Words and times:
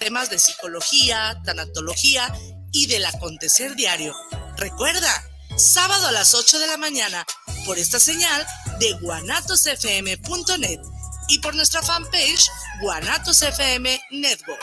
temas 0.00 0.30
de 0.30 0.38
psicología, 0.38 1.38
tanatología 1.44 2.32
y 2.72 2.86
del 2.86 3.04
acontecer 3.04 3.76
diario. 3.76 4.16
Recuerda, 4.56 5.22
sábado 5.56 6.06
a 6.06 6.12
las 6.12 6.34
8 6.34 6.58
de 6.58 6.66
la 6.66 6.78
mañana, 6.78 7.26
por 7.66 7.78
esta 7.78 8.00
señal 8.00 8.46
de 8.78 8.92
guanatosfm.net 8.94 10.80
y 11.28 11.38
por 11.40 11.54
nuestra 11.54 11.82
fanpage 11.82 12.48
Guanatos 12.80 13.42
FM 13.42 14.00
Network. 14.10 14.62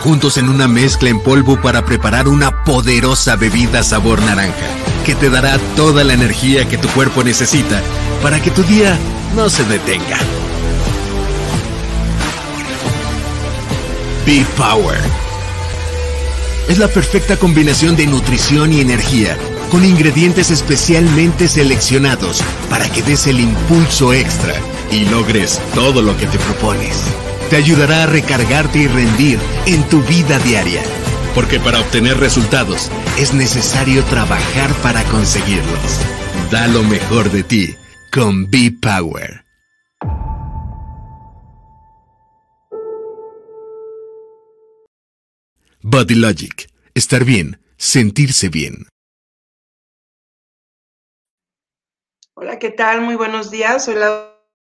juntos 0.00 0.36
en 0.36 0.48
una 0.48 0.68
mezcla 0.68 1.08
en 1.08 1.20
polvo 1.20 1.60
para 1.60 1.84
preparar 1.84 2.28
una 2.28 2.64
poderosa 2.64 3.36
bebida 3.36 3.82
sabor 3.82 4.20
naranja, 4.22 4.66
que 5.04 5.14
te 5.14 5.30
dará 5.30 5.58
toda 5.76 6.04
la 6.04 6.14
energía 6.14 6.68
que 6.68 6.78
tu 6.78 6.88
cuerpo 6.88 7.24
necesita 7.24 7.82
para 8.22 8.40
que 8.40 8.50
tu 8.50 8.62
día 8.64 8.98
no 9.34 9.48
se 9.48 9.64
detenga. 9.64 10.18
Be 14.26 14.44
Power. 14.56 14.98
Es 16.68 16.78
la 16.78 16.88
perfecta 16.88 17.36
combinación 17.36 17.94
de 17.96 18.06
nutrición 18.06 18.72
y 18.72 18.80
energía, 18.80 19.36
con 19.70 19.84
ingredientes 19.84 20.50
especialmente 20.50 21.48
seleccionados 21.48 22.42
para 22.70 22.88
que 22.90 23.02
des 23.02 23.26
el 23.26 23.40
impulso 23.40 24.12
extra 24.14 24.54
y 24.90 25.04
logres 25.06 25.60
todo 25.74 26.00
lo 26.00 26.16
que 26.16 26.26
te 26.26 26.38
propones 26.38 27.04
te 27.50 27.56
ayudará 27.56 28.04
a 28.04 28.06
recargarte 28.06 28.78
y 28.78 28.88
rendir 28.88 29.38
en 29.66 29.86
tu 29.88 30.02
vida 30.02 30.38
diaria. 30.40 30.82
Porque 31.34 31.58
para 31.60 31.80
obtener 31.80 32.16
resultados 32.18 32.90
es 33.18 33.34
necesario 33.34 34.04
trabajar 34.04 34.72
para 34.82 35.02
conseguirlos. 35.04 36.00
Da 36.50 36.66
lo 36.68 36.82
mejor 36.82 37.30
de 37.30 37.42
ti 37.42 37.74
con 38.12 38.48
B-Power. 38.50 39.44
Body 45.82 46.14
Logic. 46.14 46.70
Estar 46.94 47.24
bien, 47.24 47.60
sentirse 47.76 48.48
bien. 48.48 48.86
Hola, 52.34 52.58
¿qué 52.58 52.70
tal? 52.70 53.02
Muy 53.02 53.16
buenos 53.16 53.50
días. 53.50 53.84
Soy 53.84 53.96
la 53.96 54.32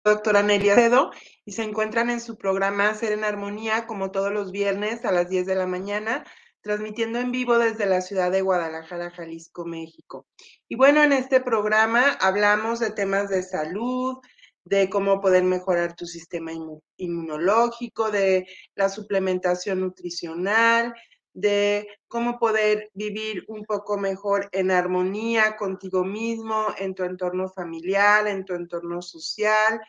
doctora 0.04 0.42
Nelia 0.42 0.76
Cedo 0.76 1.12
y 1.46 1.52
se 1.52 1.64
encuentran 1.64 2.10
en 2.10 2.20
su 2.20 2.38
programa 2.38 2.94
Ser 2.96 3.12
en 3.12 3.24
Armonía 3.24 3.86
como 3.86 4.12
todos 4.12 4.34
los 4.34 4.52
viernes 4.52 5.06
a 5.06 5.12
las 5.12 5.30
10 5.30 5.46
de 5.46 5.56
la 5.56 5.68
mañana, 5.68 6.26
transmitiendo 6.62 7.20
en 7.20 7.32
vivo 7.32 7.60
desde 7.60 7.86
la 7.86 8.02
ciudad 8.02 8.32
de 8.32 8.42
Guadalajara, 8.42 9.12
Jalisco, 9.12 9.66
México. 9.66 10.26
Y 10.68 10.76
bueno, 10.76 11.04
en 11.04 11.14
este 11.14 11.40
programa 11.40 12.14
hablamos 12.20 12.80
de 12.80 12.90
temas 12.90 13.30
de 13.30 13.44
salud, 13.44 14.18
de 14.64 14.90
cómo 14.90 15.22
poder 15.22 15.44
mejorar 15.44 15.96
tu 15.96 16.08
sistema 16.08 16.52
inmunológico, 16.98 18.10
de 18.10 18.48
la 18.74 18.90
suplementación 18.90 19.82
nutricional, 19.82 20.96
de 21.34 21.88
cómo 22.08 22.40
poder 22.40 22.90
vivir 22.96 23.44
un 23.48 23.64
poco 23.66 24.00
mejor 24.00 24.50
en 24.52 24.72
armonía 24.72 25.58
contigo 25.58 26.04
mismo, 26.04 26.68
en 26.80 26.96
tu 26.96 27.04
entorno 27.04 27.50
familiar, 27.50 28.26
en 28.26 28.44
tu 28.44 28.56
entorno 28.56 29.04
social 29.04 29.80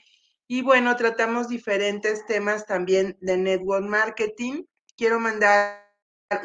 y 0.48 0.62
bueno, 0.62 0.96
tratamos 0.96 1.48
diferentes 1.48 2.24
temas 2.26 2.66
también 2.66 3.16
de 3.20 3.36
network 3.36 3.84
marketing. 3.84 4.64
Quiero 4.96 5.18
mandar 5.18 5.84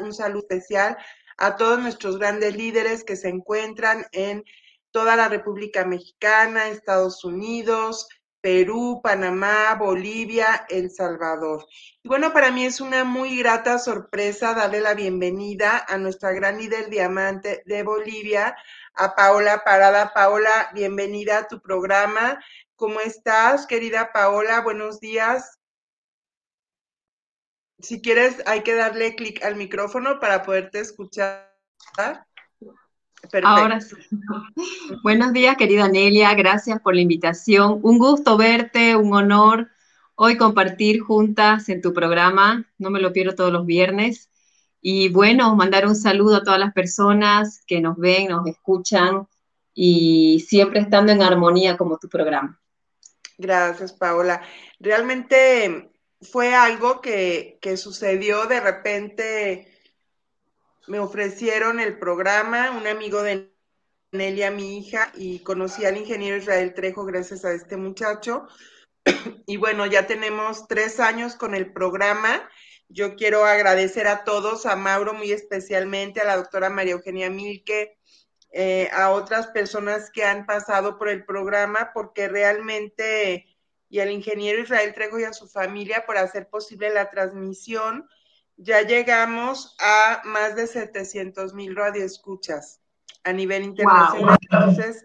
un 0.00 0.12
saludo 0.12 0.40
especial 0.40 0.96
a 1.38 1.56
todos 1.56 1.80
nuestros 1.80 2.18
grandes 2.18 2.56
líderes 2.56 3.04
que 3.04 3.16
se 3.16 3.28
encuentran 3.28 4.06
en 4.12 4.44
toda 4.90 5.16
la 5.16 5.28
República 5.28 5.84
Mexicana, 5.84 6.68
Estados 6.68 7.24
Unidos, 7.24 8.08
Perú, 8.42 9.00
Panamá, 9.02 9.76
Bolivia, 9.78 10.66
El 10.68 10.90
Salvador. 10.90 11.64
Y 12.02 12.08
bueno, 12.08 12.32
para 12.32 12.50
mí 12.50 12.64
es 12.64 12.80
una 12.80 13.04
muy 13.04 13.38
grata 13.38 13.78
sorpresa 13.78 14.52
darle 14.52 14.80
la 14.80 14.94
bienvenida 14.94 15.84
a 15.88 15.96
nuestra 15.96 16.32
gran 16.32 16.58
líder 16.58 16.90
diamante 16.90 17.62
de 17.66 17.84
Bolivia, 17.84 18.56
a 18.94 19.14
Paola 19.14 19.62
Parada. 19.64 20.12
Paola, 20.12 20.70
bienvenida 20.74 21.38
a 21.38 21.46
tu 21.46 21.60
programa. 21.60 22.40
¿Cómo 22.82 22.98
estás, 22.98 23.68
querida 23.68 24.10
Paola? 24.12 24.60
Buenos 24.60 24.98
días. 24.98 25.56
Si 27.78 28.02
quieres, 28.02 28.42
hay 28.44 28.64
que 28.64 28.74
darle 28.74 29.14
clic 29.14 29.40
al 29.44 29.54
micrófono 29.54 30.18
para 30.18 30.42
poderte 30.42 30.80
escuchar. 30.80 31.54
Perfecto. 33.20 33.46
Ahora 33.46 33.80
sí. 33.80 33.94
Buenos 35.04 35.32
días, 35.32 35.56
querida 35.56 35.86
Nelia. 35.86 36.34
Gracias 36.34 36.80
por 36.80 36.96
la 36.96 37.02
invitación. 37.02 37.78
Un 37.84 38.00
gusto 38.00 38.36
verte, 38.36 38.96
un 38.96 39.14
honor 39.14 39.70
hoy 40.16 40.36
compartir 40.36 41.02
juntas 41.02 41.68
en 41.68 41.82
tu 41.82 41.92
programa. 41.94 42.66
No 42.78 42.90
me 42.90 42.98
lo 42.98 43.12
pierdo 43.12 43.36
todos 43.36 43.52
los 43.52 43.64
viernes. 43.64 44.28
Y 44.80 45.08
bueno, 45.08 45.54
mandar 45.54 45.86
un 45.86 45.94
saludo 45.94 46.38
a 46.38 46.42
todas 46.42 46.58
las 46.58 46.72
personas 46.72 47.62
que 47.64 47.80
nos 47.80 47.96
ven, 47.96 48.30
nos 48.30 48.44
escuchan 48.48 49.28
y 49.72 50.44
siempre 50.48 50.80
estando 50.80 51.12
en 51.12 51.22
armonía 51.22 51.76
como 51.76 51.96
tu 51.98 52.08
programa. 52.08 52.58
Gracias, 53.42 53.92
Paola. 53.92 54.40
Realmente 54.78 55.90
fue 56.20 56.54
algo 56.54 57.00
que, 57.00 57.58
sucedió 57.76 58.46
de 58.46 58.60
repente. 58.60 59.68
Me 60.86 61.00
ofrecieron 61.00 61.80
el 61.80 61.98
programa, 61.98 62.70
un 62.70 62.86
amigo 62.86 63.22
de 63.22 63.52
Nelia, 64.12 64.52
mi 64.52 64.78
hija, 64.78 65.10
y 65.14 65.40
conocí 65.40 65.84
al 65.84 65.96
ingeniero 65.96 66.36
Israel 66.36 66.72
Trejo 66.74 67.04
gracias 67.04 67.44
a 67.44 67.52
este 67.52 67.76
muchacho. 67.76 68.46
Y 69.44 69.56
bueno, 69.56 69.86
ya 69.86 70.06
tenemos 70.06 70.68
tres 70.68 71.00
años 71.00 71.34
con 71.34 71.56
el 71.56 71.72
programa. 71.72 72.48
Yo 72.88 73.16
quiero 73.16 73.44
agradecer 73.44 74.06
a 74.06 74.22
todos, 74.22 74.66
a 74.66 74.76
Mauro 74.76 75.14
muy 75.14 75.32
especialmente, 75.32 76.20
a 76.20 76.24
la 76.24 76.36
doctora 76.36 76.70
María 76.70 76.92
Eugenia 76.92 77.28
Milke, 77.28 77.98
eh, 78.54 78.90
a 78.92 79.10
otras 79.10 79.46
personas 79.46 80.10
que 80.10 80.24
han 80.24 80.44
pasado 80.44 80.98
por 80.98 81.08
el 81.08 81.24
programa, 81.24 81.92
porque 81.94 82.28
realmente, 82.28 83.46
y 83.88 84.00
al 84.00 84.10
ingeniero 84.10 84.60
Israel 84.60 84.92
Trejo 84.92 85.18
y 85.18 85.24
a 85.24 85.32
su 85.32 85.48
familia 85.48 86.04
por 86.04 86.18
hacer 86.18 86.50
posible 86.50 86.90
la 86.90 87.08
transmisión, 87.08 88.06
ya 88.58 88.82
llegamos 88.82 89.74
a 89.80 90.20
más 90.24 90.54
de 90.54 90.66
700 90.66 91.54
mil 91.54 91.74
radioescuchas 91.74 92.80
a 93.24 93.32
nivel 93.32 93.64
internacional. 93.64 94.36
Entonces, 94.42 95.04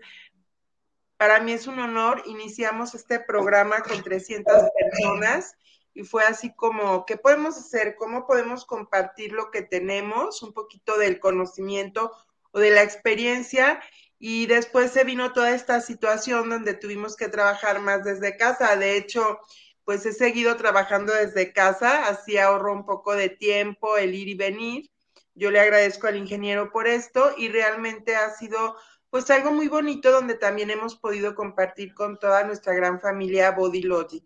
para 1.16 1.40
mí 1.40 1.54
es 1.54 1.68
un 1.68 1.80
honor. 1.80 2.24
Iniciamos 2.26 2.96
este 2.96 3.20
programa 3.22 3.82
con 3.82 4.04
300 4.04 4.54
personas 4.78 5.56
y 5.94 6.04
fue 6.04 6.24
así 6.26 6.54
como, 6.54 7.06
¿qué 7.06 7.16
podemos 7.16 7.58
hacer? 7.58 7.96
¿Cómo 7.96 8.28
podemos 8.28 8.66
compartir 8.66 9.32
lo 9.32 9.52
que 9.52 9.62
tenemos? 9.62 10.44
Un 10.44 10.54
poquito 10.54 10.98
del 10.98 11.20
conocimiento 11.20 12.12
de 12.60 12.72
la 12.72 12.84
experiencia 12.84 13.82
y 14.20 14.48
después 14.48 14.92
se 14.92 15.04
vino 15.04 15.34
toda 15.34 15.54
esta 15.54 15.82
situación 15.82 16.50
donde 16.50 16.74
tuvimos 16.74 17.16
que 17.16 17.28
trabajar 17.28 17.80
más 17.82 18.04
desde 18.04 18.38
casa. 18.38 18.76
De 18.76 18.98
hecho, 18.98 19.40
pues 19.86 20.06
he 20.06 20.14
seguido 20.14 20.58
trabajando 20.58 21.14
desde 21.14 21.54
casa, 21.54 22.08
así 22.08 22.38
ahorro 22.38 22.74
un 22.74 22.86
poco 22.86 23.16
de 23.16 23.30
tiempo, 23.30 23.98
el 23.98 24.16
ir 24.16 24.28
y 24.28 24.36
venir. 24.36 24.90
Yo 25.36 25.52
le 25.52 25.60
agradezco 25.60 26.08
al 26.08 26.18
ingeniero 26.18 26.72
por 26.72 26.88
esto 26.88 27.34
y 27.38 27.50
realmente 27.50 28.16
ha 28.16 28.32
sido 28.32 28.76
pues 29.10 29.30
algo 29.30 29.52
muy 29.52 29.68
bonito 29.68 30.12
donde 30.12 30.36
también 30.36 30.70
hemos 30.70 30.96
podido 30.96 31.36
compartir 31.36 31.94
con 31.94 32.20
toda 32.20 32.44
nuestra 32.44 32.74
gran 32.74 33.00
familia 33.00 33.52
Body 33.52 33.84
Logic. 33.84 34.24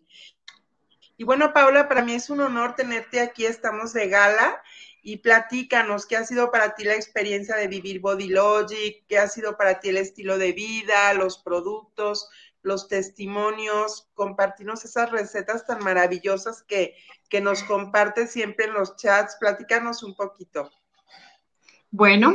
Y 1.16 1.24
bueno, 1.24 1.52
Paula, 1.52 1.88
para 1.88 2.02
mí 2.02 2.14
es 2.14 2.30
un 2.30 2.40
honor 2.40 2.74
tenerte 2.74 3.20
aquí, 3.20 3.46
estamos 3.46 3.92
de 3.92 4.08
gala 4.08 4.60
y 5.02 5.16
platícanos 5.18 6.06
qué 6.06 6.16
ha 6.16 6.24
sido 6.24 6.50
para 6.52 6.74
ti 6.74 6.84
la 6.84 6.94
experiencia 6.94 7.56
de 7.56 7.66
vivir 7.66 8.00
Body 8.00 8.28
Logic, 8.28 9.04
qué 9.08 9.18
ha 9.18 9.28
sido 9.28 9.56
para 9.56 9.80
ti 9.80 9.88
el 9.88 9.96
estilo 9.96 10.38
de 10.38 10.52
vida, 10.52 11.12
los 11.14 11.38
productos, 11.38 12.28
los 12.62 12.86
testimonios, 12.86 14.08
compartirnos 14.14 14.84
esas 14.84 15.10
recetas 15.10 15.66
tan 15.66 15.82
maravillosas 15.82 16.62
que, 16.62 16.94
que 17.28 17.40
nos 17.40 17.64
compartes 17.64 18.30
siempre 18.30 18.66
en 18.66 18.74
los 18.74 18.96
chats. 18.96 19.36
Platícanos 19.40 20.04
un 20.04 20.14
poquito. 20.14 20.70
Bueno, 21.90 22.34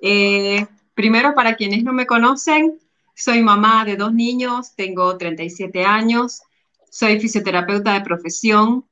eh, 0.00 0.66
primero 0.94 1.34
para 1.34 1.56
quienes 1.56 1.84
no 1.84 1.92
me 1.92 2.06
conocen, 2.06 2.80
soy 3.14 3.42
mamá 3.42 3.84
de 3.84 3.96
dos 3.96 4.14
niños, 4.14 4.74
tengo 4.74 5.18
37 5.18 5.84
años, 5.84 6.40
soy 6.90 7.20
fisioterapeuta 7.20 7.92
de 7.92 8.00
profesión, 8.00 8.88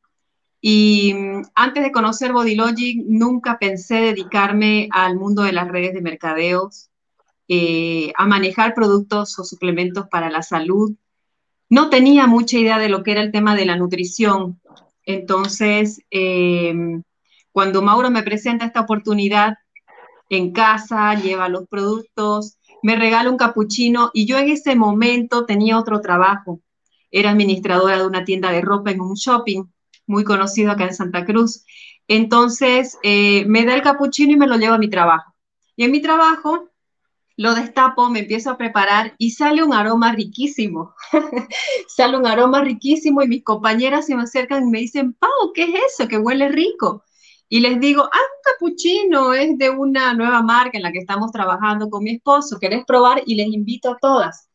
Y 0.61 1.14
mm, 1.14 1.43
antes 1.55 1.82
de 1.82 1.93
conocer 1.93 2.32
Bodylogic, 2.32 3.05
nunca 3.06 3.58
pensé 3.58 3.97
dedicarme 3.97 4.88
al 4.91 5.17
mundo 5.17 5.43
de 5.43 5.53
las 5.53 5.69
redes 5.69 5.94
de 5.94 6.00
mercadeos, 6.00 6.91
eh, 7.49 8.12
a 8.17 8.26
manejar 8.26 8.75
productos 8.75 9.38
o 9.38 9.44
suplementos 9.44 10.06
para 10.11 10.31
la 10.31 10.43
salud. 10.43 10.94
No 11.69 11.91
tenía 11.91 12.26
mucha 12.26 12.58
idea 12.58 12.79
de 12.79 12.88
lo 12.88 13.03
que 13.03 13.12
era 13.12 13.23
el 13.23 13.32
tema 13.32 13.55
de 13.55 13.67
la 13.67 13.76
nutrición. 13.76 14.61
Entonces, 15.05 16.00
em, 16.11 17.03
cuando 17.53 17.82
Mauro 17.82 18.11
me 18.11 18.23
presenta 18.23 18.64
esta 18.67 18.81
oportunidad 18.81 19.55
en 20.31 20.53
casa, 20.53 21.14
lleva 21.14 21.49
los 21.49 21.69
productos, 21.69 22.58
me 22.82 22.97
regala 22.97 23.31
un 23.31 23.37
capuchino 23.37 24.11
y 24.12 24.26
yo 24.26 24.38
en 24.38 24.50
ese 24.50 24.75
momento 24.76 25.47
tenía 25.47 25.79
otro 25.79 26.00
trabajo. 26.00 26.61
Era 27.11 27.31
administradora 27.31 27.99
de 27.99 28.06
una 28.06 28.25
tienda 28.25 28.50
de 28.50 28.61
ropa 28.61 28.91
en 28.91 29.00
un 29.00 29.14
shopping 29.14 29.64
muy 30.06 30.25
conocido 30.25 30.70
acá 30.73 30.85
en 30.85 30.94
Santa 30.94 31.25
Cruz. 31.25 31.64
Entonces, 32.08 32.99
eh, 33.03 33.44
me 33.47 33.64
da 33.64 33.75
el 33.75 33.82
capuchino 33.82 34.32
y 34.32 34.37
me 34.37 34.47
lo 34.47 34.56
llevo 34.56 34.75
a 34.75 34.79
mi 34.79 34.91
trabajo. 34.91 35.35
Y 35.76 35.85
en 35.85 35.93
mi 35.93 36.00
trabajo 36.00 36.70
lo 37.37 37.55
destapo, 37.55 38.08
me 38.08 38.20
empiezo 38.20 38.50
a 38.50 38.56
preparar 38.56 39.14
y 39.19 39.32
sale 39.32 39.62
un 39.62 39.75
aroma 39.75 40.12
riquísimo. 40.12 40.94
sale 41.88 42.17
un 42.17 42.26
aroma 42.26 42.62
riquísimo 42.62 43.23
y 43.23 43.29
mis 43.29 43.44
compañeras 43.44 44.06
se 44.06 44.17
me 44.17 44.23
acercan 44.23 44.64
y 44.64 44.70
me 44.70 44.79
dicen, 44.81 45.12
Pau, 45.14 45.53
¿qué 45.55 45.64
es 45.64 45.75
eso? 45.93 46.08
Que 46.08 46.19
huele 46.19 46.49
rico. 46.49 47.05
Y 47.49 47.61
les 47.61 47.79
digo, 47.79 48.03
ah, 48.03 48.08
un 48.08 48.53
capuchino 48.53 49.35
es 49.35 49.56
de 49.58 49.70
una 49.70 50.14
nueva 50.14 50.43
marca 50.43 50.79
en 50.79 50.82
la 50.82 50.93
que 50.93 50.99
estamos 50.99 51.31
trabajando 51.31 51.91
con 51.91 52.03
mi 52.03 52.12
esposo, 52.12 52.58
¿querés 52.58 52.85
probar? 52.87 53.23
Y 53.26 53.37
les 53.37 53.49
invito 53.49 53.91
a 53.91 53.99
todas. 54.00 54.49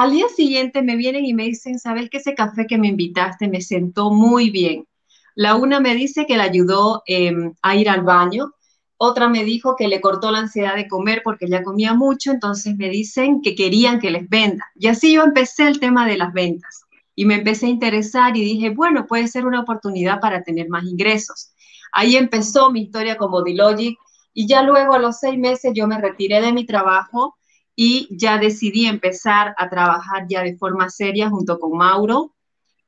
Al 0.00 0.12
día 0.12 0.28
siguiente 0.34 0.80
me 0.80 0.96
vienen 0.96 1.26
y 1.26 1.34
me 1.34 1.44
dicen, 1.44 1.78
¿sabes 1.78 2.08
que 2.08 2.16
ese 2.16 2.34
café 2.34 2.66
que 2.66 2.78
me 2.78 2.88
invitaste 2.88 3.48
me 3.48 3.60
sentó 3.60 4.10
muy 4.10 4.48
bien? 4.48 4.86
La 5.34 5.56
una 5.56 5.78
me 5.78 5.94
dice 5.94 6.24
que 6.24 6.38
le 6.38 6.42
ayudó 6.42 7.02
em, 7.04 7.52
a 7.60 7.76
ir 7.76 7.90
al 7.90 8.00
baño, 8.00 8.54
otra 8.96 9.28
me 9.28 9.44
dijo 9.44 9.76
que 9.76 9.88
le 9.88 10.00
cortó 10.00 10.30
la 10.30 10.38
ansiedad 10.38 10.74
de 10.74 10.88
comer 10.88 11.20
porque 11.22 11.50
ya 11.50 11.62
comía 11.62 11.92
mucho, 11.92 12.30
entonces 12.30 12.78
me 12.78 12.88
dicen 12.88 13.42
que 13.42 13.54
querían 13.54 14.00
que 14.00 14.10
les 14.10 14.26
venda. 14.26 14.64
Y 14.74 14.86
así 14.86 15.12
yo 15.12 15.22
empecé 15.22 15.68
el 15.68 15.78
tema 15.80 16.06
de 16.06 16.16
las 16.16 16.32
ventas 16.32 16.80
y 17.14 17.26
me 17.26 17.34
empecé 17.34 17.66
a 17.66 17.68
interesar 17.68 18.34
y 18.38 18.40
dije, 18.42 18.70
bueno, 18.70 19.06
puede 19.06 19.28
ser 19.28 19.44
una 19.44 19.60
oportunidad 19.60 20.18
para 20.18 20.42
tener 20.42 20.70
más 20.70 20.84
ingresos. 20.84 21.52
Ahí 21.92 22.16
empezó 22.16 22.70
mi 22.70 22.84
historia 22.84 23.18
con 23.18 23.30
Bodylogic 23.30 23.98
y 24.32 24.46
ya 24.46 24.62
luego 24.62 24.94
a 24.94 24.98
los 24.98 25.18
seis 25.18 25.38
meses 25.38 25.72
yo 25.74 25.86
me 25.86 26.00
retiré 26.00 26.40
de 26.40 26.54
mi 26.54 26.64
trabajo 26.64 27.36
y 27.82 28.08
ya 28.10 28.36
decidí 28.36 28.84
empezar 28.84 29.54
a 29.56 29.70
trabajar 29.70 30.26
ya 30.28 30.42
de 30.42 30.54
forma 30.54 30.90
seria 30.90 31.30
junto 31.30 31.58
con 31.58 31.78
Mauro 31.78 32.34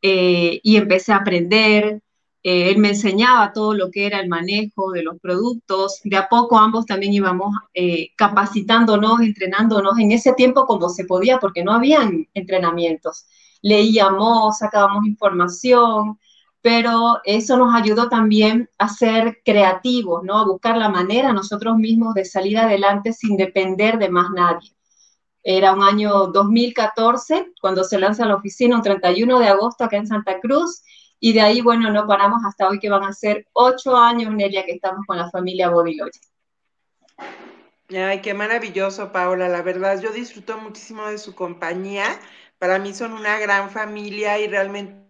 eh, 0.03 0.61
y 0.62 0.77
empecé 0.77 1.15
a 1.15 1.17
aprender, 1.17 2.03
eh, 2.43 2.69
él 2.69 2.77
me 2.77 2.91
enseñaba 2.91 3.55
todo 3.55 3.73
lo 3.73 3.91
que 3.91 4.05
era 4.05 4.21
el 4.21 4.29
manejo 4.29 4.91
de 4.91 5.03
los 5.03 5.19
productos. 5.19 6.03
De 6.05 6.19
a 6.19 6.29
poco 6.29 6.59
ambos 6.59 6.85
también 6.85 7.15
íbamos 7.15 7.56
eh, 7.73 8.11
capacitándonos, 8.17 9.23
entrenándonos 9.23 9.99
en 9.99 10.12
ese 10.12 10.35
tiempo 10.35 10.67
como 10.67 10.91
se 10.91 11.06
podía, 11.06 11.39
porque 11.39 11.65
no 11.65 11.73
habían 11.73 12.29
entrenamientos. 12.35 13.25
Leíamos, 13.62 14.59
sacábamos 14.59 15.06
información, 15.06 16.19
pero 16.61 17.17
eso 17.25 17.56
nos 17.56 17.75
ayudó 17.75 18.11
también 18.11 18.69
a 18.77 18.91
ser 18.91 19.39
creativos, 19.43 20.23
¿no? 20.23 20.39
A 20.39 20.44
buscar 20.44 20.77
la 20.77 20.91
manera 20.91 21.33
nosotros 21.33 21.79
mismos 21.79 22.12
de 22.12 22.27
salir 22.27 22.59
adelante 22.59 23.15
sin 23.15 23.39
depender 23.39 23.99
de 23.99 24.11
más 24.11 24.29
nadie. 24.35 24.71
Era 25.43 25.73
un 25.73 25.83
año 25.83 26.29
2014 26.29 27.53
cuando 27.61 27.85
se 27.85 27.99
lanza 27.99 28.27
la 28.27 28.37
oficina, 28.37 28.77
un 28.77 28.83
31 28.83 29.41
de 29.41 29.49
agosto 29.49 29.85
acá 29.85 29.97
en 29.97 30.06
Santa 30.06 30.39
Cruz, 30.41 30.83
y 31.25 31.33
de 31.33 31.41
ahí, 31.41 31.61
bueno, 31.61 31.91
no 31.93 32.06
paramos 32.06 32.43
hasta 32.44 32.69
hoy 32.69 32.81
que 32.81 32.91
van 32.91 33.05
a 33.05 33.12
ser 33.12 33.47
ocho 33.53 33.97
años, 33.97 34.35
Nelia, 34.35 34.65
que 34.65 34.73
estamos 34.73 35.06
con 35.06 35.17
la 35.17 35.31
familia 35.31 35.71
Bodylogic. 35.71 36.21
Ay, 37.91 38.21
qué 38.23 38.35
maravilloso, 38.35 39.12
Paola. 39.12 39.49
La 39.49 39.62
verdad, 39.62 40.00
yo 40.00 40.11
disfruto 40.11 40.59
muchísimo 40.59 41.06
de 41.06 41.19
su 41.19 41.35
compañía. 41.37 42.06
Para 42.59 42.79
mí 42.79 42.93
son 42.93 43.12
una 43.12 43.39
gran 43.39 43.71
familia 43.71 44.41
y 44.41 44.49
realmente 44.49 45.06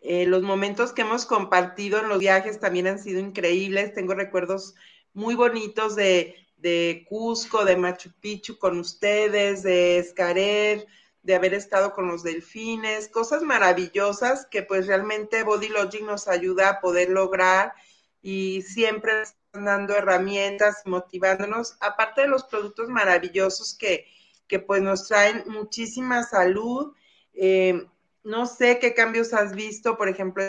eh, 0.00 0.26
los 0.26 0.42
momentos 0.42 0.92
que 0.92 1.02
hemos 1.02 1.26
compartido 1.26 2.00
en 2.00 2.08
los 2.08 2.18
viajes 2.18 2.58
también 2.58 2.86
han 2.86 2.98
sido 2.98 3.20
increíbles. 3.20 3.92
Tengo 3.92 4.14
recuerdos 4.14 4.74
muy 5.12 5.34
bonitos 5.34 5.94
de, 5.96 6.43
de 6.64 7.04
Cusco, 7.10 7.66
de 7.66 7.76
Machu 7.76 8.10
Picchu 8.20 8.58
con 8.58 8.78
ustedes, 8.78 9.62
de 9.62 9.98
Escaret, 9.98 10.88
de 11.22 11.34
haber 11.34 11.52
estado 11.52 11.92
con 11.92 12.08
los 12.08 12.22
delfines, 12.22 13.08
cosas 13.08 13.42
maravillosas 13.42 14.46
que 14.46 14.62
pues 14.62 14.86
realmente 14.86 15.42
Body 15.42 15.68
Logic 15.68 16.00
nos 16.00 16.26
ayuda 16.26 16.70
a 16.70 16.80
poder 16.80 17.10
lograr 17.10 17.74
y 18.22 18.62
siempre 18.62 19.24
dando 19.52 19.94
herramientas, 19.94 20.80
motivándonos, 20.86 21.76
aparte 21.80 22.22
de 22.22 22.28
los 22.28 22.44
productos 22.44 22.88
maravillosos 22.88 23.76
que, 23.76 24.06
que 24.48 24.58
pues 24.58 24.80
nos 24.80 25.06
traen 25.06 25.44
muchísima 25.46 26.22
salud. 26.22 26.94
Eh, 27.34 27.86
no 28.22 28.46
sé 28.46 28.78
qué 28.78 28.94
cambios 28.94 29.34
has 29.34 29.54
visto, 29.54 29.98
por 29.98 30.08
ejemplo, 30.08 30.42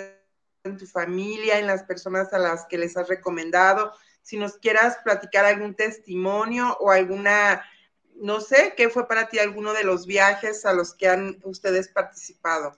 en 0.64 0.78
tu 0.78 0.88
familia, 0.88 1.60
en 1.60 1.68
las 1.68 1.84
personas 1.84 2.32
a 2.32 2.40
las 2.40 2.66
que 2.68 2.78
les 2.78 2.96
has 2.96 3.10
recomendado. 3.10 3.92
Si 4.26 4.38
nos 4.38 4.58
quieras 4.58 4.98
platicar 5.04 5.46
algún 5.46 5.76
testimonio 5.76 6.76
o 6.80 6.90
alguna 6.90 7.62
no 8.20 8.42
sé, 8.42 8.74
¿qué 8.76 8.90
fue 8.90 9.08
para 9.08 9.28
ti 9.28 9.38
alguno 9.38 9.72
de 9.74 9.84
los 9.84 10.08
viajes 10.08 10.66
a 10.66 10.74
los 10.74 10.96
que 10.96 11.08
han 11.08 11.38
ustedes 11.44 11.90
participado? 11.90 12.76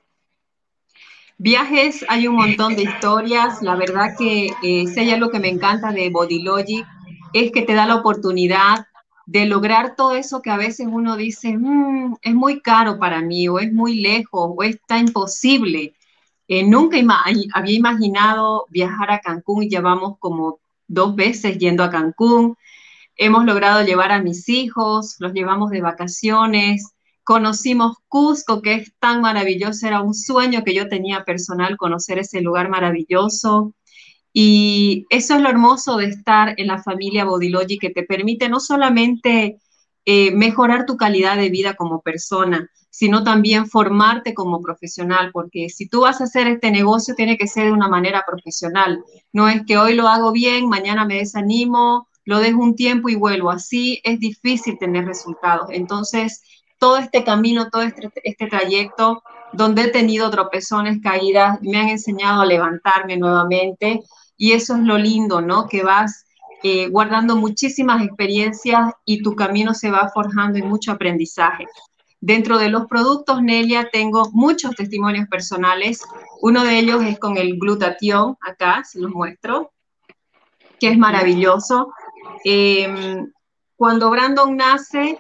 Viajes, 1.38 2.04
hay 2.10 2.28
un 2.28 2.36
montón 2.36 2.76
de 2.76 2.84
historias. 2.84 3.62
La 3.62 3.76
verdad 3.76 4.16
que 4.18 4.50
eh, 4.62 4.88
si 4.88 5.00
hay 5.00 5.12
algo 5.12 5.30
que 5.30 5.40
me 5.40 5.48
encanta 5.48 5.94
de 5.94 6.10
Bodylogic 6.10 6.86
es 7.32 7.52
que 7.54 7.62
te 7.62 7.76
da 7.76 7.86
la 7.86 7.96
oportunidad 7.96 8.86
de 9.26 9.46
lograr 9.46 9.96
todo 9.96 10.16
eso 10.16 10.42
que 10.42 10.50
a 10.50 10.58
veces 10.58 10.88
uno 10.90 11.16
dice, 11.16 11.56
mm, 11.58 12.16
es 12.24 12.36
muy 12.36 12.60
caro 12.60 13.00
para 13.00 13.22
mí, 13.22 13.48
o 13.48 13.60
es 13.60 13.72
muy 13.72 14.02
lejos, 14.02 14.52
o 14.54 14.64
está 14.64 14.98
imposible. 14.98 15.94
Eh, 16.50 16.64
nunca 16.64 16.98
había 17.54 17.78
imaginado 17.78 18.66
viajar 18.68 19.12
a 19.12 19.22
Cancún 19.22 19.64
y 19.64 19.70
llevamos 19.70 20.18
como 20.20 20.60
dos 20.88 21.16
veces 21.16 21.58
yendo 21.58 21.84
a 21.84 21.90
Cancún. 21.90 22.56
Hemos 23.16 23.46
logrado 23.46 23.84
llevar 23.84 24.12
a 24.12 24.22
mis 24.22 24.48
hijos, 24.50 25.16
los 25.20 25.34
llevamos 25.34 25.72
de 25.72 25.82
vacaciones, 25.82 26.94
conocimos 27.24 27.98
Cusco, 28.08 28.62
que 28.62 28.76
es 28.76 28.94
tan 29.00 29.22
maravilloso, 29.22 29.86
era 29.86 30.02
un 30.02 30.14
sueño 30.14 30.64
que 30.64 30.74
yo 30.74 30.88
tenía 30.88 31.26
personal 31.26 31.76
conocer 31.76 32.20
ese 32.20 32.42
lugar 32.42 32.70
maravilloso. 32.70 33.74
Y 34.32 35.06
eso 35.10 35.36
es 35.36 35.42
lo 35.42 35.50
hermoso 35.50 35.98
de 35.98 36.06
estar 36.06 36.54
en 36.58 36.68
la 36.68 36.82
familia 36.82 37.26
Bodilogi, 37.26 37.80
que 37.80 37.90
te 37.90 38.04
permite 38.04 38.50
no 38.50 38.60
solamente 38.60 39.58
eh, 40.06 40.32
mejorar 40.32 40.86
tu 40.86 40.96
calidad 40.96 41.36
de 41.36 41.50
vida 41.50 41.74
como 41.76 42.02
persona, 42.02 42.70
sino 42.98 43.24
también 43.24 43.68
formarte 43.68 44.34
como 44.34 44.60
profesional, 44.60 45.30
porque 45.32 45.70
si 45.70 45.88
tú 45.88 46.02
vas 46.02 46.20
a 46.20 46.24
hacer 46.24 46.48
este 46.48 46.72
negocio, 46.72 47.14
tiene 47.14 47.38
que 47.38 47.46
ser 47.46 47.66
de 47.66 47.72
una 47.72 47.88
manera 47.88 48.24
profesional. 48.26 49.04
No 49.32 49.48
es 49.48 49.62
que 49.68 49.78
hoy 49.78 49.94
lo 49.94 50.08
hago 50.08 50.32
bien, 50.32 50.68
mañana 50.68 51.06
me 51.06 51.18
desanimo, 51.18 52.08
lo 52.26 52.40
dejo 52.40 52.60
un 52.60 52.76
tiempo 52.76 53.10
y 53.10 53.16
vuelvo. 53.16 53.52
Así 53.52 54.02
es 54.04 54.20
difícil 54.20 54.80
tener 54.80 55.06
resultados. 55.06 55.70
Entonces, 55.70 56.42
todo 56.80 56.98
este 56.98 57.24
camino, 57.24 57.70
todo 57.70 57.84
este, 57.84 58.10
este, 58.24 58.48
trayecto, 58.48 59.22
donde 59.54 59.84
he 59.84 59.88
tenido 59.90 60.32
tropezones, 60.32 60.98
caídas, 61.00 61.60
me 61.62 61.78
han 61.78 61.90
enseñado 61.90 62.42
a 62.42 62.48
levantarme 62.48 63.16
nuevamente. 63.16 64.02
Y 64.38 64.54
eso 64.54 64.76
es 64.76 64.82
lo 64.82 64.98
lindo, 64.98 65.40
¿no? 65.40 65.68
Que 65.68 65.84
vas 65.84 66.26
eh, 66.64 66.90
guardando 66.90 67.36
muchísimas 67.36 68.04
experiencias 68.04 68.92
y 69.06 69.22
tu 69.22 69.36
camino 69.36 69.76
se 69.76 69.92
va 69.92 70.10
forjando 70.12 70.58
en 70.58 70.68
mucho 70.68 70.92
aprendizaje. 70.92 71.68
Dentro 72.20 72.58
de 72.58 72.70
los 72.70 72.88
productos, 72.88 73.42
Nelia, 73.44 73.90
tengo 73.92 74.30
muchos 74.32 74.76
testimonios 74.76 75.28
personales. 75.28 76.02
Uno 76.42 76.64
de 76.64 76.80
ellos 76.80 77.04
es 77.04 77.20
con 77.20 77.38
el 77.38 77.58
glutatión, 77.58 78.38
acá 78.42 78.84
se 78.84 79.00
los 79.00 79.12
muestro, 79.12 79.72
que 80.80 80.90
es 80.90 80.98
maravilloso. 80.98 81.94
Em, 82.44 83.32
cuando 83.76 84.10
Brandon 84.10 84.56
nace, 84.58 85.20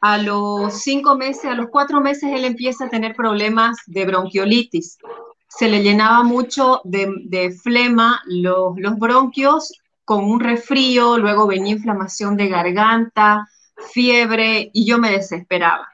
a 0.00 0.18
los 0.18 0.82
cinco 0.82 1.16
meses, 1.16 1.44
a 1.44 1.54
los 1.54 1.68
cuatro 1.70 2.00
meses, 2.00 2.30
él 2.32 2.44
empieza 2.44 2.86
a 2.86 2.88
tener 2.88 3.14
problemas 3.14 3.76
de 3.86 4.06
bronquiolitis. 4.06 4.98
Se 5.48 5.68
le 5.68 5.82
llenaba 5.82 6.22
mucho 6.22 6.80
de, 6.84 7.56
flema 7.62 8.22
los, 8.24 8.74
bronquios 8.98 9.72
con 10.04 10.24
un 10.24 10.40
resfrío, 10.40 11.18
luego 11.18 11.46
venía 11.46 11.74
inflamación 11.74 12.36
de 12.36 12.48
garganta, 12.48 13.48
fiebre 13.92 14.70
y 14.72 14.86
yo 14.86 14.98
me 14.98 15.10
desesperaba. 15.10 15.89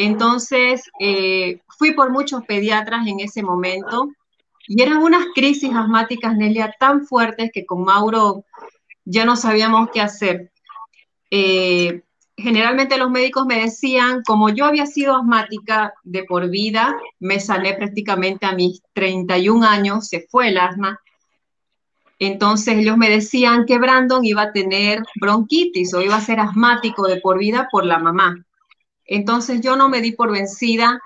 Entonces, 0.00 0.88
eh, 1.00 1.60
fui 1.76 1.92
por 1.92 2.12
muchos 2.12 2.44
pediatras 2.44 3.08
en 3.08 3.18
ese 3.18 3.42
momento 3.42 4.08
y 4.68 4.80
eran 4.80 4.98
unas 4.98 5.26
crisis 5.34 5.74
asmáticas, 5.74 6.36
Nelia, 6.36 6.72
tan 6.78 7.04
fuertes 7.04 7.50
que 7.52 7.66
con 7.66 7.82
Mauro 7.82 8.44
ya 9.04 9.24
no 9.24 9.34
sabíamos 9.34 9.88
qué 9.92 10.00
hacer. 10.00 10.52
Eh, 11.32 12.02
generalmente 12.36 12.96
los 12.96 13.10
médicos 13.10 13.44
me 13.44 13.60
decían, 13.60 14.22
como 14.24 14.50
yo 14.50 14.66
había 14.66 14.86
sido 14.86 15.16
asmática 15.16 15.92
de 16.04 16.22
por 16.22 16.48
vida, 16.48 16.96
me 17.18 17.40
sané 17.40 17.74
prácticamente 17.74 18.46
a 18.46 18.52
mis 18.52 18.80
31 18.92 19.66
años, 19.66 20.06
se 20.06 20.28
fue 20.30 20.50
el 20.50 20.58
asma. 20.58 21.00
Entonces 22.20 22.76
ellos 22.76 22.96
me 22.96 23.10
decían 23.10 23.64
que 23.66 23.78
Brandon 23.78 24.24
iba 24.24 24.42
a 24.42 24.52
tener 24.52 25.02
bronquitis 25.20 25.92
o 25.92 26.00
iba 26.02 26.14
a 26.14 26.20
ser 26.20 26.38
asmático 26.38 27.08
de 27.08 27.20
por 27.20 27.40
vida 27.40 27.66
por 27.72 27.84
la 27.84 27.98
mamá. 27.98 28.44
Entonces 29.08 29.60
yo 29.60 29.74
no 29.74 29.88
me 29.88 30.00
di 30.00 30.12
por 30.12 30.30
vencida 30.30 31.00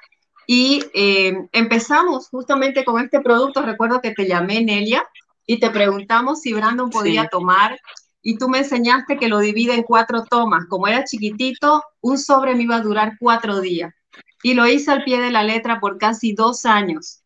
y 0.47 0.85
eh, 0.93 1.49
empezamos 1.53 2.29
justamente 2.29 2.85
con 2.85 3.03
este 3.03 3.21
producto. 3.21 3.63
Recuerdo 3.63 4.03
que 4.03 4.11
te 4.11 4.27
llamé 4.27 4.63
Nelia 4.63 5.09
y 5.47 5.61
te 5.61 5.71
preguntamos 5.71 6.43
si 6.43 6.53
Brandon 6.53 6.91
podía 6.91 7.29
tomar 7.29 7.79
y 8.23 8.37
tú 8.37 8.49
me 8.49 8.59
enseñaste 8.59 9.17
que 9.17 9.29
lo 9.29 9.39
divide 9.39 9.75
en 9.75 9.85
cuatro 9.85 10.25
tomas. 10.25 10.67
Como 10.69 10.89
era 10.89 11.05
chiquitito, 11.05 11.83
un 12.01 12.19
sobre 12.19 12.55
me 12.55 12.65
iba 12.65 12.77
a 12.77 12.83
durar 12.83 13.17
cuatro 13.19 13.61
días. 13.61 13.95
Y 14.43 14.55
lo 14.55 14.67
hice 14.67 14.91
al 14.91 15.05
pie 15.05 15.21
de 15.21 15.31
la 15.31 15.45
letra 15.45 15.81
por 15.81 15.99
casi 15.99 16.35
dos 16.35 16.65
años. 16.65 17.23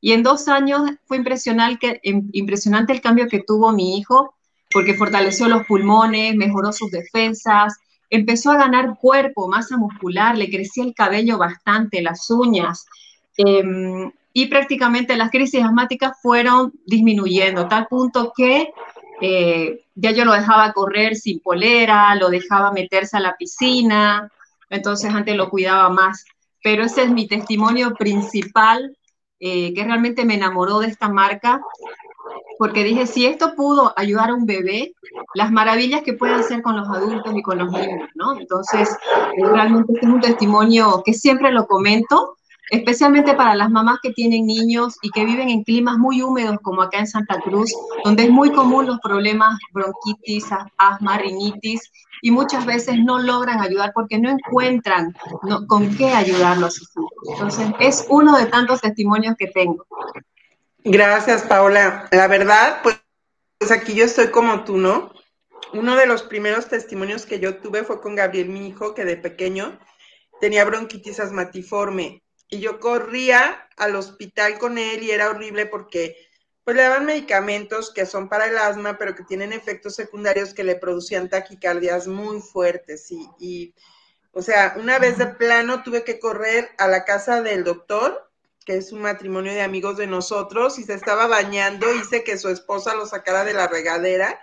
Y 0.00 0.12
en 0.12 0.22
dos 0.22 0.48
años 0.48 0.82
fue 1.06 1.18
impresionante, 1.18 2.00
impresionante 2.02 2.92
el 2.92 3.00
cambio 3.00 3.28
que 3.28 3.42
tuvo 3.42 3.72
mi 3.72 3.98
hijo, 3.98 4.34
porque 4.70 4.94
fortaleció 4.94 5.48
los 5.48 5.66
pulmones, 5.66 6.34
mejoró 6.34 6.72
sus 6.72 6.90
defensas, 6.90 7.78
empezó 8.10 8.50
a 8.50 8.56
ganar 8.56 8.96
cuerpo, 9.00 9.48
masa 9.48 9.76
muscular, 9.76 10.36
le 10.36 10.50
crecía 10.50 10.84
el 10.84 10.94
cabello 10.94 11.38
bastante, 11.38 12.02
las 12.02 12.30
uñas. 12.30 12.86
Em, 13.36 14.12
y 14.32 14.46
prácticamente 14.46 15.16
las 15.16 15.30
crisis 15.30 15.62
asmáticas 15.62 16.18
fueron 16.20 16.72
disminuyendo, 16.86 17.68
tal 17.68 17.86
punto 17.86 18.32
que 18.36 18.72
eh, 19.20 19.84
ya 19.94 20.10
yo 20.10 20.24
lo 20.24 20.32
dejaba 20.32 20.72
correr 20.72 21.14
sin 21.16 21.40
polera, 21.40 22.14
lo 22.16 22.28
dejaba 22.28 22.72
meterse 22.72 23.16
a 23.16 23.20
la 23.20 23.36
piscina, 23.36 24.30
entonces 24.70 25.14
antes 25.14 25.36
lo 25.36 25.50
cuidaba 25.50 25.88
más. 25.88 26.24
Pero 26.62 26.84
ese 26.84 27.04
es 27.04 27.10
mi 27.10 27.28
testimonio 27.28 27.94
principal, 27.94 28.96
eh, 29.38 29.72
que 29.74 29.84
realmente 29.84 30.24
me 30.24 30.34
enamoró 30.34 30.80
de 30.80 30.88
esta 30.88 31.08
marca, 31.08 31.60
porque 32.58 32.84
dije, 32.84 33.06
si 33.06 33.26
esto 33.26 33.54
pudo 33.54 33.92
ayudar 33.96 34.30
a 34.30 34.34
un 34.34 34.46
bebé, 34.46 34.94
las 35.34 35.50
maravillas 35.50 36.02
que 36.02 36.14
puede 36.14 36.34
hacer 36.34 36.62
con 36.62 36.76
los 36.76 36.88
adultos 36.88 37.34
y 37.34 37.42
con 37.42 37.58
los 37.58 37.72
niños, 37.72 38.08
¿no? 38.14 38.38
Entonces, 38.38 38.96
realmente 39.36 39.92
este 39.92 40.06
es 40.06 40.12
un 40.12 40.20
testimonio 40.20 41.02
que 41.04 41.14
siempre 41.14 41.52
lo 41.52 41.66
comento, 41.66 42.36
especialmente 42.70 43.34
para 43.34 43.54
las 43.54 43.70
mamás 43.70 43.98
que 44.02 44.10
tienen 44.12 44.46
niños 44.46 44.96
y 45.02 45.10
que 45.10 45.24
viven 45.24 45.50
en 45.50 45.64
climas 45.64 45.98
muy 45.98 46.22
húmedos 46.22 46.56
como 46.62 46.82
acá 46.82 46.98
en 46.98 47.06
Santa 47.06 47.38
Cruz, 47.40 47.72
donde 48.04 48.24
es 48.24 48.30
muy 48.30 48.50
común 48.52 48.86
los 48.86 48.98
problemas 49.00 49.58
bronquitis, 49.72 50.46
asma, 50.78 51.18
rinitis, 51.18 51.90
y 52.22 52.30
muchas 52.30 52.64
veces 52.64 52.96
no 53.04 53.18
logran 53.18 53.60
ayudar 53.60 53.92
porque 53.94 54.18
no 54.18 54.30
encuentran 54.30 55.14
con 55.68 55.94
qué 55.96 56.10
ayudarlos 56.12 56.80
Entonces, 57.30 57.68
es 57.80 58.06
uno 58.08 58.36
de 58.38 58.46
tantos 58.46 58.80
testimonios 58.80 59.34
que 59.38 59.48
tengo. 59.48 59.84
Gracias, 60.84 61.42
Paola. 61.44 62.08
La 62.12 62.28
verdad, 62.28 62.80
pues, 62.82 63.00
pues 63.58 63.70
aquí 63.70 63.94
yo 63.94 64.04
estoy 64.04 64.28
como 64.28 64.64
tú, 64.64 64.76
¿no? 64.76 65.12
Uno 65.72 65.96
de 65.96 66.06
los 66.06 66.22
primeros 66.22 66.68
testimonios 66.68 67.24
que 67.24 67.40
yo 67.40 67.56
tuve 67.56 67.84
fue 67.84 68.02
con 68.02 68.14
Gabriel, 68.14 68.50
mi 68.50 68.68
hijo, 68.68 68.94
que 68.94 69.06
de 69.06 69.16
pequeño 69.16 69.78
tenía 70.40 70.64
bronquitis 70.66 71.20
asmatiforme 71.20 72.22
y 72.48 72.60
yo 72.60 72.80
corría 72.80 73.66
al 73.78 73.96
hospital 73.96 74.58
con 74.58 74.76
él 74.76 75.02
y 75.02 75.10
era 75.10 75.30
horrible 75.30 75.64
porque 75.64 76.16
pues 76.64 76.76
le 76.76 76.82
daban 76.82 77.06
medicamentos 77.06 77.90
que 77.90 78.04
son 78.04 78.28
para 78.28 78.46
el 78.46 78.58
asma, 78.58 78.98
pero 78.98 79.14
que 79.14 79.24
tienen 79.24 79.54
efectos 79.54 79.94
secundarios 79.94 80.52
que 80.52 80.64
le 80.64 80.76
producían 80.76 81.30
taquicardias 81.30 82.06
muy 82.08 82.40
fuertes. 82.40 83.10
Y, 83.10 83.28
y, 83.38 83.74
o 84.32 84.42
sea, 84.42 84.74
una 84.78 84.98
vez 84.98 85.16
de 85.16 85.26
plano 85.26 85.82
tuve 85.82 86.04
que 86.04 86.18
correr 86.18 86.70
a 86.76 86.88
la 86.88 87.04
casa 87.04 87.42
del 87.42 87.64
doctor, 87.64 88.30
que 88.64 88.76
es 88.76 88.92
un 88.92 89.02
matrimonio 89.02 89.52
de 89.52 89.62
amigos 89.62 89.96
de 89.96 90.06
nosotros, 90.06 90.78
y 90.78 90.84
se 90.84 90.94
estaba 90.94 91.26
bañando, 91.26 91.92
hice 91.94 92.24
que 92.24 92.38
su 92.38 92.48
esposa 92.48 92.94
lo 92.94 93.06
sacara 93.06 93.44
de 93.44 93.54
la 93.54 93.66
regadera 93.66 94.40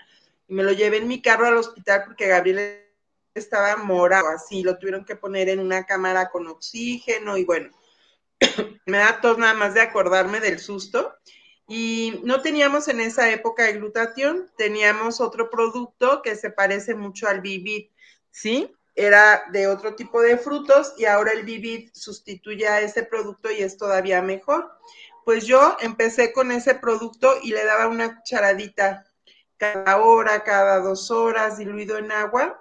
y 0.47 0.53
me 0.53 0.63
lo 0.63 0.71
llevé 0.71 0.97
en 0.97 1.07
mi 1.07 1.21
carro 1.21 1.47
al 1.47 1.57
hospital 1.57 2.03
porque 2.05 2.27
Gabriel 2.27 2.85
estaba 3.33 3.77
morado, 3.77 4.27
así, 4.29 4.63
lo 4.63 4.77
tuvieron 4.77 5.05
que 5.05 5.15
poner 5.15 5.49
en 5.49 5.59
una 5.59 5.85
cámara 5.85 6.29
con 6.29 6.47
oxígeno 6.47 7.37
y 7.37 7.45
bueno 7.45 7.69
me 8.85 8.97
da 8.97 9.21
tos 9.21 9.37
nada 9.37 9.53
más 9.53 9.73
de 9.73 9.81
acordarme 9.81 10.39
del 10.39 10.59
susto. 10.59 11.13
Y 11.67 12.19
no 12.23 12.41
teníamos 12.41 12.89
en 12.89 12.99
esa 12.99 13.31
época 13.31 13.69
el 13.69 13.77
glutatión, 13.77 14.51
teníamos 14.57 15.21
otro 15.21 15.49
producto 15.49 16.21
que 16.21 16.35
se 16.35 16.49
parece 16.49 16.95
mucho 16.95 17.29
al 17.29 17.39
Vivit, 17.39 17.91
¿sí? 18.29 18.75
Era 18.95 19.43
de 19.51 19.67
otro 19.67 19.95
tipo 19.95 20.21
de 20.21 20.37
frutos 20.37 20.93
y 20.97 21.05
ahora 21.05 21.31
el 21.31 21.43
Vivit 21.43 21.93
sustituye 21.95 22.67
a 22.67 22.81
ese 22.81 23.03
producto 23.03 23.49
y 23.51 23.61
es 23.61 23.77
todavía 23.77 24.21
mejor. 24.21 24.71
Pues 25.23 25.45
yo 25.45 25.77
empecé 25.79 26.33
con 26.33 26.51
ese 26.51 26.75
producto 26.75 27.35
y 27.41 27.51
le 27.51 27.63
daba 27.63 27.87
una 27.87 28.17
cucharadita 28.17 29.05
cada 29.57 30.01
hora, 30.01 30.43
cada 30.43 30.79
dos 30.79 31.11
horas, 31.11 31.57
diluido 31.57 31.97
en 31.97 32.11
agua. 32.11 32.59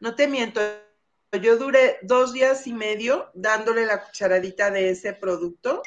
No 0.00 0.14
te 0.14 0.26
miento, 0.26 0.60
yo 1.40 1.56
duré 1.56 1.98
dos 2.02 2.32
días 2.32 2.66
y 2.66 2.72
medio 2.72 3.30
dándole 3.34 3.86
la 3.86 4.02
cucharadita 4.02 4.70
de 4.70 4.90
ese 4.90 5.12
producto. 5.12 5.82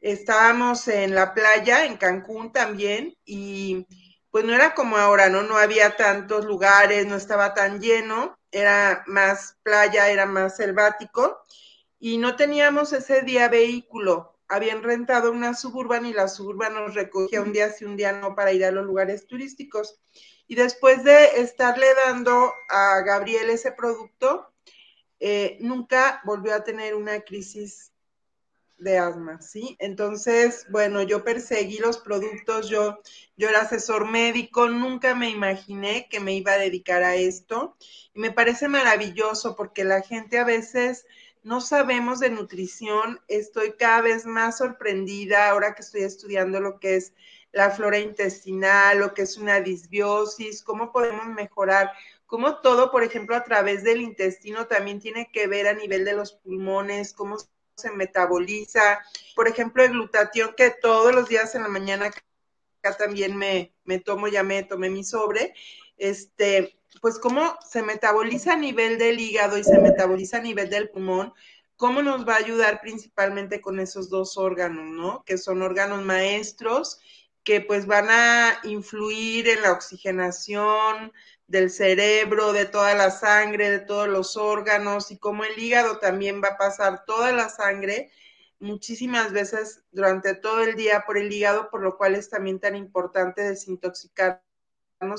Estábamos 0.00 0.88
en 0.88 1.14
la 1.14 1.34
playa, 1.34 1.84
en 1.84 1.96
Cancún 1.96 2.52
también, 2.52 3.16
y 3.24 3.86
pues 4.30 4.44
no 4.44 4.54
era 4.54 4.74
como 4.74 4.96
ahora, 4.96 5.28
¿no? 5.28 5.42
No 5.42 5.56
había 5.56 5.96
tantos 5.96 6.44
lugares, 6.44 7.06
no 7.06 7.16
estaba 7.16 7.54
tan 7.54 7.80
lleno, 7.80 8.38
era 8.52 9.02
más 9.06 9.56
playa, 9.62 10.08
era 10.08 10.26
más 10.26 10.56
selvático, 10.56 11.38
y 11.98 12.18
no 12.18 12.36
teníamos 12.36 12.92
ese 12.92 13.22
día 13.22 13.48
vehículo. 13.48 14.38
Habían 14.48 14.82
rentado 14.82 15.30
una 15.30 15.54
suburban 15.54 16.06
y 16.06 16.12
la 16.12 16.28
suburban 16.28 16.74
nos 16.74 16.94
recogía 16.94 17.42
un 17.42 17.52
día 17.52 17.70
sí, 17.70 17.84
un 17.84 17.96
día 17.96 18.12
no 18.12 18.34
para 18.34 18.52
ir 18.52 18.64
a 18.64 18.70
los 18.70 18.84
lugares 18.84 19.26
turísticos. 19.26 20.00
Y 20.48 20.56
después 20.56 21.04
de 21.04 21.40
estarle 21.40 21.86
dando 22.06 22.52
a 22.68 23.00
Gabriel 23.02 23.50
ese 23.50 23.70
producto, 23.72 24.52
eh, 25.20 25.58
nunca 25.60 26.20
volvió 26.24 26.54
a 26.54 26.64
tener 26.64 26.94
una 26.94 27.20
crisis 27.20 27.89
de 28.80 28.98
asma, 28.98 29.40
¿sí? 29.40 29.76
Entonces, 29.78 30.66
bueno, 30.70 31.02
yo 31.02 31.22
perseguí 31.22 31.78
los 31.78 31.98
productos, 31.98 32.68
yo, 32.68 33.00
yo 33.36 33.48
era 33.48 33.62
asesor 33.62 34.10
médico, 34.10 34.68
nunca 34.68 35.14
me 35.14 35.30
imaginé 35.30 36.08
que 36.10 36.20
me 36.20 36.34
iba 36.34 36.52
a 36.52 36.58
dedicar 36.58 37.02
a 37.02 37.14
esto 37.14 37.76
y 38.14 38.20
me 38.20 38.32
parece 38.32 38.68
maravilloso 38.68 39.54
porque 39.54 39.84
la 39.84 40.02
gente 40.02 40.38
a 40.38 40.44
veces 40.44 41.06
no 41.42 41.60
sabemos 41.60 42.20
de 42.20 42.30
nutrición, 42.30 43.20
estoy 43.28 43.72
cada 43.78 44.00
vez 44.02 44.26
más 44.26 44.58
sorprendida 44.58 45.48
ahora 45.48 45.74
que 45.74 45.82
estoy 45.82 46.02
estudiando 46.02 46.60
lo 46.60 46.80
que 46.80 46.96
es 46.96 47.12
la 47.52 47.70
flora 47.70 47.98
intestinal, 47.98 48.98
lo 48.98 49.14
que 49.14 49.22
es 49.22 49.36
una 49.36 49.60
disbiosis, 49.60 50.62
cómo 50.62 50.92
podemos 50.92 51.26
mejorar, 51.26 51.90
cómo 52.26 52.60
todo, 52.60 52.90
por 52.90 53.02
ejemplo, 53.02 53.36
a 53.36 53.44
través 53.44 53.82
del 53.82 54.00
intestino 54.00 54.66
también 54.66 55.00
tiene 55.00 55.30
que 55.32 55.46
ver 55.46 55.66
a 55.66 55.74
nivel 55.74 56.04
de 56.04 56.14
los 56.14 56.32
pulmones, 56.32 57.12
cómo 57.12 57.36
se 57.80 57.90
metaboliza. 57.90 59.00
Por 59.34 59.48
ejemplo, 59.48 59.82
el 59.82 59.90
glutatión 59.90 60.54
que 60.56 60.70
todos 60.70 61.14
los 61.14 61.28
días 61.28 61.54
en 61.54 61.62
la 61.62 61.68
mañana 61.68 62.06
acá 62.06 62.96
también 62.96 63.36
me, 63.36 63.74
me 63.84 63.98
tomo, 63.98 64.28
ya 64.28 64.42
me 64.42 64.62
tomé 64.62 64.90
mi 64.90 65.04
sobre, 65.04 65.54
este, 65.96 66.78
pues 67.00 67.18
cómo 67.18 67.56
se 67.68 67.82
metaboliza 67.82 68.54
a 68.54 68.56
nivel 68.56 68.98
del 68.98 69.20
hígado 69.20 69.58
y 69.58 69.64
se 69.64 69.78
metaboliza 69.78 70.38
a 70.38 70.42
nivel 70.42 70.70
del 70.70 70.90
pulmón, 70.90 71.34
cómo 71.76 72.02
nos 72.02 72.26
va 72.26 72.34
a 72.34 72.38
ayudar 72.38 72.80
principalmente 72.80 73.60
con 73.60 73.80
esos 73.80 74.10
dos 74.10 74.36
órganos, 74.36 74.86
¿no? 74.86 75.24
Que 75.24 75.38
son 75.38 75.62
órganos 75.62 76.02
maestros 76.02 77.00
que 77.42 77.60
pues 77.60 77.86
van 77.86 78.08
a 78.10 78.60
influir 78.64 79.48
en 79.48 79.62
la 79.62 79.72
oxigenación 79.72 81.12
del 81.50 81.68
cerebro, 81.68 82.52
de 82.52 82.64
toda 82.64 82.94
la 82.94 83.10
sangre, 83.10 83.70
de 83.70 83.80
todos 83.80 84.08
los 84.08 84.36
órganos 84.36 85.10
y 85.10 85.18
como 85.18 85.42
el 85.42 85.58
hígado 85.58 85.98
también 85.98 86.40
va 86.40 86.50
a 86.50 86.56
pasar 86.56 87.04
toda 87.04 87.32
la 87.32 87.48
sangre 87.48 88.12
muchísimas 88.60 89.32
veces 89.32 89.82
durante 89.90 90.36
todo 90.36 90.62
el 90.62 90.76
día 90.76 91.02
por 91.04 91.18
el 91.18 91.32
hígado, 91.32 91.68
por 91.68 91.82
lo 91.82 91.96
cual 91.96 92.14
es 92.14 92.30
también 92.30 92.60
tan 92.60 92.76
importante 92.76 93.42
desintoxicarnos 93.42 94.40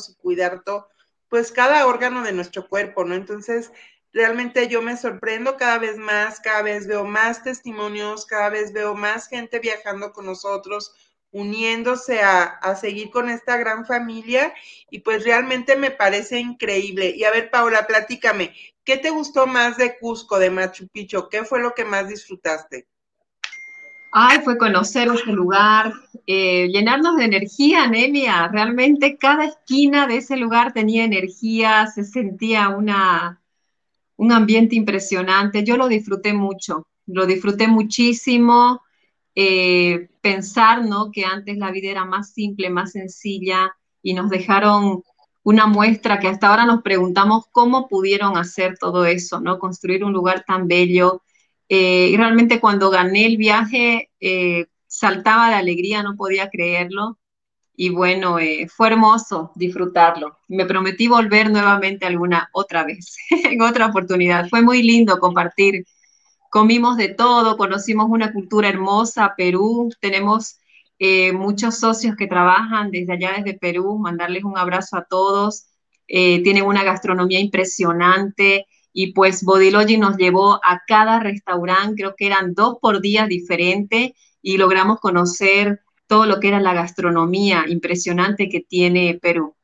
y 0.09 0.15
cuidar 0.15 0.63
todo, 0.63 0.88
pues 1.27 1.51
cada 1.51 1.85
órgano 1.85 2.23
de 2.23 2.31
nuestro 2.31 2.65
cuerpo, 2.69 3.03
¿no? 3.03 3.13
Entonces, 3.13 3.73
realmente 4.13 4.69
yo 4.69 4.81
me 4.81 4.95
sorprendo 4.95 5.57
cada 5.57 5.79
vez 5.79 5.97
más, 5.97 6.39
cada 6.39 6.61
vez 6.61 6.88
veo 6.88 7.03
más 7.03 7.43
testimonios, 7.43 8.25
cada 8.25 8.47
vez 8.50 8.71
veo 8.71 8.95
más 8.95 9.27
gente 9.27 9.59
viajando 9.59 10.13
con 10.13 10.27
nosotros, 10.27 10.95
uniéndose 11.31 12.21
a, 12.21 12.75
seguir 12.75 13.09
con 13.09 13.29
esta 13.29 13.57
gran 13.57 13.85
familia 13.85 14.53
y 14.89 15.00
pues 15.00 15.23
realmente 15.23 15.75
me 15.75 15.91
parece 15.91 16.39
increíble. 16.39 17.13
Y 17.15 17.23
a 17.23 17.31
ver, 17.31 17.50
Paula, 17.50 17.88
platícame, 17.88 18.53
¿qué 18.83 18.97
te 18.97 19.09
gustó 19.09 19.47
más 19.47 19.77
de 19.77 19.97
Cusco, 19.97 20.39
de 20.39 20.50
Machu 20.50 20.88
Picchu? 20.88 21.29
¿Qué 21.29 21.43
fue 21.43 21.61
lo 21.61 21.73
que 21.73 21.85
más 21.85 22.07
disfrutaste? 22.07 22.88
Ay, 24.13 24.39
fue 24.43 24.57
conocer 24.57 25.07
ese 25.07 25.31
lugar, 25.31 25.93
eh, 26.27 26.67
llenarnos 26.67 27.15
de 27.15 27.23
energía, 27.23 27.88
Nelia. 27.88 28.50
Realmente 28.50 29.17
cada 29.17 29.45
esquina 29.45 30.05
de 30.05 30.17
ese 30.17 30.35
lugar 30.35 30.73
tenía 30.73 31.05
energía, 31.05 31.88
se 31.88 32.03
sentía 32.03 32.67
una, 32.67 33.41
un 34.17 34.33
ambiente 34.33 34.75
impresionante. 34.75 35.63
Yo 35.63 35.77
lo 35.77 35.88
disfruté 35.88 36.33
mucho, 36.33 36.88
lo 37.05 37.25
disfruté 37.25 37.69
muchísimo. 37.69 38.81
Eh, 39.35 40.09
pensar, 40.21 40.85
¿no? 40.85 41.11
Que 41.11 41.25
antes 41.25 41.57
la 41.57 41.71
vida 41.71 41.89
era 41.89 42.05
más 42.05 42.33
simple, 42.33 42.69
más 42.69 42.91
sencilla 42.91 43.73
y 44.01 44.13
nos 44.13 44.29
dejaron 44.29 45.03
una 45.43 45.67
muestra 45.67 46.19
que 46.19 46.27
hasta 46.27 46.47
ahora 46.50 46.65
nos 46.65 46.81
preguntamos 46.81 47.45
cómo 47.51 47.88
pudieron 47.88 48.38
hacer 48.38 48.77
todo 48.77 49.05
eso, 49.05 49.39
¿no? 49.41 49.59
Construir 49.59 50.03
un 50.03 50.13
lugar 50.13 50.43
tan 50.45 50.67
bello. 50.67 51.23
Eh, 51.69 52.09
y 52.11 52.17
realmente 52.17 52.59
cuando 52.59 52.89
gané 52.89 53.25
el 53.25 53.38
viaje, 53.38 54.11
eh, 54.19 54.67
saltaba 54.88 55.50
de 55.50 55.55
alegría, 55.55 56.03
no 56.03 56.15
podía 56.15 56.50
creerlo. 56.50 57.17
Y 57.75 57.89
bueno, 57.89 58.38
eh, 58.39 58.67
fue 58.69 58.89
hermoso 58.89 59.51
disfrutarlo. 59.55 60.38
Me 60.47 60.65
prometí 60.65 61.07
volver 61.07 61.50
nuevamente 61.50 62.05
alguna 62.05 62.50
otra 62.53 62.83
vez, 62.83 63.15
en 63.29 63.61
otra 63.61 63.88
oportunidad. 63.88 64.50
Fue 64.50 64.61
muy 64.61 64.83
lindo 64.83 65.17
compartir. 65.19 65.85
Comimos 66.51 66.98
de 66.98 67.08
todo, 67.08 67.55
conocimos 67.55 68.08
una 68.10 68.34
cultura 68.34 68.67
hermosa, 68.67 69.36
Perú. 69.38 69.89
Tenemos 70.01 70.60
eh, 71.00 71.31
muchos 71.31 71.77
socios 71.79 72.17
que 72.17 72.27
trabajan 72.27 72.91
desde 72.91 73.13
allá, 73.13 73.36
desde 73.38 73.58
Perú, 73.58 73.98
mandarles 73.98 74.43
un 74.43 74.58
abrazo 74.58 74.98
a 74.98 75.05
todos. 75.05 75.67
Eh, 76.10 76.43
tienen 76.43 76.65
una 76.65 76.84
gastronomía 76.84 77.39
impresionante 77.39 78.67
y 78.91 79.13
pues 79.13 79.46
Bodilogy 79.46 79.98
nos 79.98 80.17
llevó 80.17 80.55
a 80.55 80.81
cada 80.86 81.22
restaurante, 81.22 82.01
creo 82.01 82.15
que 82.17 82.27
eran 82.27 82.53
dos 82.53 82.79
por 82.81 83.00
día 83.00 83.27
diferente 83.27 84.13
y 84.41 84.58
logramos 84.58 85.00
conocer 85.00 85.79
todo 86.05 86.25
lo 86.25 86.41
que 86.41 86.50
era 86.50 86.60
la 86.60 86.74
gastronomía 86.74 87.63
impresionante 87.70 88.50
que 88.50 88.60
tiene 88.60 89.17
Perú. 89.22 89.55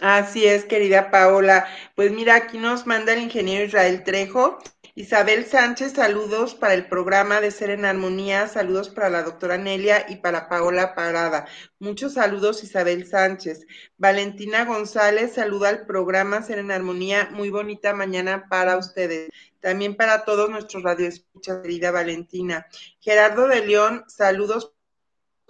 Así 0.00 0.44
es, 0.44 0.64
querida 0.66 1.10
Paola. 1.10 1.66
Pues 1.94 2.12
mira, 2.12 2.36
aquí 2.36 2.58
nos 2.58 2.86
manda 2.86 3.14
el 3.14 3.22
ingeniero 3.22 3.64
Israel 3.64 4.04
Trejo. 4.04 4.58
Isabel 4.98 5.44
Sánchez, 5.44 5.92
saludos 5.92 6.54
para 6.54 6.72
el 6.72 6.88
programa 6.88 7.42
de 7.42 7.50
Ser 7.50 7.68
en 7.68 7.84
Armonía, 7.84 8.48
saludos 8.48 8.88
para 8.88 9.10
la 9.10 9.22
doctora 9.22 9.58
Nelia 9.58 10.06
y 10.08 10.16
para 10.16 10.48
Paola 10.48 10.94
Parada. 10.94 11.46
Muchos 11.78 12.14
saludos, 12.14 12.64
Isabel 12.64 13.06
Sánchez. 13.06 13.66
Valentina 13.98 14.64
González, 14.64 15.34
saluda 15.34 15.68
al 15.68 15.84
programa 15.84 16.40
Ser 16.40 16.60
en 16.60 16.70
Armonía, 16.70 17.28
muy 17.30 17.50
bonita 17.50 17.92
mañana 17.92 18.46
para 18.48 18.78
ustedes. 18.78 19.28
También 19.60 19.96
para 19.96 20.24
todos 20.24 20.48
nuestros 20.48 20.82
radioescuchas, 20.82 21.58
querida 21.60 21.90
Valentina. 21.90 22.66
Gerardo 22.98 23.48
de 23.48 23.66
León, 23.66 24.04
saludos 24.08 24.75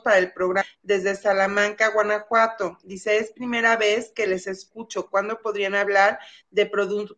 para 0.07 0.19
el 0.19 0.33
programa 0.33 0.65
desde 0.85 1.17
Salamanca, 1.17 1.89
Guanajuato. 1.89 2.79
Dice, 2.85 3.17
es 3.17 3.33
primera 3.33 3.77
vez 3.77 4.13
que 4.15 4.29
les 4.29 4.47
escucho. 4.47 5.11
¿Cuándo 5.11 5.41
podrían 5.43 5.75
hablar 5.75 6.21
de, 6.53 6.71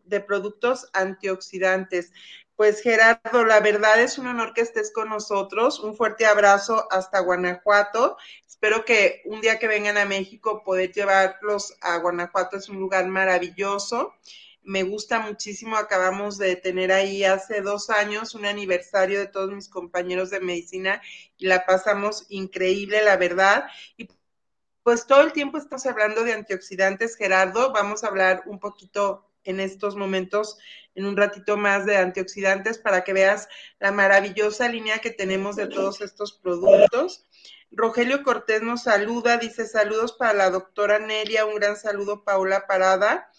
de 0.05 0.21
productos 0.21 0.89
antioxidantes? 0.95 2.13
Pues 2.57 2.81
Gerardo, 2.81 3.45
la 3.45 3.61
verdad 3.61 4.01
es 4.01 4.17
un 4.17 4.29
honor 4.29 4.55
que 4.55 4.63
estés 4.63 4.91
con 4.91 5.11
nosotros. 5.11 5.81
Un 5.81 5.97
fuerte 5.97 6.25
abrazo 6.25 6.89
hasta 6.91 7.21
Guanajuato. 7.21 8.17
Espero 8.47 8.87
que 8.87 9.21
un 9.27 9.43
día 9.43 9.59
que 9.59 9.69
vengan 9.69 9.99
a 9.99 10.07
México 10.07 10.63
poder 10.65 10.91
llevarlos 10.91 11.77
a 11.83 11.99
Guanajuato. 11.99 12.57
Es 12.57 12.71
un 12.71 12.79
lugar 12.79 13.07
maravilloso 13.07 14.15
me 14.69 14.83
gusta 14.83 15.21
muchísimo. 15.21 15.77
Acabamos 15.77 16.37
de 16.37 16.55
tener 16.55 16.93
ahí 16.93 17.25
hace 17.25 17.63
dos 17.63 17.89
años 17.89 18.35
un 18.35 18.45
aniversario 18.45 19.19
de 19.19 19.27
todos 19.27 19.51
mis 19.51 19.67
compañeros 19.67 20.29
de 20.29 20.41
medicina 20.41 21.01
y 21.39 21.47
la 21.47 21.65
pasamos 21.65 22.27
increíble, 22.29 23.03
la 23.03 23.17
verdad. 23.17 23.65
Y 23.97 24.09
pues 24.83 25.07
todo 25.07 25.23
el 25.23 25.33
tiempo 25.33 25.57
estamos 25.57 25.87
hablando 25.87 26.23
de 26.23 26.35
antioxidantes, 26.35 27.17
Gerardo. 27.17 27.73
Vamos 27.73 28.05
a 28.05 28.09
hablar 28.09 28.43
un 28.45 28.61
poquito 28.61 29.27
en 29.45 29.59
estos 29.59 29.97
momentos, 29.97 30.59
en 30.95 31.07
un 31.07 31.17
ratito 31.17 31.57
más 31.57 31.87
de 31.87 31.97
antioxidantes 31.97 32.77
para 32.77 33.05
que 33.05 33.15
veas 33.15 33.49
la 33.81 33.91
maravillosa 33.91 34.69
línea 34.69 34.99
que 34.99 35.11
tenemos 35.11 35.57
de 35.57 35.69
todos 35.69 36.03
estos 36.03 36.35
productos. 36.35 37.27
Rogelio 37.71 38.23
Cortés 38.23 38.61
nos 38.61 38.83
saluda, 38.83 39.39
dice 39.39 39.67
saludos 39.67 40.13
para 40.13 40.35
la 40.35 40.51
doctora 40.51 40.99
Nelia, 40.99 41.47
un 41.47 41.55
gran 41.55 41.77
saludo 41.77 42.23
Paula 42.23 42.67
Parada 42.67 43.31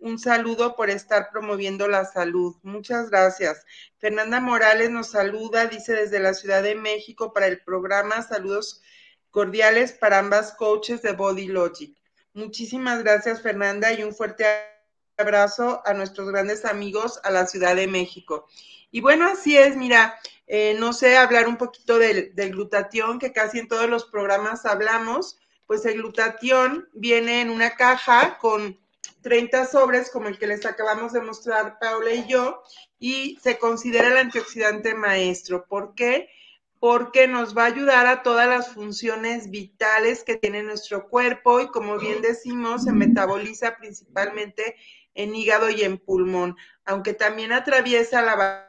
un 0.00 0.18
saludo 0.18 0.76
por 0.76 0.90
estar 0.90 1.30
promoviendo 1.30 1.88
la 1.88 2.04
salud. 2.04 2.56
Muchas 2.62 3.10
gracias. 3.10 3.64
Fernanda 3.98 4.40
Morales 4.40 4.90
nos 4.90 5.10
saluda, 5.10 5.66
dice 5.66 5.94
desde 5.94 6.20
la 6.20 6.34
Ciudad 6.34 6.62
de 6.62 6.74
México 6.74 7.32
para 7.32 7.46
el 7.46 7.60
programa. 7.62 8.22
Saludos 8.22 8.82
cordiales 9.30 9.92
para 9.92 10.18
ambas 10.18 10.52
coaches 10.52 11.02
de 11.02 11.12
Body 11.12 11.48
Logic. 11.48 11.96
Muchísimas 12.32 13.02
gracias, 13.02 13.42
Fernanda, 13.42 13.92
y 13.92 14.02
un 14.02 14.14
fuerte 14.14 14.44
abrazo 15.16 15.82
a 15.84 15.94
nuestros 15.94 16.28
grandes 16.30 16.64
amigos 16.64 17.20
a 17.24 17.30
la 17.30 17.46
Ciudad 17.46 17.74
de 17.74 17.88
México. 17.88 18.46
Y 18.90 19.00
bueno, 19.00 19.28
así 19.28 19.56
es, 19.56 19.76
mira, 19.76 20.18
eh, 20.46 20.76
no 20.78 20.92
sé 20.92 21.16
hablar 21.16 21.48
un 21.48 21.56
poquito 21.56 21.98
del, 21.98 22.34
del 22.34 22.52
glutatión, 22.52 23.18
que 23.18 23.32
casi 23.32 23.58
en 23.58 23.68
todos 23.68 23.88
los 23.88 24.04
programas 24.04 24.64
hablamos. 24.64 25.38
Pues 25.66 25.84
el 25.84 25.94
glutatión 25.94 26.88
viene 26.94 27.42
en 27.42 27.50
una 27.50 27.76
caja 27.76 28.38
con 28.38 28.78
30 29.28 29.66
sobres 29.66 30.10
como 30.10 30.28
el 30.28 30.38
que 30.38 30.46
les 30.46 30.64
acabamos 30.64 31.12
de 31.12 31.20
mostrar 31.20 31.78
Paula 31.78 32.12
y 32.12 32.26
yo, 32.26 32.62
y 32.98 33.38
se 33.42 33.58
considera 33.58 34.08
el 34.08 34.16
antioxidante 34.16 34.94
maestro. 34.94 35.66
¿Por 35.66 35.94
qué? 35.94 36.30
Porque 36.80 37.28
nos 37.28 37.54
va 37.54 37.64
a 37.64 37.66
ayudar 37.66 38.06
a 38.06 38.22
todas 38.22 38.48
las 38.48 38.72
funciones 38.72 39.50
vitales 39.50 40.24
que 40.24 40.36
tiene 40.36 40.62
nuestro 40.62 41.10
cuerpo 41.10 41.60
y 41.60 41.68
como 41.68 41.98
bien 41.98 42.22
decimos, 42.22 42.84
se 42.84 42.92
metaboliza 42.92 43.76
principalmente 43.76 44.76
en 45.14 45.36
hígado 45.36 45.68
y 45.68 45.82
en 45.82 45.98
pulmón, 45.98 46.56
aunque 46.86 47.12
también 47.12 47.52
atraviesa 47.52 48.22
la 48.22 48.66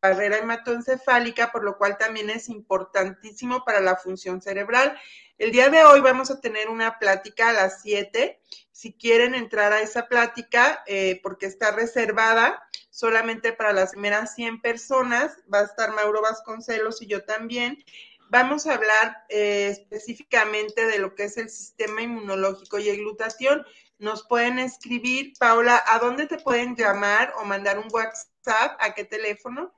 barrera 0.00 0.38
hematoencefálica, 0.38 1.52
por 1.52 1.62
lo 1.62 1.76
cual 1.76 1.98
también 1.98 2.30
es 2.30 2.48
importantísimo 2.48 3.66
para 3.66 3.82
la 3.82 3.96
función 3.96 4.40
cerebral. 4.40 4.98
El 5.36 5.52
día 5.52 5.68
de 5.68 5.84
hoy 5.84 6.00
vamos 6.00 6.30
a 6.30 6.40
tener 6.40 6.70
una 6.70 6.98
plática 6.98 7.50
a 7.50 7.52
las 7.52 7.82
7. 7.82 8.40
Si 8.80 8.94
quieren 8.94 9.34
entrar 9.34 9.74
a 9.74 9.82
esa 9.82 10.08
plática, 10.08 10.82
eh, 10.86 11.20
porque 11.22 11.44
está 11.44 11.70
reservada 11.70 12.66
solamente 12.88 13.52
para 13.52 13.74
las 13.74 13.90
primeras 13.90 14.34
100 14.34 14.62
personas, 14.62 15.36
va 15.52 15.58
a 15.58 15.64
estar 15.64 15.92
Mauro 15.92 16.22
Vasconcelos 16.22 17.02
y 17.02 17.06
yo 17.06 17.22
también. 17.22 17.84
Vamos 18.30 18.66
a 18.66 18.76
hablar 18.76 19.26
eh, 19.28 19.68
específicamente 19.70 20.86
de 20.86 20.98
lo 20.98 21.14
que 21.14 21.24
es 21.24 21.36
el 21.36 21.50
sistema 21.50 22.00
inmunológico 22.00 22.78
y 22.78 22.88
el 22.88 22.96
glutatión. 22.96 23.66
Nos 23.98 24.26
pueden 24.26 24.58
escribir, 24.58 25.34
Paula, 25.38 25.84
¿a 25.86 25.98
dónde 25.98 26.26
te 26.26 26.38
pueden 26.38 26.74
llamar 26.74 27.34
o 27.38 27.44
mandar 27.44 27.78
un 27.78 27.88
WhatsApp? 27.92 28.78
¿A 28.80 28.94
qué 28.94 29.04
teléfono? 29.04 29.74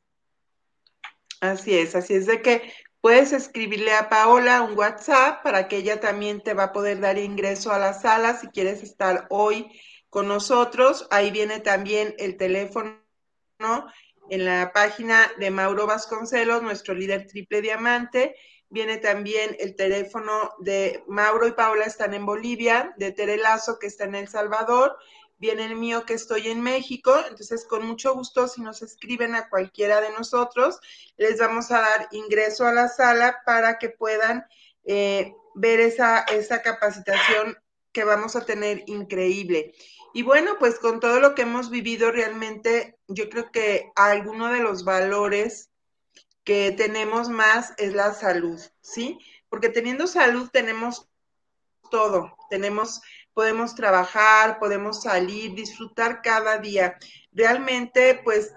Así 1.41 1.73
es, 1.73 1.95
así 1.95 2.13
es 2.13 2.27
de 2.27 2.41
que 2.41 2.62
Puedes 3.02 3.32
escribirle 3.32 3.94
a 3.94 4.10
Paola 4.10 4.62
un 4.62 4.78
WhatsApp 4.78 5.42
para 5.42 5.70
que 5.70 5.78
ella 5.78 6.02
también 6.02 6.42
te 6.42 6.54
va 6.54 6.66
a 6.66 6.74
poder 6.74 7.00
dar 7.00 7.18
ingreso 7.18 7.72
a 7.72 7.80
la 7.80 7.94
sala 7.94 8.38
si 8.38 8.48
quieres 8.48 8.84
estar 8.84 9.26
hoy 9.30 9.72
con 10.10 10.28
nosotros. 10.28 11.08
Ahí 11.10 11.32
viene 11.32 11.62
también 11.62 12.14
el 12.18 12.36
teléfono 12.36 13.00
en 14.30 14.46
la 14.46 14.74
página 14.74 15.32
de 15.40 15.50
Mauro 15.50 15.88
Vasconcelos, 15.88 16.62
nuestro 16.62 16.94
líder 16.94 17.26
triple 17.28 17.62
diamante. 17.62 18.36
Viene 18.68 18.98
también 18.98 19.56
el 19.60 19.78
teléfono 19.78 20.52
de 20.60 21.02
Mauro 21.08 21.48
y 21.48 21.54
Paola 21.54 21.86
están 21.86 22.14
en 22.14 22.26
Bolivia, 22.26 22.94
de 22.98 23.14
Terelazo 23.14 23.80
que 23.80 23.88
está 23.88 24.04
en 24.04 24.16
El 24.16 24.28
Salvador 24.28 24.98
viene 25.39 25.65
el 25.65 25.75
mío 25.75 26.06
que 26.06 26.13
estoy 26.13 26.49
en 26.49 26.62
México, 26.62 27.15
entonces 27.28 27.65
con 27.65 27.86
mucho 27.86 28.13
gusto 28.13 28.47
si 28.47 28.62
nos 28.62 28.82
escriben 28.82 29.36
a 29.36 29.49
cualquiera 29.49 30.02
de 30.02 30.12
nosotros, 30.12 30.80
les 31.17 31.39
vamos 31.39 31.71
a 31.71 31.82
dar 31.82 32.08
ingreso 32.12 32.67
a 32.67 32.73
la 32.73 32.89
sala 32.89 33.41
para 33.45 33.80
que 33.80 33.89
puedan 33.89 34.45
eh, 34.84 35.34
ver 35.56 35.80
esa, 35.80 36.19
esa 36.19 36.62
capacitación 36.62 37.58
que 37.91 38.04
vamos 38.04 38.36
a 38.36 38.45
tener 38.45 38.84
increíble. 38.88 39.73
Y 40.13 40.23
bueno, 40.23 40.58
pues 40.60 40.80
con 40.80 40.99
todo 40.99 41.19
lo 41.19 41.36
que 41.36 41.43
hemos 41.43 41.69
vivido 41.69 42.12
realmente, 42.12 42.97
yo 43.08 43.30
creo 43.30 43.52
que 43.52 43.91
alguno 43.95 44.52
de 44.52 44.60
los 44.60 44.84
valores 44.84 45.69
que 46.43 46.71
tenemos 46.71 47.30
más 47.30 47.73
es 47.78 47.93
la 47.93 48.13
salud, 48.13 48.60
¿sí? 48.82 49.19
Porque 49.49 49.69
teniendo 49.69 50.08
salud 50.08 50.49
tenemos 50.52 51.08
todo, 51.91 52.36
tenemos, 52.49 53.02
podemos 53.34 53.76
trabajar, 53.76 54.60
podemos 54.60 55.02
salir, 55.04 55.54
disfrutar 55.54 56.22
cada 56.22 56.58
día. 56.58 56.98
Realmente, 57.32 58.20
pues 58.24 58.54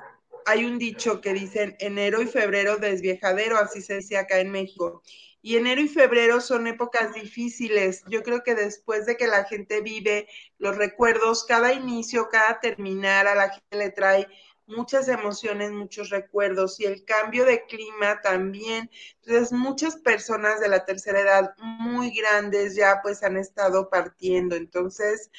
hay 0.47 0.65
un 0.65 0.79
dicho 0.79 1.21
que 1.21 1.33
dicen 1.33 1.77
enero 1.79 2.21
y 2.23 2.27
febrero 2.27 2.77
desviejadero, 2.77 3.59
así 3.59 3.83
se 3.83 3.95
decía 3.95 4.21
acá 4.21 4.39
en 4.39 4.51
México. 4.51 5.03
Y 5.45 5.57
enero 5.57 5.81
y 5.81 5.89
febrero 5.89 6.41
son 6.41 6.69
épocas 6.69 7.15
difíciles. 7.15 8.05
Yo 8.09 8.23
creo 8.23 8.45
que 8.45 8.55
después 8.55 9.07
de 9.07 9.17
que 9.17 9.27
la 9.27 9.45
gente 9.45 9.81
vive 9.81 10.29
los 10.59 10.77
recuerdos, 10.77 11.45
cada 11.45 11.73
inicio, 11.73 12.29
cada 12.31 12.61
terminar, 12.61 13.27
a 13.27 13.35
la 13.35 13.51
gente 13.51 13.77
le 13.77 13.91
trae 13.91 14.29
muchas 14.77 15.09
emociones, 15.09 15.71
muchos 15.71 16.11
recuerdos 16.11 16.81
y 16.81 16.85
el 16.85 17.05
cambio 17.05 17.45
de 17.45 17.65
clima 17.67 18.21
también. 18.21 18.91
Entonces, 19.23 19.53
muchas 19.53 19.97
personas 19.97 20.61
de 20.61 20.69
la 20.69 20.85
tercera 20.85 21.21
edad 21.21 21.55
muy 21.59 22.11
grandes 22.15 22.75
ya 22.75 23.01
pues 23.03 23.23
han 23.23 23.37
estado 23.37 23.89
partiendo. 23.91 24.57
Entonces, 24.57 25.31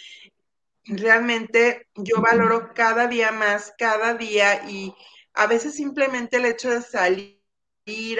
realmente 0.85 1.87
yo 1.95 2.21
valoro 2.21 2.73
cada 2.73 3.07
día 3.07 3.31
más, 3.31 3.73
cada 3.77 4.13
día 4.15 4.63
y 4.69 4.93
a 5.33 5.47
veces 5.47 5.75
simplemente 5.75 6.37
el 6.37 6.45
hecho 6.45 6.69
de 6.69 6.81
salir 6.81 7.43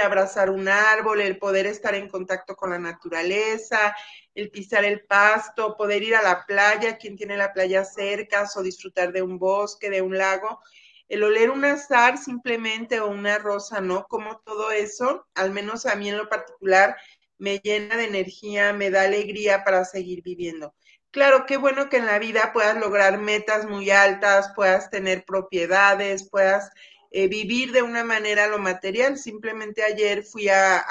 abrazar 0.04 0.49
un 0.49 0.67
árbol, 0.67 1.21
el 1.21 1.38
poder 1.38 1.65
estar 1.67 1.95
en 1.95 2.10
contacto 2.10 2.56
con 2.56 2.71
la 2.71 2.80
naturaleza, 2.80 3.95
el 4.36 4.49
pisar 4.52 4.84
el 4.84 5.06
pasto, 5.06 5.78
poder 5.78 6.04
ir 6.04 6.15
a 6.15 6.21
la 6.21 6.45
playa, 6.45 6.97
quien 6.97 7.15
tiene 7.15 7.38
la 7.38 7.54
playa 7.54 7.86
cerca, 7.86 8.49
o 8.56 8.62
disfrutar 8.62 9.13
de 9.13 9.21
un 9.21 9.39
bosque, 9.39 9.89
de 9.89 10.02
un 10.02 10.17
lago, 10.17 10.60
el 11.09 11.23
oler 11.23 11.49
un 11.49 11.65
azar 11.65 12.17
simplemente 12.17 12.99
o 12.99 13.07
una 13.07 13.37
rosa, 13.37 13.81
¿no? 13.81 14.05
Como 14.07 14.39
todo 14.39 14.71
eso, 14.71 15.27
al 15.35 15.51
menos 15.51 15.85
a 15.85 15.95
mí 15.95 16.09
en 16.09 16.17
lo 16.17 16.29
particular, 16.29 16.95
me 17.37 17.59
llena 17.59 17.97
de 17.97 18.05
energía, 18.05 18.73
me 18.73 18.89
da 18.89 19.03
alegría 19.03 19.63
para 19.63 19.85
seguir 19.85 20.23
viviendo. 20.23 20.73
Claro, 21.11 21.45
qué 21.45 21.57
bueno 21.57 21.89
que 21.89 21.97
en 21.97 22.07
la 22.07 22.17
vida 22.17 22.51
puedas 22.53 22.77
lograr 22.77 23.19
metas 23.19 23.67
muy 23.67 23.91
altas, 23.91 24.51
puedas 24.55 24.89
tener 24.89 25.25
propiedades, 25.25 26.27
puedas 26.29 26.71
eh, 27.11 27.27
vivir 27.27 27.71
de 27.71 27.83
una 27.83 28.03
manera 28.03 28.47
lo 28.47 28.57
material. 28.57 29.17
Simplemente 29.19 29.83
ayer 29.83 30.23
fui 30.23 30.49
a, 30.49 30.83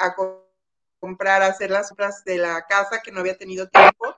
comprar, 0.99 1.41
a 1.41 1.47
hacer 1.47 1.71
las 1.71 1.91
obras 1.91 2.23
de 2.23 2.37
la 2.37 2.65
casa 2.67 3.01
que 3.03 3.11
no 3.11 3.19
había 3.19 3.37
tenido 3.37 3.67
tiempo. 3.67 4.15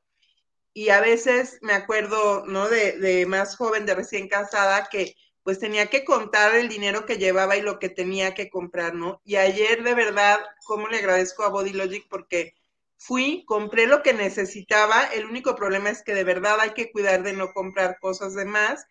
Y 0.73 0.89
a 0.89 1.01
veces 1.01 1.57
me 1.61 1.73
acuerdo, 1.73 2.45
¿no? 2.45 2.67
De, 2.69 2.99
de 2.99 3.25
más 3.25 3.55
joven, 3.55 3.87
de 3.87 3.95
recién 3.95 4.27
casada, 4.27 4.87
que 4.91 5.15
pues 5.45 5.59
tenía 5.59 5.91
que 5.91 6.03
contar 6.03 6.55
el 6.55 6.69
dinero 6.69 7.05
que 7.05 7.19
llevaba 7.19 7.55
y 7.55 7.61
lo 7.61 7.77
que 7.77 7.89
tenía 7.89 8.33
que 8.33 8.49
comprar, 8.49 8.95
¿no? 8.95 9.21
Y 9.23 9.35
ayer 9.35 9.83
de 9.83 9.93
verdad, 9.93 10.39
¿cómo 10.65 10.87
le 10.87 10.97
agradezco 10.97 11.43
a 11.43 11.49
Body 11.49 11.71
Logic? 11.71 12.07
Porque 12.09 12.55
fui, 12.97 13.45
compré 13.45 13.85
lo 13.85 14.01
que 14.01 14.15
necesitaba, 14.15 15.03
el 15.13 15.23
único 15.23 15.55
problema 15.55 15.91
es 15.91 16.01
que 16.01 16.15
de 16.15 16.23
verdad 16.23 16.59
hay 16.59 16.71
que 16.71 16.91
cuidar 16.91 17.21
de 17.21 17.33
no 17.33 17.53
comprar 17.53 17.99
cosas 17.99 18.33
de 18.33 18.45
más, 18.45 18.87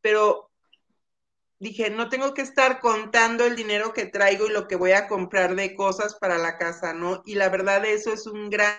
pero 0.00 0.50
dije, 1.58 1.90
no 1.90 2.08
tengo 2.08 2.32
que 2.32 2.40
estar 2.40 2.80
contando 2.80 3.44
el 3.44 3.54
dinero 3.54 3.92
que 3.92 4.06
traigo 4.06 4.46
y 4.46 4.50
lo 4.50 4.68
que 4.68 4.76
voy 4.76 4.92
a 4.92 5.08
comprar 5.08 5.54
de 5.56 5.74
cosas 5.74 6.14
para 6.14 6.38
la 6.38 6.56
casa, 6.56 6.94
¿no? 6.94 7.22
Y 7.26 7.34
la 7.34 7.50
verdad 7.50 7.84
eso 7.84 8.14
es 8.14 8.26
un 8.26 8.48
gran 8.48 8.78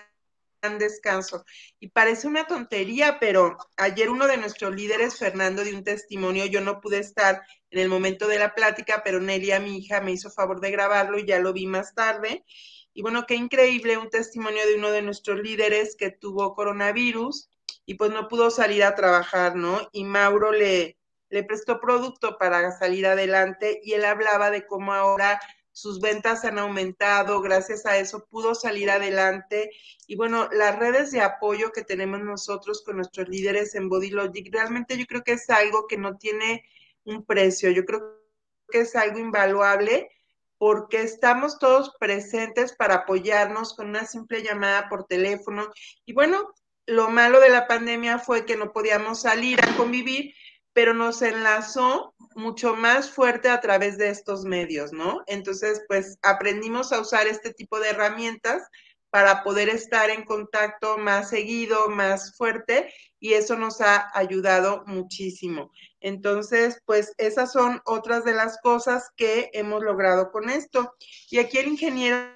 descanso. 0.78 1.44
Y 1.80 1.88
parece 1.88 2.26
una 2.26 2.46
tontería, 2.46 3.18
pero 3.20 3.56
ayer 3.76 4.10
uno 4.10 4.26
de 4.26 4.36
nuestros 4.36 4.74
líderes, 4.74 5.18
Fernando, 5.18 5.62
dio 5.62 5.76
un 5.76 5.84
testimonio. 5.84 6.46
Yo 6.46 6.60
no 6.60 6.80
pude 6.80 6.98
estar 6.98 7.42
en 7.70 7.78
el 7.78 7.88
momento 7.88 8.26
de 8.26 8.38
la 8.38 8.54
plática, 8.54 9.02
pero 9.04 9.20
Nelia, 9.20 9.60
mi 9.60 9.78
hija, 9.78 10.00
me 10.00 10.12
hizo 10.12 10.30
favor 10.30 10.60
de 10.60 10.70
grabarlo 10.70 11.18
y 11.18 11.26
ya 11.26 11.38
lo 11.38 11.52
vi 11.52 11.66
más 11.66 11.94
tarde. 11.94 12.44
Y 12.92 13.02
bueno, 13.02 13.26
qué 13.26 13.34
increíble 13.34 13.98
un 13.98 14.10
testimonio 14.10 14.66
de 14.66 14.76
uno 14.76 14.90
de 14.90 15.02
nuestros 15.02 15.40
líderes 15.40 15.96
que 15.96 16.10
tuvo 16.10 16.54
coronavirus 16.54 17.50
y 17.86 17.94
pues 17.94 18.10
no 18.10 18.28
pudo 18.28 18.50
salir 18.50 18.84
a 18.84 18.94
trabajar, 18.94 19.56
¿no? 19.56 19.88
Y 19.92 20.04
Mauro 20.04 20.52
le, 20.52 20.96
le 21.28 21.42
prestó 21.42 21.80
producto 21.80 22.38
para 22.38 22.70
salir 22.78 23.06
adelante 23.06 23.80
y 23.82 23.92
él 23.94 24.04
hablaba 24.04 24.50
de 24.50 24.66
cómo 24.66 24.94
ahora 24.94 25.40
sus 25.74 26.00
ventas 26.00 26.44
han 26.44 26.58
aumentado, 26.60 27.42
gracias 27.42 27.84
a 27.84 27.98
eso 27.98 28.24
pudo 28.26 28.54
salir 28.54 28.90
adelante. 28.90 29.72
Y 30.06 30.14
bueno, 30.14 30.48
las 30.52 30.78
redes 30.78 31.10
de 31.10 31.20
apoyo 31.20 31.72
que 31.72 31.82
tenemos 31.82 32.20
nosotros 32.20 32.82
con 32.82 32.96
nuestros 32.96 33.28
líderes 33.28 33.74
en 33.74 33.88
Body 33.88 34.10
Logic, 34.10 34.48
realmente 34.52 34.96
yo 34.96 35.04
creo 35.04 35.24
que 35.24 35.32
es 35.32 35.50
algo 35.50 35.88
que 35.88 35.98
no 35.98 36.16
tiene 36.16 36.64
un 37.04 37.24
precio, 37.24 37.72
yo 37.72 37.84
creo 37.84 38.22
que 38.68 38.80
es 38.80 38.94
algo 38.94 39.18
invaluable 39.18 40.10
porque 40.58 41.02
estamos 41.02 41.58
todos 41.58 41.92
presentes 41.98 42.72
para 42.72 42.94
apoyarnos 42.94 43.74
con 43.74 43.88
una 43.88 44.06
simple 44.06 44.44
llamada 44.44 44.88
por 44.88 45.04
teléfono. 45.06 45.68
Y 46.06 46.12
bueno, 46.12 46.54
lo 46.86 47.10
malo 47.10 47.40
de 47.40 47.48
la 47.48 47.66
pandemia 47.66 48.20
fue 48.20 48.46
que 48.46 48.56
no 48.56 48.72
podíamos 48.72 49.22
salir 49.22 49.58
a 49.60 49.76
convivir, 49.76 50.34
pero 50.74 50.92
nos 50.92 51.22
enlazó 51.22 52.14
mucho 52.34 52.74
más 52.74 53.10
fuerte 53.10 53.48
a 53.48 53.60
través 53.60 53.96
de 53.96 54.10
estos 54.10 54.44
medios, 54.44 54.92
¿no? 54.92 55.22
Entonces, 55.26 55.82
pues 55.88 56.18
aprendimos 56.22 56.92
a 56.92 57.00
usar 57.00 57.26
este 57.28 57.54
tipo 57.54 57.78
de 57.78 57.90
herramientas 57.90 58.68
para 59.08 59.44
poder 59.44 59.68
estar 59.68 60.10
en 60.10 60.24
contacto 60.24 60.98
más 60.98 61.30
seguido, 61.30 61.88
más 61.88 62.36
fuerte, 62.36 62.92
y 63.20 63.34
eso 63.34 63.56
nos 63.56 63.80
ha 63.80 64.10
ayudado 64.18 64.82
muchísimo. 64.86 65.70
Entonces, 66.00 66.80
pues 66.84 67.14
esas 67.18 67.52
son 67.52 67.80
otras 67.84 68.24
de 68.24 68.34
las 68.34 68.58
cosas 68.60 69.10
que 69.16 69.50
hemos 69.52 69.84
logrado 69.84 70.32
con 70.32 70.50
esto. 70.50 70.96
Y 71.30 71.38
aquí 71.38 71.58
el 71.58 71.68
ingeniero 71.68 72.26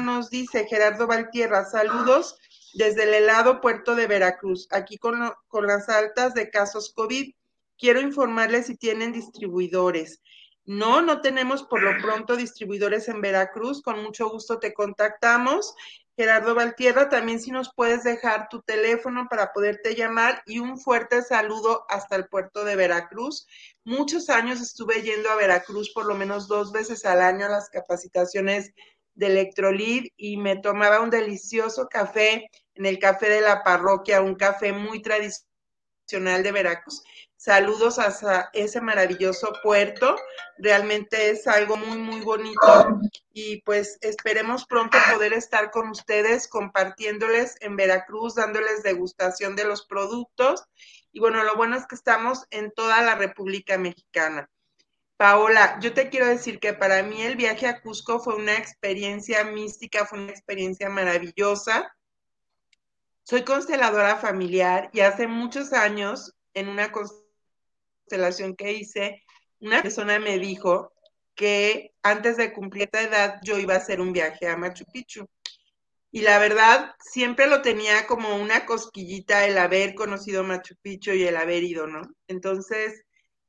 nos 0.00 0.30
dice, 0.30 0.68
Gerardo 0.68 1.08
Valtierra, 1.08 1.64
saludos 1.64 2.38
desde 2.74 3.02
el 3.02 3.14
helado 3.14 3.60
puerto 3.60 3.96
de 3.96 4.06
Veracruz, 4.06 4.68
aquí 4.70 4.98
con, 4.98 5.34
con 5.48 5.66
las 5.66 5.88
altas 5.88 6.34
de 6.34 6.50
casos 6.50 6.92
COVID 6.94 7.34
quiero 7.82 8.00
informarles 8.00 8.66
si 8.66 8.76
tienen 8.76 9.10
distribuidores. 9.10 10.22
No, 10.64 11.02
no 11.02 11.20
tenemos 11.20 11.64
por 11.64 11.82
lo 11.82 12.00
pronto 12.00 12.36
distribuidores 12.36 13.08
en 13.08 13.20
Veracruz. 13.20 13.82
Con 13.82 14.00
mucho 14.04 14.30
gusto 14.30 14.60
te 14.60 14.72
contactamos. 14.72 15.74
Gerardo 16.16 16.54
Valtierra, 16.54 17.08
también 17.08 17.40
si 17.40 17.50
nos 17.50 17.74
puedes 17.74 18.04
dejar 18.04 18.48
tu 18.48 18.62
teléfono 18.62 19.26
para 19.28 19.52
poderte 19.52 19.96
llamar 19.96 20.44
y 20.46 20.60
un 20.60 20.78
fuerte 20.78 21.22
saludo 21.22 21.84
hasta 21.88 22.14
el 22.14 22.28
puerto 22.28 22.64
de 22.64 22.76
Veracruz. 22.76 23.48
Muchos 23.82 24.30
años 24.30 24.60
estuve 24.60 25.02
yendo 25.02 25.28
a 25.30 25.34
Veracruz 25.34 25.90
por 25.92 26.06
lo 26.06 26.14
menos 26.14 26.46
dos 26.46 26.70
veces 26.70 27.04
al 27.04 27.20
año 27.20 27.46
a 27.46 27.48
las 27.48 27.68
capacitaciones 27.68 28.70
de 29.14 29.26
Electrolit 29.26 30.12
y 30.16 30.36
me 30.36 30.56
tomaba 30.56 31.00
un 31.00 31.10
delicioso 31.10 31.88
café 31.88 32.48
en 32.74 32.86
el 32.86 33.00
café 33.00 33.28
de 33.28 33.40
la 33.40 33.64
parroquia, 33.64 34.22
un 34.22 34.36
café 34.36 34.72
muy 34.72 35.02
tradicional 35.02 36.44
de 36.44 36.52
Veracruz 36.52 37.02
Saludos 37.44 37.98
a 37.98 38.50
ese 38.52 38.80
maravilloso 38.80 39.52
puerto. 39.64 40.14
Realmente 40.58 41.30
es 41.30 41.48
algo 41.48 41.76
muy, 41.76 41.98
muy 41.98 42.20
bonito. 42.20 43.00
Y 43.32 43.62
pues 43.62 43.98
esperemos 44.00 44.64
pronto 44.64 44.96
poder 45.12 45.32
estar 45.32 45.72
con 45.72 45.88
ustedes 45.88 46.46
compartiéndoles 46.46 47.56
en 47.58 47.74
Veracruz, 47.74 48.36
dándoles 48.36 48.84
degustación 48.84 49.56
de 49.56 49.64
los 49.64 49.84
productos. 49.86 50.62
Y 51.10 51.18
bueno, 51.18 51.42
lo 51.42 51.56
bueno 51.56 51.76
es 51.76 51.84
que 51.88 51.96
estamos 51.96 52.46
en 52.50 52.70
toda 52.70 53.02
la 53.02 53.16
República 53.16 53.76
Mexicana. 53.76 54.48
Paola, 55.16 55.80
yo 55.80 55.92
te 55.92 56.10
quiero 56.10 56.28
decir 56.28 56.60
que 56.60 56.74
para 56.74 57.02
mí 57.02 57.22
el 57.22 57.34
viaje 57.34 57.66
a 57.66 57.80
Cusco 57.80 58.20
fue 58.20 58.36
una 58.36 58.56
experiencia 58.56 59.42
mística, 59.42 60.06
fue 60.06 60.20
una 60.20 60.30
experiencia 60.30 60.88
maravillosa. 60.88 61.92
Soy 63.24 63.42
consteladora 63.42 64.14
familiar 64.18 64.90
y 64.92 65.00
hace 65.00 65.26
muchos 65.26 65.72
años 65.72 66.36
en 66.54 66.68
una 66.68 66.92
constelación 66.92 67.21
constelación 68.12 68.56
que 68.56 68.72
hice, 68.72 69.22
una 69.60 69.80
persona 69.80 70.18
me 70.18 70.38
dijo 70.38 70.92
que 71.34 71.94
antes 72.02 72.36
de 72.36 72.52
cumplir 72.52 72.84
esta 72.84 73.02
edad 73.02 73.40
yo 73.42 73.58
iba 73.58 73.74
a 73.74 73.78
hacer 73.78 74.00
un 74.02 74.12
viaje 74.12 74.48
a 74.48 74.56
Machu 74.56 74.84
Picchu. 74.92 75.26
Y 76.10 76.20
la 76.20 76.38
verdad, 76.38 76.94
siempre 77.00 77.46
lo 77.46 77.62
tenía 77.62 78.06
como 78.06 78.36
una 78.36 78.66
cosquillita 78.66 79.46
el 79.46 79.56
haber 79.56 79.94
conocido 79.94 80.44
Machu 80.44 80.74
Picchu 80.82 81.12
y 81.12 81.22
el 81.22 81.36
haber 81.36 81.62
ido, 81.62 81.86
¿no? 81.86 82.02
Entonces, 82.28 83.02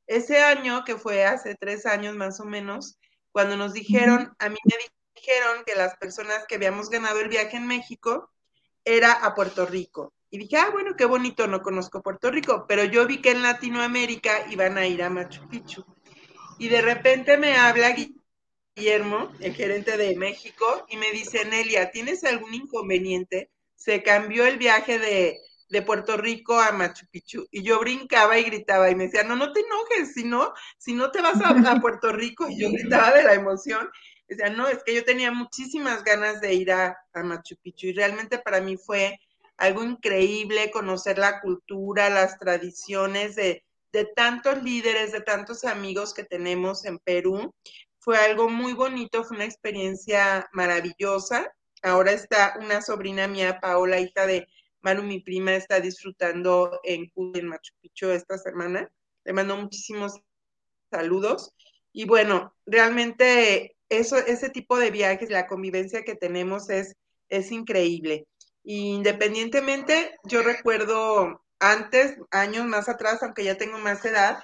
ese 0.06 0.38
año, 0.38 0.82
que 0.84 0.96
fue 0.96 1.26
hace 1.26 1.56
tres 1.56 1.84
años 1.84 2.16
más 2.16 2.40
o 2.40 2.46
menos, 2.46 2.98
cuando 3.32 3.58
nos 3.58 3.74
dijeron, 3.74 4.34
a 4.38 4.48
mí 4.48 4.56
me 4.64 4.76
dijeron 5.14 5.62
que 5.66 5.74
las 5.74 5.94
personas 5.98 6.46
que 6.48 6.54
habíamos 6.54 6.88
ganado 6.88 7.20
el 7.20 7.28
viaje 7.28 7.58
en 7.58 7.66
México 7.66 8.30
era 8.82 9.12
a 9.12 9.34
Puerto 9.34 9.66
Rico. 9.66 10.13
Y 10.34 10.38
dije, 10.38 10.56
ah, 10.56 10.70
bueno, 10.72 10.96
qué 10.96 11.04
bonito, 11.04 11.46
no 11.46 11.62
conozco 11.62 12.02
Puerto 12.02 12.28
Rico, 12.28 12.64
pero 12.66 12.82
yo 12.82 13.06
vi 13.06 13.18
que 13.18 13.30
en 13.30 13.42
Latinoamérica 13.42 14.44
iban 14.50 14.76
a 14.76 14.84
ir 14.84 15.00
a 15.04 15.08
Machu 15.08 15.48
Picchu. 15.48 15.84
Y 16.58 16.66
de 16.66 16.82
repente 16.82 17.36
me 17.36 17.56
habla 17.56 17.94
Guillermo, 18.74 19.30
el 19.38 19.54
gerente 19.54 19.96
de 19.96 20.16
México, 20.16 20.86
y 20.88 20.96
me 20.96 21.12
dice, 21.12 21.44
Nelia, 21.44 21.92
¿tienes 21.92 22.24
algún 22.24 22.52
inconveniente? 22.52 23.52
Se 23.76 24.02
cambió 24.02 24.44
el 24.44 24.58
viaje 24.58 24.98
de, 24.98 25.38
Puerto 25.86 26.16
Rico 26.16 26.58
a 26.58 26.72
Machu 26.72 27.06
Picchu. 27.12 27.46
Y 27.52 27.62
yo 27.62 27.78
brincaba 27.78 28.36
y 28.36 28.42
gritaba 28.42 28.90
y 28.90 28.96
me 28.96 29.04
decía, 29.04 29.22
no, 29.22 29.36
no 29.36 29.52
te 29.52 29.60
enojes, 29.60 30.14
si 30.14 30.24
no, 30.24 30.52
si 30.78 30.94
no 30.94 31.12
te 31.12 31.22
vas 31.22 31.40
a, 31.42 31.50
a 31.50 31.50
Puerto 31.80 32.10
Rico. 32.10 32.48
Y 32.48 32.60
yo 32.60 32.72
gritaba 32.72 33.12
de 33.12 33.22
la 33.22 33.34
emoción. 33.34 33.88
Decía, 34.26 34.50
no, 34.50 34.66
es 34.66 34.82
que 34.82 34.96
yo 34.96 35.04
tenía 35.04 35.30
muchísimas 35.30 36.02
ganas 36.02 36.40
de 36.40 36.54
ir 36.54 36.72
a, 36.72 36.98
a 37.12 37.22
Machu 37.22 37.54
Picchu 37.62 37.86
y 37.86 37.92
realmente 37.92 38.40
para 38.40 38.60
mí 38.60 38.76
fue 38.76 39.20
algo 39.56 39.84
increíble 39.84 40.70
conocer 40.70 41.18
la 41.18 41.40
cultura, 41.40 42.10
las 42.10 42.38
tradiciones 42.38 43.36
de, 43.36 43.64
de 43.92 44.04
tantos 44.04 44.62
líderes, 44.62 45.12
de 45.12 45.20
tantos 45.20 45.64
amigos 45.64 46.14
que 46.14 46.24
tenemos 46.24 46.84
en 46.84 46.98
Perú. 46.98 47.54
Fue 47.98 48.18
algo 48.18 48.48
muy 48.48 48.72
bonito, 48.72 49.24
fue 49.24 49.36
una 49.36 49.46
experiencia 49.46 50.48
maravillosa. 50.52 51.52
Ahora 51.82 52.12
está 52.12 52.56
una 52.60 52.82
sobrina 52.82 53.28
mía, 53.28 53.60
Paola, 53.60 54.00
hija 54.00 54.26
de 54.26 54.48
Manu, 54.80 55.02
mi 55.02 55.20
prima, 55.20 55.54
está 55.54 55.80
disfrutando 55.80 56.80
en 56.82 57.10
en 57.34 57.48
Machu 57.48 57.72
Picchu 57.80 58.10
esta 58.10 58.36
semana. 58.36 58.90
Le 59.24 59.32
mando 59.32 59.56
muchísimos 59.56 60.20
saludos. 60.90 61.54
Y 61.92 62.04
bueno, 62.04 62.54
realmente 62.66 63.76
eso, 63.88 64.18
ese 64.18 64.50
tipo 64.50 64.78
de 64.78 64.90
viajes, 64.90 65.30
la 65.30 65.46
convivencia 65.46 66.02
que 66.02 66.14
tenemos 66.14 66.68
es, 66.68 66.96
es 67.28 67.50
increíble. 67.52 68.26
Independientemente, 68.64 70.16
yo 70.24 70.42
recuerdo 70.42 71.44
antes, 71.58 72.16
años 72.30 72.66
más 72.66 72.88
atrás, 72.88 73.22
aunque 73.22 73.44
ya 73.44 73.56
tengo 73.56 73.78
más 73.78 74.04
edad, 74.04 74.42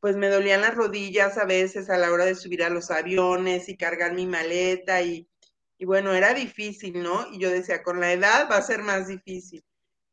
pues 0.00 0.16
me 0.16 0.28
dolían 0.28 0.62
las 0.62 0.74
rodillas 0.74 1.38
a 1.38 1.44
veces 1.44 1.90
a 1.90 1.98
la 1.98 2.10
hora 2.10 2.24
de 2.24 2.34
subir 2.34 2.64
a 2.64 2.70
los 2.70 2.90
aviones 2.90 3.68
y 3.68 3.76
cargar 3.76 4.14
mi 4.14 4.26
maleta 4.26 5.02
y, 5.02 5.28
y 5.76 5.84
bueno, 5.84 6.14
era 6.14 6.34
difícil, 6.34 7.02
¿no? 7.02 7.26
Y 7.32 7.40
yo 7.40 7.50
decía, 7.50 7.82
con 7.82 8.00
la 8.00 8.12
edad 8.12 8.48
va 8.50 8.56
a 8.56 8.62
ser 8.62 8.82
más 8.82 9.08
difícil. 9.08 9.64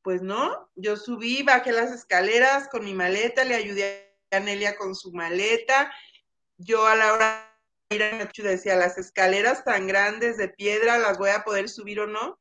Pues 0.02 0.22
no, 0.22 0.70
yo 0.76 0.98
subí, 0.98 1.44
bajé 1.44 1.72
las 1.72 1.92
escaleras 1.92 2.68
con 2.68 2.84
mi 2.84 2.94
maleta, 2.94 3.44
le 3.44 3.56
ayudé 3.56 4.18
a 4.32 4.40
Nelia 4.40 4.76
con 4.76 4.96
su 4.96 5.12
maleta. 5.14 5.92
Yo 6.58 6.86
a 6.86 6.96
la 6.96 7.14
hora 7.14 7.58
de 7.90 7.96
ir 7.96 8.04
a 8.04 8.30
decía, 8.44 8.76
las 8.76 8.98
escaleras 8.98 9.64
tan 9.64 9.88
grandes 9.88 10.38
de 10.38 10.50
piedra, 10.50 10.98
¿las 10.98 11.18
voy 11.18 11.30
a 11.30 11.44
poder 11.44 11.70
subir 11.70 12.02
o 12.02 12.08
no? 12.08 12.40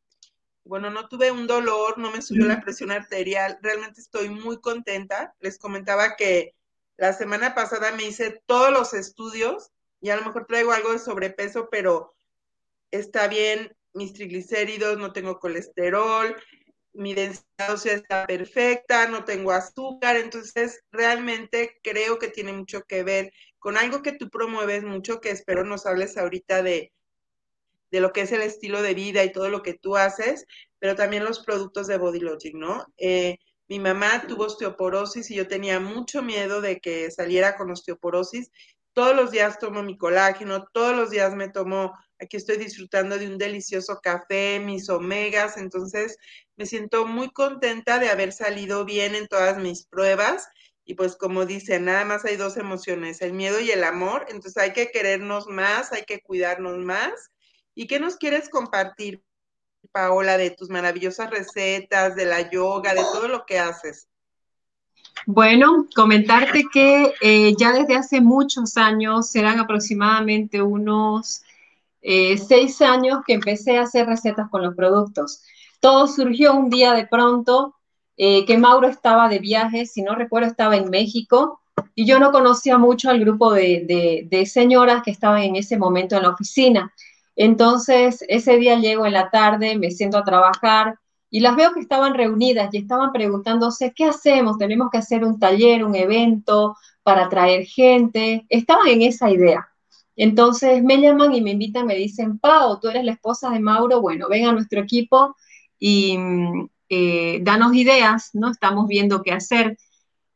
Bueno, 0.64 0.90
no 0.90 1.08
tuve 1.08 1.30
un 1.30 1.46
dolor, 1.46 1.98
no 1.98 2.10
me 2.10 2.22
subió 2.22 2.46
la 2.46 2.62
presión 2.62 2.90
arterial, 2.90 3.58
realmente 3.60 4.00
estoy 4.00 4.30
muy 4.30 4.60
contenta. 4.60 5.34
Les 5.40 5.58
comentaba 5.58 6.16
que 6.16 6.54
la 6.96 7.12
semana 7.12 7.54
pasada 7.54 7.92
me 7.92 8.04
hice 8.04 8.42
todos 8.46 8.72
los 8.72 8.94
estudios 8.94 9.70
y 10.00 10.08
a 10.08 10.16
lo 10.16 10.24
mejor 10.24 10.46
traigo 10.46 10.72
algo 10.72 10.92
de 10.92 10.98
sobrepeso, 10.98 11.68
pero 11.70 12.16
está 12.90 13.28
bien 13.28 13.76
mis 13.92 14.14
triglicéridos, 14.14 14.98
no 14.98 15.12
tengo 15.12 15.38
colesterol, 15.38 16.34
mi 16.94 17.12
densidad 17.12 17.72
ósea 17.72 17.94
está 17.94 18.26
perfecta, 18.26 19.06
no 19.08 19.24
tengo 19.24 19.52
azúcar, 19.52 20.16
entonces 20.16 20.80
realmente 20.90 21.78
creo 21.82 22.18
que 22.18 22.28
tiene 22.28 22.52
mucho 22.52 22.84
que 22.84 23.02
ver 23.02 23.32
con 23.58 23.76
algo 23.76 24.02
que 24.02 24.12
tú 24.12 24.30
promueves 24.30 24.82
mucho, 24.82 25.20
que 25.20 25.30
espero 25.30 25.64
nos 25.64 25.84
hables 25.86 26.16
ahorita 26.16 26.62
de 26.62 26.92
de 27.90 28.00
lo 28.00 28.12
que 28.12 28.22
es 28.22 28.32
el 28.32 28.42
estilo 28.42 28.82
de 28.82 28.94
vida 28.94 29.24
y 29.24 29.32
todo 29.32 29.48
lo 29.48 29.62
que 29.62 29.74
tú 29.74 29.96
haces, 29.96 30.46
pero 30.78 30.94
también 30.94 31.24
los 31.24 31.40
productos 31.40 31.86
de 31.86 31.96
Body 31.96 32.20
Logic, 32.20 32.54
¿no? 32.54 32.86
Eh, 32.98 33.38
mi 33.68 33.78
mamá 33.78 34.26
tuvo 34.28 34.44
osteoporosis 34.44 35.30
y 35.30 35.36
yo 35.36 35.48
tenía 35.48 35.80
mucho 35.80 36.22
miedo 36.22 36.60
de 36.60 36.80
que 36.80 37.10
saliera 37.10 37.56
con 37.56 37.70
osteoporosis. 37.70 38.50
Todos 38.92 39.16
los 39.16 39.30
días 39.30 39.58
tomo 39.58 39.82
mi 39.82 39.96
colágeno, 39.96 40.66
todos 40.72 40.94
los 40.94 41.10
días 41.10 41.34
me 41.34 41.48
tomo, 41.48 41.92
aquí 42.20 42.36
estoy 42.36 42.58
disfrutando 42.58 43.18
de 43.18 43.26
un 43.26 43.38
delicioso 43.38 44.00
café, 44.02 44.60
mis 44.60 44.88
omegas, 44.90 45.56
entonces 45.56 46.18
me 46.56 46.66
siento 46.66 47.06
muy 47.06 47.30
contenta 47.30 47.98
de 47.98 48.10
haber 48.10 48.32
salido 48.32 48.84
bien 48.84 49.14
en 49.14 49.26
todas 49.26 49.58
mis 49.58 49.86
pruebas. 49.86 50.46
Y 50.84 50.94
pues 50.94 51.16
como 51.16 51.46
dice, 51.46 51.80
nada 51.80 52.04
más 52.04 52.26
hay 52.26 52.36
dos 52.36 52.58
emociones, 52.58 53.22
el 53.22 53.32
miedo 53.32 53.58
y 53.60 53.70
el 53.70 53.84
amor, 53.84 54.26
entonces 54.28 54.58
hay 54.58 54.74
que 54.74 54.90
querernos 54.90 55.46
más, 55.46 55.92
hay 55.92 56.04
que 56.04 56.20
cuidarnos 56.20 56.76
más 56.78 57.30
¿Y 57.74 57.86
qué 57.86 57.98
nos 57.98 58.16
quieres 58.16 58.48
compartir, 58.48 59.22
Paola, 59.90 60.38
de 60.38 60.50
tus 60.50 60.70
maravillosas 60.70 61.30
recetas, 61.30 62.14
de 62.14 62.24
la 62.24 62.50
yoga, 62.50 62.94
de 62.94 63.02
todo 63.02 63.28
lo 63.28 63.44
que 63.44 63.58
haces? 63.58 64.08
Bueno, 65.26 65.86
comentarte 65.94 66.64
que 66.72 67.14
eh, 67.20 67.54
ya 67.58 67.72
desde 67.72 67.96
hace 67.96 68.20
muchos 68.20 68.76
años, 68.76 69.30
serán 69.30 69.58
aproximadamente 69.58 70.62
unos 70.62 71.42
eh, 72.02 72.36
seis 72.38 72.80
años 72.82 73.20
que 73.26 73.34
empecé 73.34 73.78
a 73.78 73.82
hacer 73.82 74.06
recetas 74.06 74.48
con 74.50 74.62
los 74.62 74.74
productos. 74.74 75.42
Todo 75.80 76.06
surgió 76.06 76.54
un 76.54 76.70
día 76.70 76.92
de 76.92 77.06
pronto 77.06 77.74
eh, 78.16 78.44
que 78.44 78.58
Mauro 78.58 78.88
estaba 78.88 79.28
de 79.28 79.38
viaje, 79.38 79.86
si 79.86 80.02
no 80.02 80.14
recuerdo, 80.14 80.48
estaba 80.48 80.76
en 80.76 80.90
México 80.90 81.60
y 81.94 82.06
yo 82.06 82.18
no 82.20 82.30
conocía 82.30 82.78
mucho 82.78 83.10
al 83.10 83.20
grupo 83.20 83.52
de, 83.52 84.26
de 84.30 84.46
señoras 84.46 85.02
que 85.02 85.10
estaban 85.10 85.42
en 85.42 85.56
ese 85.56 85.76
momento 85.76 86.16
en 86.16 86.22
la 86.22 86.30
oficina. 86.30 86.92
Entonces, 87.36 88.24
ese 88.28 88.56
día 88.58 88.78
llego 88.78 89.06
en 89.06 89.12
la 89.12 89.30
tarde, 89.30 89.76
me 89.78 89.90
siento 89.90 90.18
a 90.18 90.24
trabajar 90.24 90.98
y 91.30 91.40
las 91.40 91.56
veo 91.56 91.72
que 91.72 91.80
estaban 91.80 92.14
reunidas 92.14 92.72
y 92.72 92.78
estaban 92.78 93.12
preguntándose, 93.12 93.92
¿qué 93.94 94.04
hacemos? 94.04 94.56
Tenemos 94.58 94.88
que 94.90 94.98
hacer 94.98 95.24
un 95.24 95.38
taller, 95.38 95.84
un 95.84 95.96
evento 95.96 96.76
para 97.02 97.28
traer 97.28 97.66
gente. 97.66 98.46
Estaban 98.48 98.86
en 98.88 99.02
esa 99.02 99.30
idea. 99.30 99.68
Entonces 100.16 100.82
me 100.82 101.00
llaman 101.00 101.34
y 101.34 101.40
me 101.42 101.50
invitan, 101.50 101.86
me 101.86 101.96
dicen, 101.96 102.38
Pau, 102.38 102.78
tú 102.80 102.88
eres 102.88 103.04
la 103.04 103.12
esposa 103.12 103.50
de 103.50 103.58
Mauro, 103.60 104.00
bueno, 104.00 104.28
ven 104.28 104.46
a 104.46 104.52
nuestro 104.52 104.80
equipo 104.80 105.34
y 105.78 106.16
mm, 106.16 106.68
eh, 106.88 107.40
danos 107.42 107.74
ideas, 107.74 108.30
¿no? 108.34 108.50
Estamos 108.50 108.86
viendo 108.86 109.22
qué 109.22 109.32
hacer. 109.32 109.76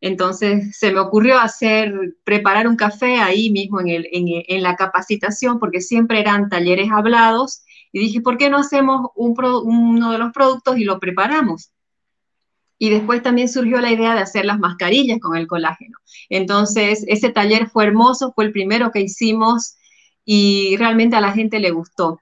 Entonces 0.00 0.76
se 0.76 0.92
me 0.92 1.00
ocurrió 1.00 1.38
hacer, 1.38 1.92
preparar 2.24 2.68
un 2.68 2.76
café 2.76 3.16
ahí 3.16 3.50
mismo 3.50 3.80
en, 3.80 3.88
el, 3.88 4.08
en, 4.12 4.62
la 4.62 4.76
capacitación, 4.76 5.58
porque 5.58 5.80
siempre 5.80 6.20
eran 6.20 6.48
talleres 6.48 6.90
hablados, 6.90 7.62
y 7.92 8.00
dije, 8.00 8.20
¿por 8.20 8.36
qué 8.36 8.50
no 8.50 8.58
hacemos 8.58 9.10
un 9.16 9.34
uno 9.64 10.12
de 10.12 10.18
los 10.18 10.32
productos 10.32 10.78
y 10.78 10.84
lo 10.84 11.00
preparamos? 11.00 11.70
Y 12.78 12.90
después 12.90 13.22
también 13.22 13.48
surgió 13.48 13.80
la 13.80 13.90
idea 13.90 14.14
de 14.14 14.20
hacer 14.20 14.44
las 14.44 14.60
mascarillas 14.60 15.18
con 15.20 15.36
el 15.36 15.48
colágeno. 15.48 15.98
Entonces, 16.28 17.04
ese 17.08 17.30
taller 17.30 17.68
fue 17.68 17.84
hermoso, 17.84 18.32
fue 18.34 18.44
el 18.44 18.52
primero 18.52 18.92
que 18.92 19.00
hicimos 19.00 19.76
y 20.24 20.76
realmente 20.76 21.16
a 21.16 21.20
la 21.20 21.32
gente 21.32 21.58
le 21.58 21.72
gustó. 21.72 22.20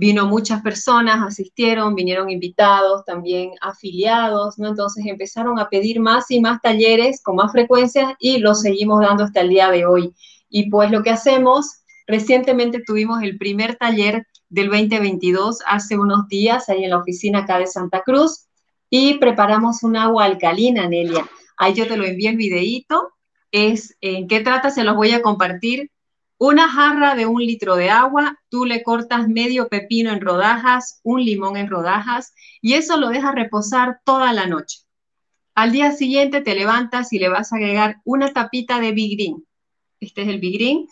Vino 0.00 0.26
muchas 0.26 0.62
personas, 0.62 1.26
asistieron, 1.26 1.96
vinieron 1.96 2.30
invitados, 2.30 3.04
también 3.04 3.50
afiliados, 3.60 4.56
¿no? 4.56 4.68
Entonces 4.68 5.04
empezaron 5.04 5.58
a 5.58 5.68
pedir 5.68 5.98
más 5.98 6.30
y 6.30 6.40
más 6.40 6.62
talleres 6.62 7.20
con 7.20 7.34
más 7.34 7.50
frecuencia 7.50 8.14
y 8.20 8.38
los 8.38 8.60
seguimos 8.62 9.00
dando 9.00 9.24
hasta 9.24 9.40
el 9.40 9.48
día 9.48 9.72
de 9.72 9.86
hoy. 9.86 10.14
Y 10.48 10.70
pues 10.70 10.92
lo 10.92 11.02
que 11.02 11.10
hacemos, 11.10 11.82
recientemente 12.06 12.80
tuvimos 12.86 13.24
el 13.24 13.38
primer 13.38 13.74
taller 13.74 14.24
del 14.48 14.70
2022 14.70 15.58
hace 15.66 15.98
unos 15.98 16.28
días 16.28 16.68
ahí 16.68 16.84
en 16.84 16.90
la 16.90 16.98
oficina 16.98 17.40
acá 17.40 17.58
de 17.58 17.66
Santa 17.66 18.02
Cruz 18.04 18.46
y 18.88 19.14
preparamos 19.14 19.82
un 19.82 19.96
agua 19.96 20.26
alcalina, 20.26 20.88
Nelia. 20.88 21.28
Ahí 21.56 21.74
yo 21.74 21.88
te 21.88 21.96
lo 21.96 22.04
envié 22.04 22.30
el 22.30 22.36
videíto. 22.36 23.14
Es 23.50 23.96
en 24.00 24.28
qué 24.28 24.40
trata, 24.42 24.70
se 24.70 24.84
los 24.84 24.94
voy 24.94 25.10
a 25.10 25.22
compartir 25.22 25.90
una 26.38 26.68
jarra 26.68 27.16
de 27.16 27.26
un 27.26 27.42
litro 27.42 27.76
de 27.76 27.90
agua, 27.90 28.38
tú 28.48 28.64
le 28.64 28.82
cortas 28.82 29.28
medio 29.28 29.68
pepino 29.68 30.10
en 30.12 30.20
rodajas, 30.20 31.00
un 31.02 31.24
limón 31.24 31.56
en 31.56 31.68
rodajas 31.68 32.32
y 32.62 32.74
eso 32.74 32.96
lo 32.96 33.08
dejas 33.08 33.34
reposar 33.34 34.00
toda 34.04 34.32
la 34.32 34.46
noche. 34.46 34.78
Al 35.54 35.72
día 35.72 35.90
siguiente 35.90 36.40
te 36.40 36.54
levantas 36.54 37.12
y 37.12 37.18
le 37.18 37.28
vas 37.28 37.52
a 37.52 37.56
agregar 37.56 37.96
una 38.04 38.32
tapita 38.32 38.78
de 38.78 38.92
Big 38.92 39.16
Green. 39.16 39.44
Este 39.98 40.22
es 40.22 40.28
el 40.28 40.38
Big 40.38 40.54
Green. 40.54 40.86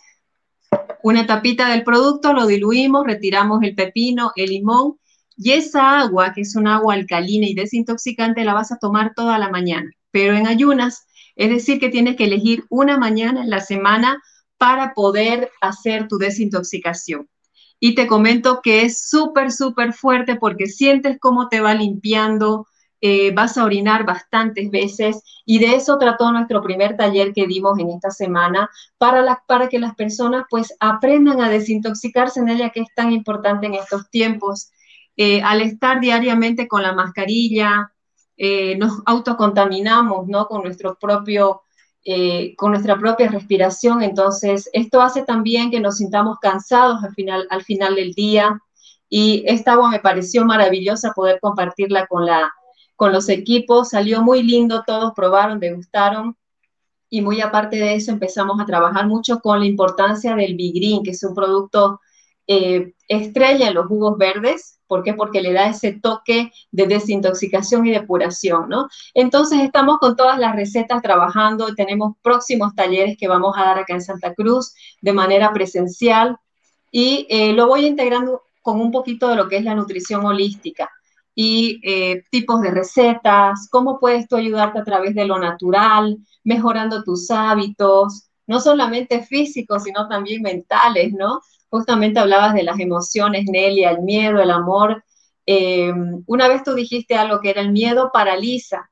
Una 1.04 1.24
tapita 1.24 1.70
del 1.70 1.84
producto, 1.84 2.32
lo 2.32 2.46
diluimos, 2.46 3.06
retiramos 3.06 3.62
el 3.62 3.76
pepino, 3.76 4.32
el 4.34 4.50
limón 4.50 4.98
y 5.36 5.52
esa 5.52 6.00
agua, 6.00 6.32
que 6.32 6.40
es 6.40 6.56
un 6.56 6.66
agua 6.66 6.94
alcalina 6.94 7.46
y 7.46 7.54
desintoxicante, 7.54 8.42
la 8.42 8.54
vas 8.54 8.72
a 8.72 8.78
tomar 8.78 9.12
toda 9.14 9.38
la 9.38 9.50
mañana, 9.50 9.88
pero 10.10 10.34
en 10.34 10.48
ayunas. 10.48 11.06
Es 11.36 11.50
decir, 11.50 11.78
que 11.78 11.90
tienes 11.90 12.16
que 12.16 12.24
elegir 12.24 12.64
una 12.70 12.98
mañana 12.98 13.42
en 13.42 13.50
la 13.50 13.60
semana 13.60 14.20
para 14.58 14.94
poder 14.94 15.50
hacer 15.60 16.08
tu 16.08 16.18
desintoxicación. 16.18 17.28
Y 17.78 17.94
te 17.94 18.06
comento 18.06 18.60
que 18.62 18.82
es 18.82 19.08
súper, 19.08 19.52
súper 19.52 19.92
fuerte 19.92 20.36
porque 20.36 20.66
sientes 20.66 21.18
cómo 21.20 21.48
te 21.48 21.60
va 21.60 21.74
limpiando, 21.74 22.66
eh, 23.02 23.32
vas 23.34 23.58
a 23.58 23.64
orinar 23.64 24.06
bastantes 24.06 24.70
veces 24.70 25.22
y 25.44 25.58
de 25.58 25.76
eso 25.76 25.98
trató 25.98 26.32
nuestro 26.32 26.62
primer 26.62 26.96
taller 26.96 27.34
que 27.34 27.46
dimos 27.46 27.78
en 27.78 27.90
esta 27.90 28.10
semana 28.10 28.70
para, 28.96 29.42
para 29.46 29.68
que 29.68 29.78
las 29.78 29.94
personas 29.94 30.46
pues 30.48 30.74
aprendan 30.80 31.42
a 31.42 31.50
desintoxicarse 31.50 32.40
en 32.40 32.48
ella 32.48 32.70
que 32.70 32.80
es 32.80 32.88
tan 32.94 33.12
importante 33.12 33.66
en 33.66 33.74
estos 33.74 34.08
tiempos. 34.10 34.70
Eh, 35.18 35.42
al 35.42 35.60
estar 35.60 36.00
diariamente 36.00 36.66
con 36.66 36.82
la 36.82 36.94
mascarilla, 36.94 37.92
eh, 38.36 38.76
nos 38.76 39.02
autocontaminamos, 39.04 40.26
¿no? 40.26 40.46
Con 40.46 40.62
nuestro 40.62 40.98
propio 40.98 41.62
eh, 42.08 42.54
con 42.54 42.70
nuestra 42.70 42.96
propia 42.96 43.28
respiración. 43.28 44.00
Entonces, 44.00 44.70
esto 44.72 45.02
hace 45.02 45.24
también 45.24 45.72
que 45.72 45.80
nos 45.80 45.96
sintamos 45.96 46.38
cansados 46.38 47.02
al 47.02 47.12
final, 47.14 47.48
al 47.50 47.64
final 47.64 47.96
del 47.96 48.12
día. 48.12 48.60
Y 49.08 49.42
esta 49.46 49.72
agua 49.72 49.90
me 49.90 49.98
pareció 49.98 50.44
maravillosa 50.44 51.12
poder 51.16 51.40
compartirla 51.40 52.06
con, 52.06 52.24
la, 52.24 52.52
con 52.94 53.12
los 53.12 53.28
equipos. 53.28 53.88
Salió 53.88 54.22
muy 54.22 54.44
lindo, 54.44 54.84
todos 54.86 55.14
probaron, 55.16 55.58
degustaron. 55.58 56.36
Y 57.10 57.22
muy 57.22 57.40
aparte 57.40 57.74
de 57.74 57.96
eso, 57.96 58.12
empezamos 58.12 58.60
a 58.60 58.66
trabajar 58.66 59.08
mucho 59.08 59.40
con 59.40 59.58
la 59.58 59.66
importancia 59.66 60.36
del 60.36 60.54
Big 60.54 60.74
Green, 60.76 61.02
que 61.02 61.10
es 61.10 61.24
un 61.24 61.34
producto 61.34 62.00
eh, 62.46 62.94
estrella 63.08 63.68
en 63.68 63.74
los 63.74 63.86
jugos 63.86 64.18
verdes. 64.18 64.78
¿Por 64.86 65.02
qué? 65.02 65.14
Porque 65.14 65.42
le 65.42 65.52
da 65.52 65.68
ese 65.68 65.92
toque 65.92 66.52
de 66.70 66.86
desintoxicación 66.86 67.86
y 67.86 67.90
depuración, 67.90 68.68
¿no? 68.68 68.88
Entonces 69.14 69.60
estamos 69.60 69.98
con 69.98 70.16
todas 70.16 70.38
las 70.38 70.54
recetas 70.54 71.02
trabajando, 71.02 71.74
tenemos 71.74 72.14
próximos 72.22 72.74
talleres 72.74 73.16
que 73.18 73.28
vamos 73.28 73.54
a 73.56 73.64
dar 73.64 73.78
acá 73.78 73.94
en 73.94 74.02
Santa 74.02 74.34
Cruz 74.34 74.74
de 75.00 75.12
manera 75.12 75.52
presencial 75.52 76.36
y 76.90 77.26
eh, 77.30 77.52
lo 77.52 77.66
voy 77.66 77.86
integrando 77.86 78.42
con 78.62 78.80
un 78.80 78.90
poquito 78.90 79.28
de 79.28 79.36
lo 79.36 79.48
que 79.48 79.56
es 79.58 79.64
la 79.64 79.74
nutrición 79.74 80.24
holística 80.24 80.90
y 81.38 81.80
eh, 81.84 82.24
tipos 82.30 82.62
de 82.62 82.70
recetas, 82.70 83.68
cómo 83.70 84.00
puedes 84.00 84.26
tú 84.26 84.36
ayudarte 84.36 84.78
a 84.78 84.84
través 84.84 85.14
de 85.14 85.26
lo 85.26 85.38
natural, 85.38 86.16
mejorando 86.42 87.04
tus 87.04 87.30
hábitos, 87.30 88.30
no 88.46 88.60
solamente 88.60 89.22
físicos, 89.22 89.84
sino 89.84 90.08
también 90.08 90.42
mentales, 90.42 91.12
¿no? 91.12 91.40
Justamente 91.68 92.20
hablabas 92.20 92.54
de 92.54 92.62
las 92.62 92.78
emociones, 92.78 93.44
Nelia, 93.50 93.90
el 93.90 94.02
miedo, 94.02 94.40
el 94.40 94.50
amor. 94.50 95.04
Eh, 95.46 95.92
una 96.26 96.48
vez 96.48 96.62
tú 96.62 96.74
dijiste 96.74 97.16
algo 97.16 97.40
que 97.40 97.50
era 97.50 97.60
el 97.60 97.72
miedo 97.72 98.10
paraliza, 98.12 98.90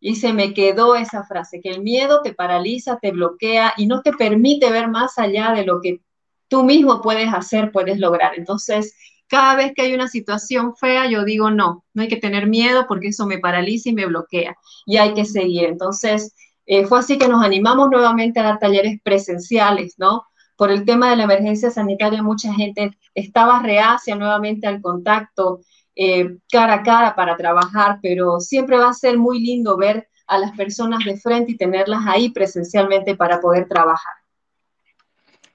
y 0.00 0.16
se 0.16 0.32
me 0.32 0.54
quedó 0.54 0.96
esa 0.96 1.24
frase, 1.24 1.60
que 1.60 1.68
el 1.68 1.82
miedo 1.82 2.22
te 2.22 2.32
paraliza, 2.32 2.98
te 2.98 3.12
bloquea 3.12 3.74
y 3.76 3.86
no 3.86 4.00
te 4.00 4.12
permite 4.12 4.70
ver 4.72 4.88
más 4.88 5.18
allá 5.18 5.52
de 5.52 5.64
lo 5.64 5.80
que 5.82 6.00
tú 6.48 6.64
mismo 6.64 7.02
puedes 7.02 7.32
hacer, 7.32 7.70
puedes 7.70 7.98
lograr. 7.98 8.32
Entonces, 8.36 8.96
cada 9.28 9.54
vez 9.54 9.72
que 9.74 9.82
hay 9.82 9.94
una 9.94 10.08
situación 10.08 10.74
fea, 10.74 11.08
yo 11.08 11.24
digo, 11.24 11.50
no, 11.50 11.84
no 11.92 12.02
hay 12.02 12.08
que 12.08 12.16
tener 12.16 12.48
miedo 12.48 12.86
porque 12.88 13.08
eso 13.08 13.26
me 13.26 13.38
paraliza 13.38 13.90
y 13.90 13.94
me 13.94 14.06
bloquea 14.06 14.56
y 14.86 14.96
hay 14.96 15.12
que 15.14 15.26
seguir. 15.26 15.64
Entonces, 15.64 16.34
eh, 16.66 16.86
fue 16.86 16.98
así 16.98 17.18
que 17.18 17.28
nos 17.28 17.44
animamos 17.44 17.90
nuevamente 17.90 18.40
a 18.40 18.44
dar 18.44 18.58
talleres 18.58 19.00
presenciales, 19.02 19.94
¿no? 19.98 20.24
Por 20.56 20.70
el 20.70 20.84
tema 20.84 21.10
de 21.10 21.16
la 21.16 21.24
emergencia 21.24 21.70
sanitaria, 21.70 22.22
mucha 22.22 22.52
gente 22.52 22.96
estaba 23.14 23.62
reacia 23.62 24.14
nuevamente 24.14 24.66
al 24.66 24.80
contacto 24.80 25.60
eh, 25.96 26.36
cara 26.50 26.74
a 26.74 26.82
cara 26.82 27.14
para 27.14 27.36
trabajar, 27.36 27.98
pero 28.02 28.40
siempre 28.40 28.78
va 28.78 28.90
a 28.90 28.94
ser 28.94 29.18
muy 29.18 29.40
lindo 29.40 29.76
ver 29.76 30.08
a 30.26 30.38
las 30.38 30.52
personas 30.52 31.04
de 31.04 31.16
frente 31.16 31.52
y 31.52 31.56
tenerlas 31.56 32.02
ahí 32.06 32.30
presencialmente 32.30 33.16
para 33.16 33.40
poder 33.40 33.68
trabajar. 33.68 34.14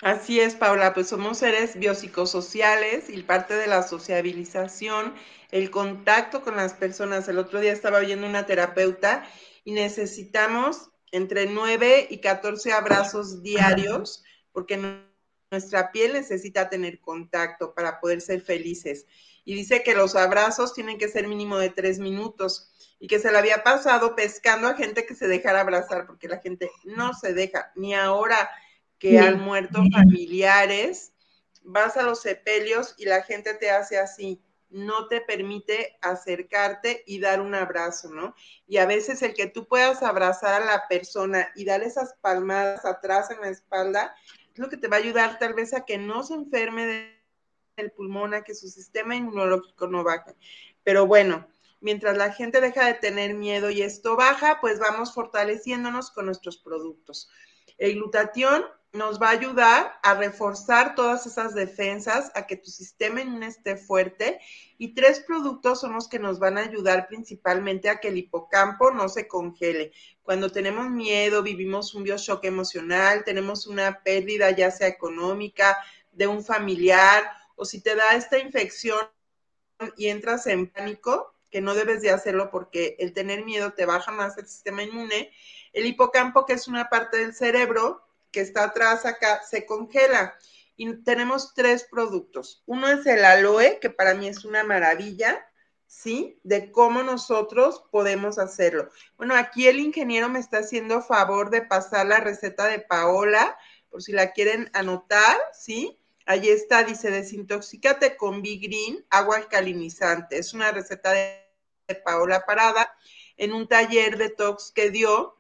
Así 0.02 0.40
es, 0.40 0.56
Paula, 0.56 0.94
pues 0.94 1.08
somos 1.08 1.38
seres 1.38 1.80
biopsicosociales 1.80 3.10
y 3.10 3.24
parte 3.24 3.56
de 3.56 3.68
la 3.68 3.82
sociabilización, 3.82 5.14
el 5.52 5.72
contacto 5.72 6.42
con 6.42 6.58
las 6.58 6.74
personas. 6.74 7.30
El 7.30 7.40
otro 7.40 7.62
día 7.62 7.72
estaba 7.72 8.00
oyendo 8.00 8.28
una 8.28 8.46
terapeuta 8.46 9.24
y 9.64 9.72
necesitamos 9.72 10.90
entre 11.16 11.46
9 11.46 12.08
y 12.10 12.18
14 12.18 12.74
abrazos 12.74 13.42
diarios 13.42 14.22
porque 14.52 15.00
nuestra 15.50 15.94
piel 15.94 16.12
necesita 16.12 16.70
tener 16.70 17.00
contacto 17.00 17.74
para 17.74 18.02
poder 18.02 18.20
ser 18.20 18.42
felices. 18.42 19.06
Y 19.46 19.56
dice 19.56 19.82
que 19.82 19.96
los 19.96 20.18
abrazos 20.18 20.74
tienen 20.74 20.98
que 20.98 21.08
ser 21.08 21.30
mínimo 21.30 21.58
de 21.58 21.70
tres 21.70 22.00
minutos 22.00 22.70
y 23.00 23.08
que 23.08 23.20
se 23.20 23.32
le 23.32 23.38
había 23.38 23.64
pasado 23.64 24.14
pescando 24.14 24.68
a 24.68 24.76
gente 24.76 25.06
que 25.06 25.16
se 25.16 25.30
dejara 25.30 25.62
abrazar 25.62 26.06
porque 26.06 26.28
la 26.28 26.40
gente 26.40 26.70
no 26.84 27.14
se 27.14 27.34
deja, 27.34 27.72
ni 27.76 27.94
ahora 27.94 28.50
que 29.00 29.18
han 29.18 29.40
muerto 29.40 29.84
familiares, 29.94 31.14
vas 31.64 31.96
a 31.96 32.04
los 32.04 32.22
sepelios 32.22 32.94
y 32.98 33.06
la 33.06 33.24
gente 33.24 33.54
te 33.54 33.70
hace 33.72 33.98
así, 33.98 34.42
no 34.70 35.08
te 35.08 35.22
permite 35.22 35.98
acercarte 36.02 37.04
y 37.06 37.20
dar 37.20 37.42
un 37.42 37.56
abrazo, 37.56 38.10
¿no? 38.10 38.36
Y 38.68 38.78
a 38.78 38.86
veces 38.86 39.22
el 39.22 39.34
que 39.34 39.48
tú 39.48 39.68
puedas 39.68 40.04
abrazar 40.04 40.62
a 40.62 40.66
la 40.66 40.88
persona 40.88 41.50
y 41.56 41.66
dar 41.66 41.84
esas 41.84 42.16
palmadas 42.22 42.86
atrás 42.86 43.32
en 43.32 43.42
la 43.42 43.50
espalda, 43.50 44.16
es 44.54 44.60
lo 44.60 44.70
que 44.70 44.78
te 44.78 44.88
va 44.88 44.98
a 44.98 45.00
ayudar 45.00 45.38
tal 45.40 45.54
vez 45.54 45.74
a 45.74 45.86
que 45.86 45.98
no 45.98 46.24
se 46.24 46.34
enferme 46.34 47.16
del 47.76 47.92
pulmón, 47.92 48.34
a 48.34 48.44
que 48.44 48.56
su 48.56 48.68
sistema 48.70 49.16
inmunológico 49.16 49.88
no 49.88 50.04
baje. 50.04 50.36
Pero 50.84 51.06
bueno, 51.08 51.48
mientras 51.82 52.18
la 52.18 52.32
gente 52.32 52.62
deja 52.62 52.86
de 52.86 52.94
tener 52.94 53.34
miedo 53.34 53.70
y 53.70 53.82
esto 53.82 54.16
baja, 54.16 54.60
pues 54.62 54.80
vamos 54.80 55.14
fortaleciéndonos 55.14 56.12
con 56.12 56.26
nuestros 56.26 56.58
productos. 56.58 57.30
El 57.78 57.96
glutatión 57.96 58.66
nos 58.96 59.22
va 59.22 59.28
a 59.28 59.32
ayudar 59.32 60.00
a 60.02 60.16
reforzar 60.16 60.96
todas 60.96 61.28
esas 61.28 61.54
defensas, 61.54 62.32
a 62.34 62.48
que 62.48 62.56
tu 62.56 62.72
sistema 62.72 63.22
inmune 63.22 63.48
esté 63.48 63.76
fuerte. 63.76 64.40
Y 64.78 64.94
tres 64.94 65.20
productos 65.20 65.82
son 65.82 65.94
los 65.94 66.08
que 66.08 66.18
nos 66.18 66.40
van 66.40 66.58
a 66.58 66.62
ayudar 66.62 67.08
principalmente 67.08 67.90
a 67.90 68.00
que 68.00 68.08
el 68.08 68.18
hipocampo 68.18 68.92
no 68.92 69.10
se 69.10 69.28
congele. 69.28 69.92
Cuando 70.24 70.50
tenemos 70.50 70.90
miedo, 70.90 71.44
vivimos 71.44 71.94
un 71.94 72.04
bioshock 72.04 72.44
emocional, 72.46 73.24
tenemos 73.26 73.68
una 73.68 74.02
pérdida 74.02 74.52
ya 74.52 74.72
sea 74.72 74.88
económica, 74.88 75.78
de 76.12 76.28
un 76.28 76.44
familiar, 76.44 77.30
o 77.56 77.66
si 77.66 77.82
te 77.82 77.96
da 77.96 78.16
esta 78.16 78.40
infección 78.40 79.00
y 79.98 80.08
entras 80.08 80.48
en 80.48 80.68
pánico, 80.68 81.36
que 81.52 81.60
no 81.60 81.74
debes 81.74 82.02
de 82.02 82.12
hacerlo 82.12 82.50
porque 82.50 82.96
el 83.00 83.14
tener 83.14 83.44
miedo 83.44 83.74
te 83.74 83.86
baja 83.86 84.12
más 84.12 84.38
el 84.38 84.48
sistema 84.48 84.84
inmune. 84.84 85.32
El 85.74 85.86
hipocampo, 85.86 86.46
que 86.46 86.54
es 86.54 86.68
una 86.68 86.90
parte 86.90 87.18
del 87.18 87.34
cerebro, 87.34 88.06
que 88.36 88.42
está 88.42 88.66
atrás 88.66 89.06
acá 89.06 89.42
se 89.50 89.66
congela. 89.66 90.36
Y 90.76 90.94
tenemos 91.04 91.54
tres 91.54 91.88
productos. 91.90 92.62
Uno 92.66 92.90
es 92.90 93.06
el 93.06 93.24
aloe, 93.24 93.80
que 93.80 93.90
para 93.90 94.14
mí 94.14 94.28
es 94.28 94.44
una 94.44 94.66
maravilla, 94.66 95.48
¿sí? 95.88 96.38
De 96.44 96.70
cómo 96.70 97.02
nosotros 97.02 97.86
podemos 97.92 98.38
hacerlo. 98.38 98.90
Bueno, 99.16 99.36
aquí 99.36 99.70
el 99.70 99.80
ingeniero 99.80 100.28
me 100.28 100.40
está 100.40 100.58
haciendo 100.58 101.02
favor 101.02 101.50
de 101.50 101.62
pasar 101.62 102.08
la 102.08 102.20
receta 102.20 102.66
de 102.68 102.80
Paola, 102.80 103.58
por 103.90 104.04
si 104.04 104.12
la 104.12 104.34
quieren 104.34 104.70
anotar, 104.74 105.38
¿sí? 105.54 105.98
Allí 106.26 106.50
está, 106.50 106.84
dice, 106.84 107.12
desintoxícate 107.12 108.18
con 108.18 108.42
B-Green, 108.42 109.06
agua 109.12 109.38
alcalinizante. 109.38 110.38
Es 110.38 110.54
una 110.54 110.74
receta 110.74 111.14
de, 111.14 111.42
Paola 112.04 112.44
Parada 112.46 112.98
en 113.38 113.54
un 113.54 113.68
taller 113.68 114.18
de 114.18 114.30
tox 114.30 114.72
que 114.72 114.90
dio 114.90 115.35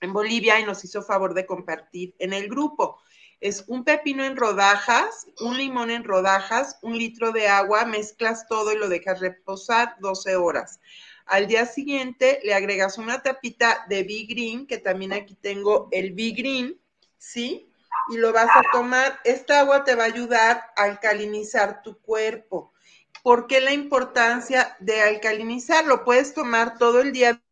en 0.00 0.12
Bolivia 0.12 0.60
y 0.60 0.64
nos 0.64 0.84
hizo 0.84 1.02
favor 1.02 1.34
de 1.34 1.46
compartir 1.46 2.14
en 2.18 2.32
el 2.32 2.48
grupo. 2.48 3.00
Es 3.40 3.64
un 3.66 3.84
pepino 3.84 4.24
en 4.24 4.36
rodajas, 4.36 5.26
un 5.40 5.56
limón 5.56 5.90
en 5.90 6.04
rodajas, 6.04 6.78
un 6.82 6.96
litro 6.96 7.32
de 7.32 7.48
agua, 7.48 7.84
mezclas 7.84 8.46
todo 8.48 8.72
y 8.72 8.78
lo 8.78 8.88
dejas 8.88 9.20
reposar 9.20 9.96
12 10.00 10.36
horas. 10.36 10.80
Al 11.26 11.46
día 11.46 11.66
siguiente 11.66 12.40
le 12.44 12.54
agregas 12.54 12.98
una 12.98 13.22
tapita 13.22 13.84
de 13.88 14.04
B-Green, 14.04 14.66
que 14.66 14.78
también 14.78 15.12
aquí 15.12 15.34
tengo 15.34 15.88
el 15.90 16.12
B-Green, 16.12 16.80
¿sí? 17.18 17.70
Y 18.10 18.16
lo 18.16 18.32
vas 18.32 18.48
a 18.54 18.62
tomar. 18.72 19.18
Esta 19.24 19.60
agua 19.60 19.84
te 19.84 19.96
va 19.96 20.04
a 20.04 20.06
ayudar 20.06 20.70
a 20.76 20.84
alcalinizar 20.84 21.82
tu 21.82 21.98
cuerpo. 21.98 22.72
¿Por 23.22 23.48
qué 23.48 23.60
la 23.60 23.72
importancia 23.72 24.76
de 24.78 25.02
alcalinizar? 25.02 25.84
Lo 25.84 26.04
puedes 26.04 26.32
tomar 26.32 26.78
todo 26.78 27.00
el 27.00 27.12
día 27.12 27.42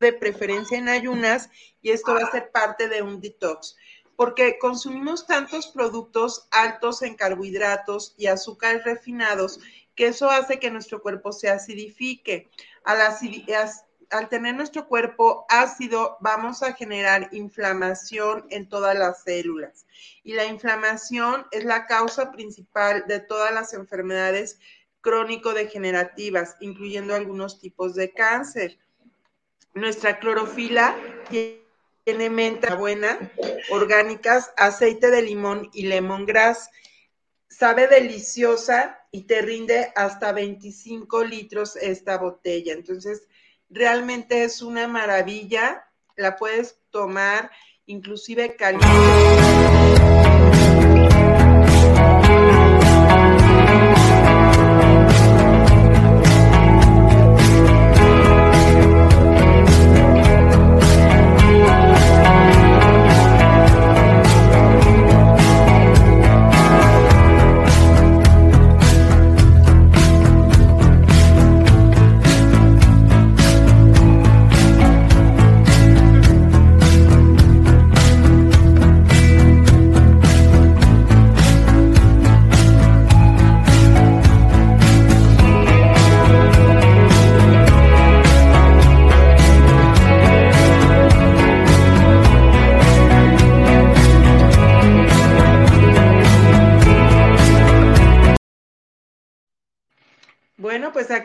de 0.00 0.12
preferencia 0.14 0.78
en 0.78 0.88
ayunas 0.88 1.50
y 1.82 1.90
esto 1.90 2.14
va 2.14 2.20
a 2.20 2.30
ser 2.30 2.50
parte 2.50 2.88
de 2.88 3.02
un 3.02 3.20
detox, 3.20 3.76
porque 4.16 4.58
consumimos 4.58 5.26
tantos 5.26 5.68
productos 5.68 6.48
altos 6.50 7.02
en 7.02 7.14
carbohidratos 7.14 8.14
y 8.16 8.26
azúcares 8.26 8.84
refinados 8.84 9.60
que 9.94 10.08
eso 10.08 10.30
hace 10.30 10.58
que 10.58 10.70
nuestro 10.70 11.02
cuerpo 11.02 11.32
se 11.32 11.50
acidifique. 11.50 12.50
Al, 12.84 12.98
al 14.10 14.28
tener 14.30 14.54
nuestro 14.54 14.88
cuerpo 14.88 15.44
ácido, 15.50 16.16
vamos 16.20 16.62
a 16.62 16.72
generar 16.72 17.28
inflamación 17.32 18.46
en 18.48 18.68
todas 18.68 18.98
las 18.98 19.22
células. 19.22 19.84
Y 20.22 20.32
la 20.32 20.46
inflamación 20.46 21.46
es 21.50 21.64
la 21.64 21.86
causa 21.86 22.32
principal 22.32 23.04
de 23.06 23.20
todas 23.20 23.52
las 23.52 23.74
enfermedades 23.74 24.58
crónico-degenerativas, 25.02 26.56
incluyendo 26.60 27.14
algunos 27.14 27.58
tipos 27.58 27.94
de 27.94 28.12
cáncer. 28.12 28.78
Nuestra 29.74 30.18
clorofila 30.18 30.96
tiene 31.28 32.28
menta 32.28 32.74
buena, 32.74 33.18
orgánicas, 33.70 34.52
aceite 34.56 35.10
de 35.10 35.22
limón 35.22 35.70
y 35.72 35.84
lemongrass. 35.84 36.70
Sabe 37.48 37.86
deliciosa 37.86 38.98
y 39.12 39.22
te 39.22 39.42
rinde 39.42 39.92
hasta 39.94 40.32
25 40.32 41.22
litros 41.24 41.76
esta 41.76 42.18
botella. 42.18 42.72
Entonces, 42.72 43.28
realmente 43.68 44.42
es 44.42 44.60
una 44.60 44.88
maravilla. 44.88 45.84
La 46.16 46.36
puedes 46.36 46.78
tomar 46.90 47.50
inclusive 47.86 48.56
caliente. 48.56 49.69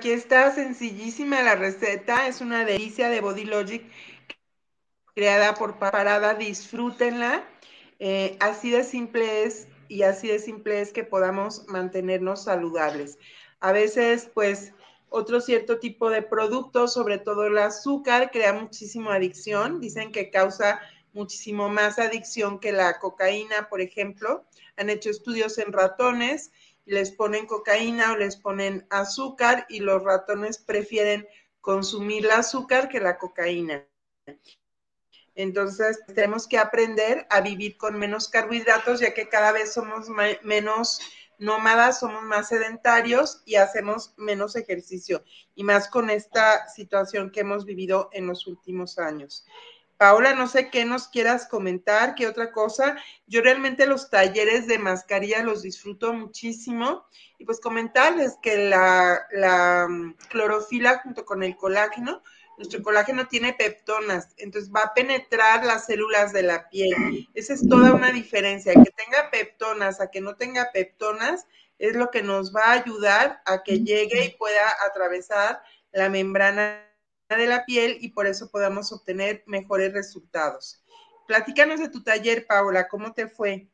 Aquí 0.06 0.12
está 0.12 0.53
sencillísima 0.53 1.41
la 1.41 1.56
receta, 1.56 2.28
es 2.28 2.39
una 2.39 2.64
delicia 2.64 3.10
de 3.10 3.22
Body 3.22 3.43
Logic 3.43 3.84
creada 5.16 5.56
por 5.56 5.80
Parada, 5.80 6.36
disfrútenla. 6.36 7.43
Eh, 7.97 8.38
así 8.39 8.70
de 8.70 8.84
simple 8.84 9.45
es 9.45 9.68
y 9.88 10.03
así 10.03 10.28
de 10.28 10.38
simple 10.38 10.80
es 10.80 10.93
que 10.93 11.03
podamos 11.03 11.68
mantenernos 11.70 12.43
saludables. 12.43 13.18
A 13.62 13.72
veces, 13.72 14.30
pues, 14.32 14.74
otro 15.10 15.41
cierto 15.41 15.80
tipo 15.80 16.12
de 16.12 16.22
productos, 16.22 16.93
sobre 16.93 17.18
todo 17.18 17.47
el 17.47 17.58
azúcar, 17.58 18.30
crea 18.30 18.53
muchísimo 18.53 19.10
adicción. 19.10 19.82
Dicen 19.82 20.12
que 20.12 20.30
causa 20.30 20.82
muchísimo 21.14 21.68
más 21.68 21.97
adicción 21.97 22.60
que 22.60 22.74
la 22.74 22.99
cocaína, 22.99 23.70
por 23.70 23.82
ejemplo. 23.82 24.45
Han 24.78 24.91
hecho 24.91 25.10
estudios 25.10 25.58
en 25.58 25.74
ratones, 25.74 26.51
les 26.86 27.12
ponen 27.12 27.46
cocaína 27.46 28.14
o 28.14 28.18
les 28.18 28.38
ponen 28.38 28.86
azúcar 28.90 29.66
y 29.70 29.80
los 29.80 30.04
ratones 30.04 30.58
prefieren 30.58 31.28
consumir 31.62 32.26
el 32.26 32.32
azúcar 32.32 32.90
que 32.90 33.00
la 33.00 33.18
cocaína. 33.18 33.88
Entonces, 35.34 36.00
tenemos 36.14 36.48
que 36.48 36.58
aprender 36.58 37.28
a 37.30 37.42
vivir 37.42 37.76
con 37.78 38.00
menos 38.00 38.30
carbohidratos, 38.30 39.02
ya 39.02 39.14
que 39.14 39.28
cada 39.28 39.52
vez 39.52 39.74
somos 39.74 40.08
menos 40.44 41.02
nómadas, 41.38 42.00
somos 42.00 42.24
más 42.24 42.48
sedentarios 42.48 43.42
y 43.46 43.56
hacemos 43.56 44.14
menos 44.16 44.56
ejercicio, 44.56 45.26
y 45.54 45.64
más 45.64 45.90
con 45.90 46.10
esta 46.10 46.70
situación 46.70 47.32
que 47.32 47.42
hemos 47.42 47.66
vivido 47.66 48.10
en 48.14 48.28
los 48.28 48.48
últimos 48.48 48.98
años. 48.98 49.46
Paola, 49.98 50.34
no 50.34 50.48
sé 50.48 50.70
qué 50.70 50.86
nos 50.86 51.08
quieras 51.08 51.48
comentar, 51.48 52.16
qué 52.16 52.28
otra 52.28 52.52
cosa. 52.52 52.98
Yo 53.28 53.41
realmente 53.41 53.86
los 53.86 54.10
talleres 54.10 54.68
de 54.68 54.78
mascarilla 54.78 55.43
los 55.43 55.62
disfruto 55.62 56.14
muchísimo 56.14 57.06
y 57.38 57.46
pues 57.46 57.60
comentarles 57.60 58.38
que 58.41 58.70
la, 58.70 59.26
la 59.32 59.88
mm, 59.89 60.16
clorofila 60.30 61.00
junto 61.00 61.26
con 61.26 61.43
el 61.43 61.56
colágeno 61.56 62.22
nuestro 62.58 62.82
colágeno 62.82 63.28
tiene 63.28 63.54
peptonas, 63.54 64.34
entonces 64.38 64.72
va 64.74 64.82
a 64.82 64.93
penetrar 64.93 65.66
las 65.66 65.86
células 65.86 66.32
de 66.32 66.43
la 66.43 66.70
piel. 66.70 67.28
Esa 67.34 67.54
es 67.54 67.68
toda 67.68 67.93
una 67.93 68.12
diferencia. 68.12 68.74
Que 68.74 68.91
tenga 68.91 69.30
peptonas 69.30 70.00
a 70.00 70.10
que 70.10 70.22
no 70.22 70.36
tenga 70.36 70.72
peptonas 70.72 71.48
es 71.80 71.96
lo 71.96 72.12
que 72.12 72.24
nos 72.24 72.56
va 72.56 72.64
a 72.66 72.72
ayudar 72.74 73.41
a 73.46 73.64
que 73.64 73.82
llegue 73.82 74.26
y 74.26 74.38
pueda 74.38 74.72
atravesar 74.89 75.62
la 75.91 76.10
membrana 76.10 76.82
de 77.30 77.47
la 77.47 77.65
piel 77.65 77.97
y 78.01 78.09
por 78.09 78.28
eso 78.28 78.49
podamos 78.51 78.91
obtener 78.91 79.43
mejores 79.47 79.91
resultados. 79.93 80.84
Platícanos 81.28 81.80
de 81.80 81.89
tu 81.89 82.03
taller, 82.03 82.45
Paula, 82.45 82.88
¿cómo 82.88 83.13
te 83.13 83.28
fue? 83.28 83.67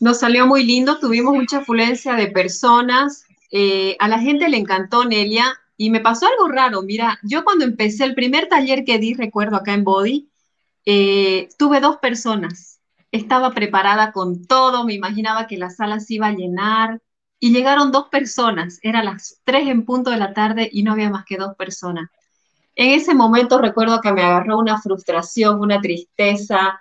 Nos 0.00 0.20
salió 0.20 0.46
muy 0.46 0.64
lindo, 0.64 0.98
tuvimos 0.98 1.34
mucha 1.34 1.58
afluencia 1.58 2.14
de 2.14 2.26
personas. 2.26 3.24
Eh, 3.50 3.96
a 4.00 4.08
la 4.08 4.18
gente 4.18 4.48
le 4.50 4.58
encantó, 4.58 5.06
Nelia, 5.06 5.46
y 5.78 5.88
me 5.88 6.00
pasó 6.00 6.26
algo 6.26 6.48
raro, 6.48 6.82
mira, 6.82 7.18
yo 7.22 7.44
cuando 7.44 7.64
empecé 7.64 8.04
el 8.04 8.14
primer 8.14 8.48
taller 8.48 8.84
que 8.84 8.98
di, 8.98 9.14
recuerdo 9.14 9.56
acá 9.56 9.72
en 9.72 9.84
Body, 9.84 10.30
eh, 10.84 11.48
tuve 11.58 11.80
dos 11.80 11.98
personas. 11.98 12.80
Estaba 13.12 13.52
preparada 13.52 14.12
con 14.12 14.46
todo, 14.46 14.84
me 14.84 14.94
imaginaba 14.94 15.46
que 15.46 15.56
la 15.56 15.70
sala 15.70 16.00
se 16.00 16.14
iba 16.14 16.26
a 16.26 16.32
llenar 16.32 17.00
y 17.40 17.52
llegaron 17.52 17.92
dos 17.92 18.08
personas. 18.08 18.78
Era 18.82 19.02
las 19.02 19.40
tres 19.44 19.68
en 19.68 19.84
punto 19.84 20.10
de 20.10 20.18
la 20.18 20.34
tarde 20.34 20.68
y 20.70 20.82
no 20.82 20.92
había 20.92 21.08
más 21.08 21.24
que 21.24 21.36
dos 21.38 21.54
personas. 21.56 22.10
En 22.76 22.90
ese 22.90 23.14
momento 23.14 23.58
recuerdo 23.58 24.00
que 24.00 24.12
me 24.12 24.22
agarró 24.22 24.58
una 24.58 24.80
frustración, 24.80 25.60
una 25.60 25.80
tristeza, 25.80 26.78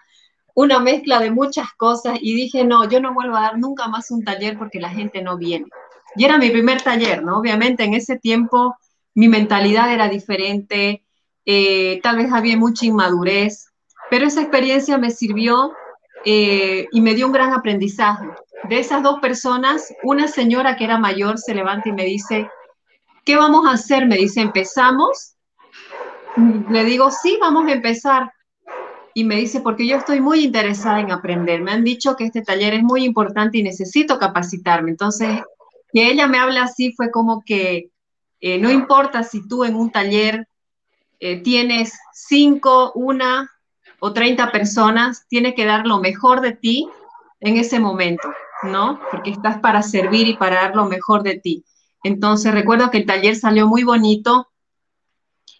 una 0.53 0.79
mezcla 0.79 1.19
de 1.19 1.31
muchas 1.31 1.73
cosas 1.77 2.17
y 2.21 2.35
dije, 2.35 2.65
no, 2.65 2.87
yo 2.89 2.99
no 2.99 3.13
vuelvo 3.13 3.37
a 3.37 3.41
dar 3.41 3.57
nunca 3.57 3.87
más 3.87 4.11
un 4.11 4.23
taller 4.23 4.57
porque 4.57 4.79
la 4.79 4.89
gente 4.89 5.21
no 5.21 5.37
viene. 5.37 5.67
Y 6.17 6.25
era 6.25 6.37
mi 6.37 6.49
primer 6.49 6.81
taller, 6.81 7.23
¿no? 7.23 7.37
Obviamente 7.37 7.83
en 7.83 7.93
ese 7.93 8.17
tiempo 8.17 8.75
mi 9.13 9.29
mentalidad 9.29 9.91
era 9.93 10.09
diferente, 10.09 11.05
eh, 11.45 11.99
tal 12.03 12.17
vez 12.17 12.31
había 12.31 12.57
mucha 12.57 12.85
inmadurez, 12.85 13.69
pero 14.09 14.25
esa 14.25 14.41
experiencia 14.41 14.97
me 14.97 15.11
sirvió 15.11 15.73
eh, 16.25 16.87
y 16.91 17.01
me 17.01 17.13
dio 17.15 17.27
un 17.27 17.33
gran 17.33 17.53
aprendizaje. 17.53 18.25
De 18.67 18.79
esas 18.79 19.01
dos 19.01 19.19
personas, 19.21 19.93
una 20.03 20.27
señora 20.27 20.75
que 20.75 20.83
era 20.83 20.97
mayor 20.97 21.37
se 21.37 21.53
levanta 21.53 21.89
y 21.89 21.93
me 21.93 22.03
dice, 22.03 22.49
¿qué 23.23 23.37
vamos 23.37 23.65
a 23.65 23.73
hacer? 23.73 24.05
Me 24.05 24.17
dice, 24.17 24.41
¿empezamos? 24.41 25.34
Le 26.69 26.83
digo, 26.83 27.09
sí, 27.11 27.37
vamos 27.39 27.67
a 27.67 27.73
empezar. 27.73 28.31
Y 29.13 29.23
me 29.23 29.35
dice, 29.35 29.61
porque 29.61 29.87
yo 29.87 29.97
estoy 29.97 30.19
muy 30.19 30.43
interesada 30.43 30.99
en 30.99 31.11
aprender. 31.11 31.61
Me 31.61 31.71
han 31.71 31.83
dicho 31.83 32.15
que 32.15 32.25
este 32.25 32.41
taller 32.41 32.73
es 32.73 32.83
muy 32.83 33.05
importante 33.05 33.57
y 33.57 33.63
necesito 33.63 34.19
capacitarme. 34.19 34.91
Entonces, 34.91 35.41
que 35.93 36.09
ella 36.09 36.27
me 36.27 36.37
habla 36.37 36.63
así 36.63 36.93
fue 36.93 37.09
como 37.11 37.41
que 37.45 37.89
eh, 38.41 38.59
no 38.59 38.69
importa 38.69 39.23
si 39.23 39.47
tú 39.47 39.63
en 39.63 39.75
un 39.75 39.91
taller 39.91 40.47
eh, 41.19 41.41
tienes 41.41 41.97
cinco, 42.13 42.91
una 42.93 43.49
o 43.99 44.11
treinta 44.13 44.51
personas, 44.51 45.25
tienes 45.29 45.55
que 45.55 45.65
dar 45.65 45.87
lo 45.87 45.99
mejor 45.99 46.41
de 46.41 46.51
ti 46.51 46.87
en 47.39 47.57
ese 47.57 47.79
momento, 47.79 48.27
¿no? 48.63 48.99
Porque 49.09 49.31
estás 49.31 49.59
para 49.59 49.81
servir 49.81 50.27
y 50.27 50.37
para 50.37 50.55
dar 50.55 50.75
lo 50.75 50.85
mejor 50.85 51.23
de 51.23 51.39
ti. 51.39 51.63
Entonces 52.03 52.53
recuerdo 52.53 52.91
que 52.91 52.99
el 52.99 53.05
taller 53.05 53.35
salió 53.35 53.67
muy 53.67 53.83
bonito 53.83 54.49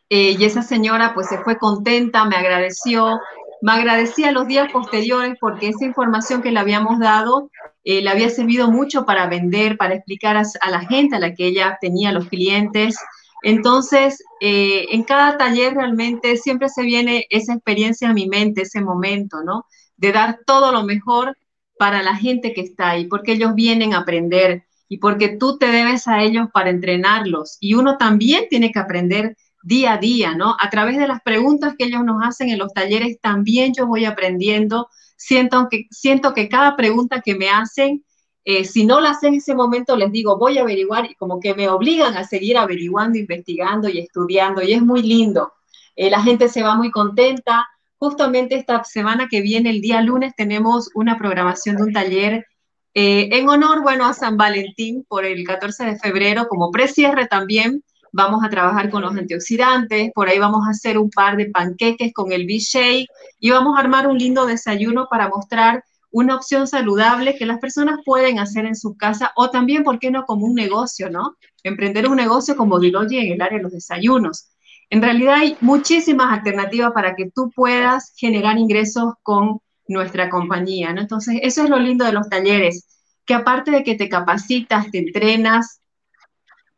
eh, 0.10 0.36
y 0.38 0.46
esa 0.46 0.62
señora 0.62 1.14
pues 1.14 1.28
se 1.28 1.40
fue 1.40 1.58
contenta, 1.58 2.26
me 2.26 2.36
agradeció, 2.36 3.20
me 3.62 3.72
agradecía 3.72 4.32
los 4.32 4.48
días 4.48 4.72
posteriores 4.72 5.36
porque 5.40 5.70
esa 5.70 5.86
información 5.86 6.42
que 6.42 6.52
le 6.52 6.60
habíamos 6.60 7.00
dado 7.00 7.50
eh, 7.84 8.02
le 8.02 8.10
había 8.10 8.30
servido 8.30 8.72
mucho 8.72 9.06
para 9.06 9.28
vender, 9.28 9.78
para 9.78 9.96
explicar 9.96 10.38
a, 10.38 10.70
la 10.70 10.82
gente 10.82 11.16
a 11.16 11.20
la 11.20 11.34
que 11.34 11.48
ella 11.48 11.78
tenía, 11.80 12.12
los 12.12 12.28
clientes. 12.28 12.98
Entonces, 13.44 14.24
eh, 14.42 14.88
en 14.90 15.04
cada 15.04 15.38
taller 15.38 15.76
realmente 15.76 16.36
siempre 16.38 16.68
se 16.70 16.82
viene 16.82 17.28
esa 17.30 17.54
experiencia 17.54 18.10
a 18.10 18.14
mi 18.14 18.28
mente, 18.28 18.64
ese 18.64 18.82
momento, 18.82 19.44
¿no? 19.44 19.66
De 19.98 20.12
dar 20.12 20.40
todo 20.48 20.72
lo 20.72 20.84
mejor 20.84 21.38
para 21.78 22.02
la 22.02 22.16
gente 22.16 22.54
que 22.54 22.62
está 22.62 22.90
ahí, 22.92 23.06
porque 23.06 23.34
ellos 23.34 23.54
vienen 23.54 23.94
a 23.94 24.00
aprender 24.00 24.66
y 24.88 24.98
porque 24.98 25.30
tú 25.30 25.58
te 25.58 25.68
debes 25.68 26.08
a 26.08 26.24
ellos 26.24 26.48
para 26.54 26.72
entrenarlos. 26.72 27.58
Y 27.60 27.76
uno 27.76 27.98
también 27.98 28.46
tiene 28.50 28.72
que 28.72 28.80
aprender 28.80 29.36
día 29.66 29.94
a 29.94 29.98
día, 29.98 30.36
¿no? 30.36 30.56
A 30.60 30.70
través 30.70 30.98
de 30.98 31.08
las 31.08 31.22
preguntas 31.22 31.76
que 31.78 31.86
ellos 31.86 32.06
nos 32.06 32.24
hacen 32.24 32.50
en 32.50 32.60
los 32.60 32.72
talleres, 32.74 33.20
también 33.20 33.74
yo 33.74 33.88
voy 33.88 34.06
aprendiendo 34.06 34.88
siento 35.18 35.68
que, 35.70 35.88
siento 35.92 36.34
que 36.34 36.50
cada 36.50 36.76
pregunta 36.76 37.22
que 37.22 37.36
me 37.36 37.50
hacen, 37.50 38.04
eh, 38.44 38.64
si 38.66 38.86
no 38.86 39.02
la 39.02 39.12
hacen 39.12 39.34
en 39.34 39.40
ese 39.40 39.56
momento, 39.56 39.96
les 39.96 40.12
digo, 40.12 40.38
voy 40.38 40.58
a 40.58 40.62
averiguar 40.62 41.06
y 41.10 41.16
como 41.16 41.40
que 41.40 41.56
me 41.56 41.68
obligan 41.70 42.16
a 42.16 42.24
seguir 42.24 42.58
averiguando, 42.58 43.18
investigando 43.18 43.90
y 43.90 44.00
estudiando 44.00 44.62
y 44.62 44.74
es 44.74 44.82
muy 44.82 45.02
lindo. 45.02 45.54
Eh, 45.96 46.10
la 46.10 46.22
gente 46.22 46.48
se 46.50 46.62
va 46.62 46.76
muy 46.76 46.92
contenta. 46.92 47.68
Justamente 47.98 48.56
esta 48.56 48.84
semana 48.84 49.28
que 49.30 49.42
viene, 49.42 49.70
el 49.70 49.82
día 49.82 50.02
lunes, 50.02 50.34
tenemos 50.36 50.90
una 50.94 51.18
programación 51.18 51.78
de 51.78 51.84
un 51.84 51.94
taller 51.94 52.46
eh, 52.94 53.30
en 53.32 53.50
honor, 53.50 53.82
bueno, 53.82 54.06
a 54.06 54.14
San 54.14 54.38
Valentín 54.38 55.06
por 55.08 55.26
el 55.26 55.44
14 55.46 55.86
de 55.86 56.00
febrero, 56.00 56.48
como 56.48 56.72
precierre 56.72 57.28
también 57.28 57.84
vamos 58.16 58.46
a 58.46 58.50
trabajar 58.50 58.90
con 58.90 59.02
los 59.02 59.14
antioxidantes, 59.16 60.12
por 60.14 60.30
ahí 60.30 60.40
vamos 60.40 60.66
a 60.66 60.72
hacer 60.72 60.98
un 60.98 61.10
par 61.10 61.36
de 61.36 61.48
panqueques 61.48 62.14
con 62.14 62.32
el 62.32 62.46
B-Shake 62.46 63.10
y 63.40 63.50
vamos 63.50 63.76
a 63.76 63.82
armar 63.82 64.08
un 64.08 64.18
lindo 64.18 64.46
desayuno 64.46 65.08
para 65.10 65.28
mostrar 65.28 65.84
una 66.12 66.38
opción 66.38 66.66
saludable 66.66 67.36
que 67.36 67.46
las 67.46 67.60
personas 67.60 68.00
pueden 68.06 68.40
hacer 68.40 68.66
en 68.66 68.78
su 68.78 68.96
casa 68.96 69.34
o 69.36 69.50
también, 69.50 69.84
¿por 69.84 70.00
qué 70.00 70.12
no?, 70.12 70.24
como 70.24 70.46
un 70.46 70.56
negocio, 70.56 71.10
¿no? 71.10 71.36
Emprender 71.62 72.08
un 72.08 72.16
negocio 72.16 72.56
como 72.56 72.80
Dilogy 72.80 73.18
en 73.18 73.34
el 73.34 73.42
área 73.42 73.58
de 73.58 73.64
los 73.64 73.74
desayunos. 73.74 74.48
En 74.90 75.02
realidad 75.02 75.36
hay 75.36 75.58
muchísimas 75.60 76.32
alternativas 76.32 76.94
para 76.94 77.16
que 77.16 77.32
tú 77.36 77.52
puedas 77.54 78.14
generar 78.16 78.58
ingresos 78.58 79.16
con 79.24 79.60
nuestra 79.90 80.30
compañía, 80.30 80.94
¿no? 80.94 81.02
Entonces, 81.02 81.40
eso 81.44 81.64
es 81.64 81.70
lo 81.70 81.80
lindo 81.80 82.06
de 82.06 82.14
los 82.14 82.30
talleres, 82.30 82.88
que 83.26 83.34
aparte 83.34 83.72
de 83.72 83.84
que 83.84 83.96
te 83.96 84.08
capacitas, 84.08 84.90
te 84.92 85.00
entrenas, 85.00 85.82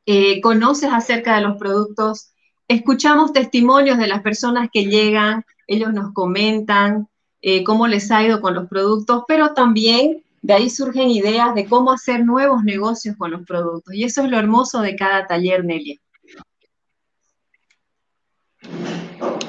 eh, 0.08 0.40
conoces 0.40 0.90
acerca 0.92 1.36
de 1.36 1.42
los 1.42 1.58
productos, 1.58 2.32
escuchamos 2.70 3.34
testimonios 3.34 3.98
de 3.98 4.08
las 4.08 4.22
personas 4.22 4.70
que 4.72 4.86
llegan, 4.86 5.44
ellos 5.68 5.92
nos 5.94 6.14
comentan 6.14 7.10
eh, 7.42 7.66
cómo 7.66 7.88
les 7.88 8.10
ha 8.10 8.24
ido 8.24 8.40
con 8.40 8.56
los 8.56 8.70
productos, 8.70 9.26
pero 9.28 9.54
también 9.54 10.24
de 10.42 10.54
ahí 10.54 10.70
surgen 10.70 11.10
ideas 11.10 11.54
de 11.56 11.66
cómo 11.66 11.92
hacer 11.92 12.24
nuevos 12.24 12.64
negocios 12.64 13.18
con 13.18 13.32
los 13.32 13.46
productos. 13.46 13.94
Y 13.94 14.06
eso 14.06 14.24
es 14.24 14.30
lo 14.30 14.40
hermoso 14.40 14.80
de 14.80 14.96
cada 14.96 15.28
taller, 15.28 15.66
Nelia. 15.66 15.98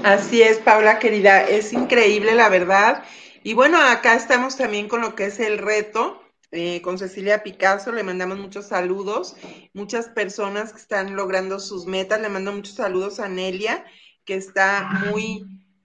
Así 0.03 0.43
es, 0.43 0.59
Paula, 0.59 0.99
querida, 0.99 1.43
es 1.45 1.73
increíble 1.73 2.35
la 2.35 2.49
verdad. 2.49 3.05
Y 3.45 3.55
bueno, 3.55 3.79
acá 3.81 4.15
estamos 4.15 4.57
también 4.57 4.89
con 4.89 5.03
lo 5.03 5.15
que 5.15 5.27
es 5.27 5.39
el 5.39 5.59
reto 5.59 6.21
eh, 6.51 6.81
con 6.83 6.99
Cecilia 6.99 7.43
Picasso, 7.43 7.93
le 7.93 8.03
mandamos 8.03 8.39
muchos 8.39 8.67
saludos, 8.67 9.37
muchas 9.75 10.09
personas 10.09 10.73
que 10.73 10.81
están 10.81 11.15
logrando 11.15 11.61
sus 11.61 11.87
metas, 11.87 12.21
le 12.21 12.29
mando 12.29 12.53
muchos 12.53 12.75
saludos 12.75 13.21
a 13.21 13.29
Nelia, 13.29 13.85
que 14.25 14.35
está 14.35 14.89
muy, 15.11 15.45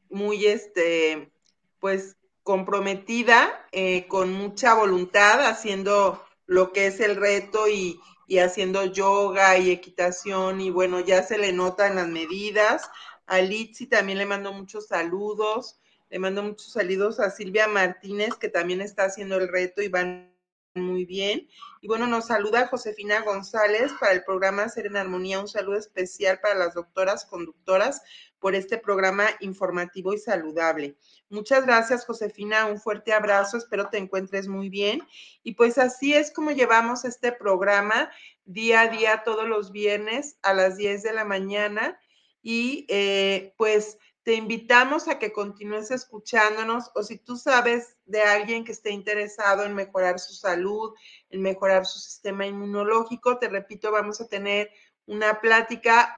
muy, 0.10 0.46
este, 0.46 1.32
pues, 1.80 2.16
comprometida, 2.44 3.68
eh, 3.72 4.08
con 4.08 4.32
mucha 4.32 4.74
voluntad, 4.74 5.46
haciendo 5.46 6.24
lo 6.46 6.72
que 6.72 6.88
es 6.88 7.00
el 7.00 7.16
reto 7.16 7.68
y, 7.68 8.00
y 8.28 8.40
haciendo 8.40 8.86
yoga 8.86 9.58
y 9.58 9.72
equitación 9.72 10.62
y 10.62 10.70
bueno, 10.70 11.00
ya 11.00 11.24
se 11.24 11.38
le 11.38 11.54
nota 11.54 11.88
en 11.88 11.96
las 11.96 12.08
medidas. 12.08 12.90
A 13.26 13.40
Litsi 13.40 13.88
también 13.88 14.18
le 14.18 14.26
mando 14.26 14.52
muchos 14.54 14.88
saludos. 14.88 15.80
Le 16.10 16.20
mando 16.20 16.44
muchos 16.44 16.72
saludos 16.72 17.20
a 17.20 17.32
Silvia 17.32 17.68
Martínez, 17.68 18.36
que 18.36 18.50
también 18.50 18.82
está 18.82 19.06
haciendo 19.06 19.38
el 19.38 19.48
reto 19.48 19.82
y 19.82 19.88
van 19.88 20.33
muy 20.76 21.06
bien. 21.06 21.48
Y 21.82 21.88
bueno, 21.88 22.08
nos 22.08 22.28
saluda 22.28 22.68
Josefina 22.68 23.22
González 23.22 23.92
para 24.00 24.14
el 24.14 24.24
programa 24.24 24.68
Ser 24.70 24.88
en 24.88 24.98
Armonía. 24.98 25.40
Un 25.40 25.48
saludo 25.48 25.78
especial 25.78 26.40
para 26.40 26.56
las 26.56 26.74
doctoras 26.74 27.26
conductoras 27.26 28.02
por 28.40 28.56
este 28.56 28.78
programa 28.78 29.26
informativo 29.40 30.14
y 30.14 30.18
saludable. 30.18 30.98
Muchas 31.30 31.66
gracias, 31.66 32.06
Josefina. 32.06 32.66
Un 32.66 32.80
fuerte 32.80 33.14
abrazo. 33.14 33.58
Espero 33.58 33.90
te 33.90 33.98
encuentres 33.98 34.48
muy 34.48 34.70
bien. 34.70 35.02
Y 35.44 35.54
pues 35.54 35.78
así 35.78 36.14
es 36.14 36.32
como 36.32 36.52
llevamos 36.52 37.06
este 37.06 37.32
programa 37.32 38.10
día 38.46 38.82
a 38.82 38.88
día, 38.88 39.24
todos 39.24 39.48
los 39.48 39.72
viernes 39.72 40.38
a 40.42 40.54
las 40.54 40.78
10 40.78 41.04
de 41.04 41.14
la 41.14 41.26
mañana. 41.26 42.00
Y 42.42 42.86
eh, 42.90 43.54
pues 43.58 43.98
te 44.24 44.36
invitamos 44.36 45.08
a 45.08 45.20
que 45.20 45.34
continúes 45.34 45.92
escuchándonos 45.92 46.92
o 46.96 47.04
si 47.04 47.18
tú 47.18 47.36
sabes 47.36 47.98
de 48.06 48.22
alguien 48.22 48.64
que 48.64 48.72
esté 48.72 48.92
interesado 48.92 49.66
en 49.66 49.76
mejorar 49.76 50.20
su 50.20 50.34
salud, 50.34 50.94
en 51.30 51.42
mejorar 51.42 51.86
su 51.86 52.00
sistema 52.00 52.46
inmunológico, 52.46 53.38
te 53.38 53.50
repito, 53.50 53.92
vamos 53.92 54.22
a 54.22 54.28
tener 54.28 54.72
una 55.06 55.42
plática 55.42 56.16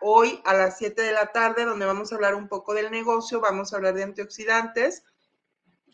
hoy 0.00 0.40
a 0.44 0.54
las 0.54 0.78
7 0.78 1.02
de 1.02 1.12
la 1.12 1.32
tarde, 1.32 1.64
donde 1.64 1.86
vamos 1.86 2.12
a 2.12 2.14
hablar 2.14 2.36
un 2.36 2.48
poco 2.48 2.72
del 2.72 2.90
negocio, 2.90 3.40
vamos 3.40 3.72
a 3.72 3.76
hablar 3.76 3.94
de 3.94 4.04
antioxidantes, 4.04 5.02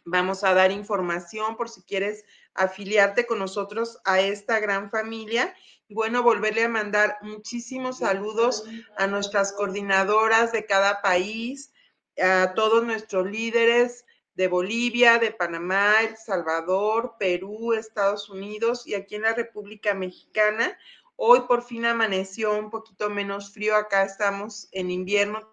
vamos 0.04 0.44
a 0.44 0.52
dar 0.52 0.70
información 0.70 1.56
por 1.56 1.70
si 1.70 1.82
quieres 1.82 2.24
afiliarte 2.52 3.26
con 3.26 3.38
nosotros 3.38 3.98
a 4.04 4.20
esta 4.20 4.60
gran 4.60 4.90
familia. 4.90 5.54
Y 5.90 5.94
bueno, 5.94 6.22
volverle 6.22 6.62
a 6.62 6.68
mandar 6.68 7.18
muchísimos 7.20 7.98
saludos 7.98 8.64
a 8.96 9.08
nuestras 9.08 9.52
coordinadoras 9.52 10.52
de 10.52 10.64
cada 10.64 11.02
país, 11.02 11.72
a 12.16 12.54
todos 12.54 12.84
nuestros 12.84 13.28
líderes 13.28 14.04
de 14.34 14.46
Bolivia, 14.46 15.18
de 15.18 15.32
Panamá, 15.32 15.96
El 16.02 16.16
Salvador, 16.16 17.16
Perú, 17.18 17.72
Estados 17.72 18.30
Unidos 18.30 18.86
y 18.86 18.94
aquí 18.94 19.16
en 19.16 19.22
la 19.22 19.34
República 19.34 19.92
Mexicana. 19.92 20.78
Hoy 21.16 21.40
por 21.48 21.64
fin 21.64 21.84
amaneció 21.84 22.56
un 22.56 22.70
poquito 22.70 23.10
menos 23.10 23.52
frío. 23.52 23.74
Acá 23.74 24.04
estamos 24.04 24.68
en 24.70 24.92
invierno. 24.92 25.52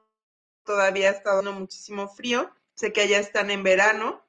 Todavía 0.65 1.09
está 1.09 1.33
dando 1.33 1.53
muchísimo 1.53 2.09
frío. 2.09 2.51
Sé 2.75 2.93
que 2.93 3.01
allá 3.01 3.17
están 3.17 3.49
en 3.49 3.63
verano. 3.63 4.23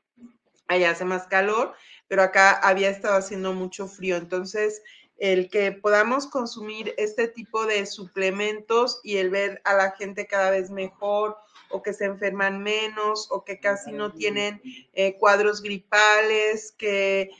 Allá 0.68 0.90
hace 0.90 1.04
más 1.04 1.26
calor, 1.26 1.74
pero 2.08 2.22
acá 2.22 2.52
había 2.52 2.88
estado 2.88 3.16
haciendo 3.16 3.52
mucho 3.52 3.88
frío. 3.88 4.16
Entonces, 4.16 4.82
el 5.18 5.50
que 5.50 5.72
podamos 5.72 6.26
consumir 6.26 6.94
este 6.96 7.28
tipo 7.28 7.66
de 7.66 7.84
suplementos 7.86 9.00
y 9.02 9.16
el 9.16 9.30
ver 9.30 9.60
a 9.64 9.74
la 9.74 9.92
gente 9.92 10.26
cada 10.26 10.50
vez 10.50 10.70
mejor 10.70 11.36
o 11.70 11.82
que 11.82 11.92
se 11.92 12.06
enferman 12.06 12.62
menos 12.62 13.28
o 13.30 13.44
que 13.44 13.60
casi 13.60 13.92
no 13.92 14.12
tienen 14.12 14.62
eh, 14.94 15.16
cuadros 15.18 15.60
gripales, 15.60 16.72
que 16.72 17.30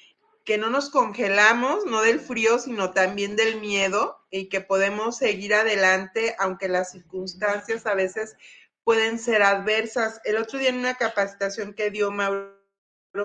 que 0.48 0.56
no 0.56 0.70
nos 0.70 0.88
congelamos, 0.88 1.84
no 1.84 2.00
del 2.00 2.20
frío, 2.20 2.58
sino 2.58 2.92
también 2.92 3.36
del 3.36 3.60
miedo 3.60 4.16
y 4.30 4.48
que 4.48 4.62
podemos 4.62 5.18
seguir 5.18 5.52
adelante 5.52 6.34
aunque 6.38 6.68
las 6.68 6.92
circunstancias 6.92 7.84
a 7.84 7.92
veces 7.92 8.34
pueden 8.82 9.18
ser 9.18 9.42
adversas. 9.42 10.22
El 10.24 10.38
otro 10.38 10.58
día 10.58 10.70
en 10.70 10.78
una 10.78 10.94
capacitación 10.94 11.74
que 11.74 11.90
dio 11.90 12.10
Mauro, 12.10 12.56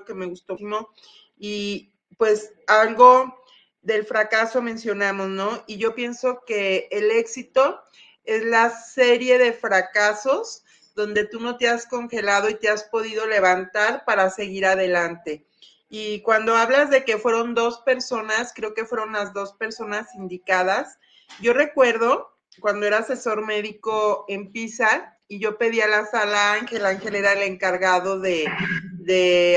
que 0.06 0.14
me 0.14 0.26
gustó 0.26 0.58
y 1.38 1.94
pues 2.18 2.52
algo 2.68 3.43
del 3.84 4.06
fracaso 4.06 4.62
mencionamos, 4.62 5.30
¿no? 5.30 5.64
Y 5.68 5.78
yo 5.78 5.94
pienso 5.94 6.44
que 6.46 6.88
el 6.92 7.12
éxito 7.12 7.84
es 8.24 8.44
la 8.44 8.70
serie 8.70 9.38
de 9.38 9.54
fracasos 9.54 10.64
donde 10.96 11.26
tú 11.26 11.40
no 11.40 11.58
te 11.58 11.68
has 11.68 11.86
congelado 11.86 12.50
y 12.50 12.56
te 12.56 12.70
has 12.70 12.84
podido 12.84 13.26
levantar 13.26 14.06
para 14.06 14.30
seguir 14.30 14.66
adelante. 14.66 15.46
Y 15.90 16.22
cuando 16.22 16.56
hablas 16.56 16.90
de 16.90 17.04
que 17.04 17.18
fueron 17.18 17.54
dos 17.54 17.80
personas, 17.82 18.52
creo 18.56 18.74
que 18.74 18.86
fueron 18.86 19.14
las 19.14 19.34
dos 19.34 19.54
personas 19.54 20.08
indicadas. 20.16 20.98
Yo 21.40 21.54
recuerdo 21.54 22.36
cuando 22.60 22.86
era 22.86 23.00
asesor 23.00 23.46
médico 23.46 24.26
en 24.28 24.52
Pisa 24.52 25.18
y 25.28 25.40
yo 25.40 25.58
pedía 25.58 25.88
la 25.88 26.06
sala 26.06 26.54
Ángel, 26.54 26.86
Ángel 26.86 27.16
era 27.16 27.34
el 27.34 27.44
encargado 27.44 28.20
de, 28.20 28.48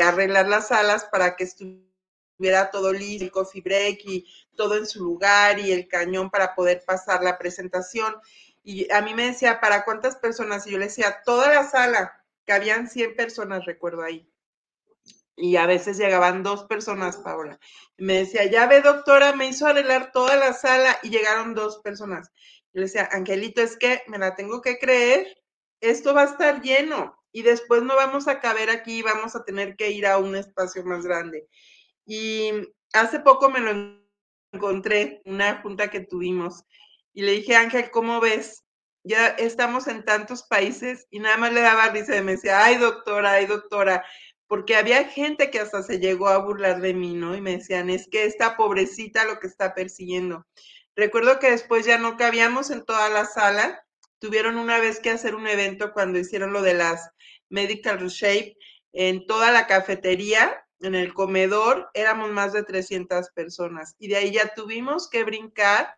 arreglar 0.03 0.49
las 0.49 0.69
salas 0.69 1.05
para 1.05 1.37
que 1.37 1.45
estuviera 2.37 2.71
todo 2.71 2.93
listo, 2.93 3.25
el 3.25 3.31
coffee 3.31 3.63
break 3.63 4.01
y 4.05 4.27
todo 4.55 4.77
en 4.77 4.87
su 4.87 5.03
lugar 5.03 5.59
y 5.59 5.73
el 5.73 5.89
cañón 5.89 6.31
para 6.31 6.55
poder 6.55 6.85
pasar 6.85 7.23
la 7.23 7.39
presentación. 7.39 8.15
Y 8.63 8.93
a 8.93 9.01
mí 9.01 9.15
me 9.15 9.27
decía, 9.27 9.61
¿para 9.61 9.85
cuántas 9.85 10.17
personas? 10.17 10.67
Y 10.67 10.73
yo 10.73 10.79
le 10.79 10.87
decía, 10.87 11.23
toda 11.25 11.53
la 11.53 11.69
sala, 11.69 12.25
que 12.45 12.53
habían 12.53 12.89
100 12.89 13.17
personas, 13.17 13.65
recuerdo 13.65 14.03
ahí 14.03 14.29
y 15.37 15.57
a 15.57 15.67
veces 15.67 15.99
llegaban 15.99 16.43
dos 16.43 16.65
personas, 16.65 17.19
Paola. 17.19 17.61
me 17.99 18.15
decía, 18.15 18.47
ya 18.47 18.67
ve, 18.67 18.81
doctora, 18.81 19.35
me 19.35 19.47
hizo 19.49 19.67
arreglar 19.67 20.11
toda 20.13 20.37
la 20.37 20.55
sala 20.55 20.99
y 21.03 21.11
llegaron 21.11 21.55
dos 21.55 21.79
personas. 21.79 22.33
Yo 22.73 22.81
le 22.81 22.87
decía, 22.87 23.09
Angelito, 23.13 23.61
es 23.61 23.77
que 23.77 24.03
me 24.09 24.19
la 24.19 24.35
tengo 24.35 24.63
que 24.63 24.79
creer, 24.79 25.27
esto 25.81 26.15
va 26.15 26.23
a 26.23 26.27
estar 26.27 26.63
lleno 26.63 27.19
y 27.33 27.43
después 27.43 27.83
no 27.83 27.97
vamos 27.97 28.29
a 28.29 28.41
caber 28.41 28.71
aquí, 28.71 29.03
vamos 29.03 29.37
a 29.37 29.45
tener 29.45 29.77
que 29.77 29.91
ir 29.91 30.07
a 30.07 30.19
un 30.19 30.37
espacio 30.37 30.85
más 30.85 31.05
grande. 31.05 31.49
Y 32.07 32.53
hace 32.93 33.21
poco 33.21 33.51
me 33.51 33.61
lo 33.61 34.01
encontré, 34.53 35.21
una 35.25 35.61
junta 35.61 35.91
que 35.91 36.01
tuvimos, 36.01 36.65
y 37.13 37.23
le 37.23 37.33
dije, 37.33 37.57
Ángel, 37.57 37.91
¿cómo 37.91 38.21
ves? 38.21 38.65
Ya 39.03 39.29
estamos 39.29 39.87
en 39.87 40.05
tantos 40.05 40.43
países 40.45 41.07
y 41.11 41.19
nada 41.19 41.37
más 41.37 41.53
le 41.53 41.61
daba 41.61 41.89
risa 41.89 42.17
y 42.17 42.23
me 42.23 42.33
decía, 42.33 42.65
ay, 42.65 42.77
doctora, 42.77 43.33
ay, 43.33 43.47
doctora, 43.47 44.05
porque 44.49 44.77
había 44.77 45.05
gente 45.05 45.51
que 45.51 45.61
hasta 45.61 45.83
se 45.83 45.99
llegó 45.99 46.29
a 46.29 46.39
burlar 46.39 46.81
de 46.81 46.95
mí, 46.95 47.15
¿no? 47.15 47.35
Y 47.35 47.41
me 47.41 47.57
decían, 47.57 47.91
es 47.91 48.09
que 48.09 48.25
esta 48.25 48.57
pobrecita 48.57 49.25
lo 49.25 49.39
que 49.39 49.47
está 49.47 49.75
persiguiendo. 49.75 50.47
Recuerdo 50.95 51.39
que 51.39 51.51
después 51.51 51.87
ya 51.87 51.99
no 51.99 52.17
cabíamos 52.17 52.71
en 52.71 52.85
toda 52.85 53.09
la 53.09 53.25
sala, 53.25 53.85
tuvieron 54.19 54.59
una 54.59 54.79
vez 54.79 55.01
que 55.01 55.11
hacer 55.11 55.35
un 55.35 55.47
evento 55.47 55.93
cuando 55.93 56.19
hicieron 56.19 56.53
lo 56.53 56.63
de 56.63 56.75
las 56.75 57.11
Medical 57.49 58.07
Shape 58.09 58.57
en 58.93 59.27
toda 59.27 59.53
la 59.53 59.67
cafetería, 59.67 60.66
en 60.81 60.95
el 60.95 61.15
comedor, 61.15 61.91
éramos 61.95 62.31
más 62.31 62.53
de 62.53 62.63
300 62.63 63.31
personas 63.31 63.95
y 63.99 64.09
de 64.09 64.17
ahí 64.17 64.33
ya 64.33 64.55
tuvimos 64.55 65.09
que 65.09 65.25
brincar 65.25 65.97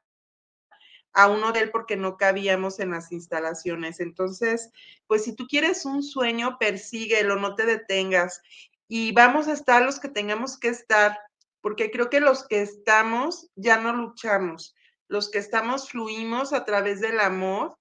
a 1.13 1.27
un 1.27 1.43
hotel 1.43 1.71
porque 1.71 1.97
no 1.97 2.17
cabíamos 2.17 2.79
en 2.79 2.91
las 2.91 3.11
instalaciones. 3.13 4.01
Entonces, 4.01 4.71
pues 5.07 5.25
si 5.25 5.35
tú 5.35 5.47
quieres 5.47 5.85
un 5.85 6.03
sueño, 6.03 6.59
persíguelo, 6.59 7.37
no 7.37 7.55
te 7.55 7.67
detengas. 7.67 8.41
Y 8.87 9.13
vamos 9.13 9.49
a 9.49 9.53
estar 9.53 9.83
los 9.83 9.99
que 9.99 10.09
tengamos 10.09 10.59
que 10.59 10.69
estar, 10.69 11.19
porque 11.61 11.91
creo 11.91 12.09
que 12.09 12.21
los 12.21 12.47
que 12.47 12.63
estamos 12.63 13.51
ya 13.57 13.79
no 13.79 13.93
luchamos. 13.95 14.75
Los 15.09 15.31
que 15.31 15.39
estamos 15.39 15.89
fluimos 15.89 16.53
a 16.53 16.65
través 16.65 17.01
del 17.01 17.21
amor 17.21 17.78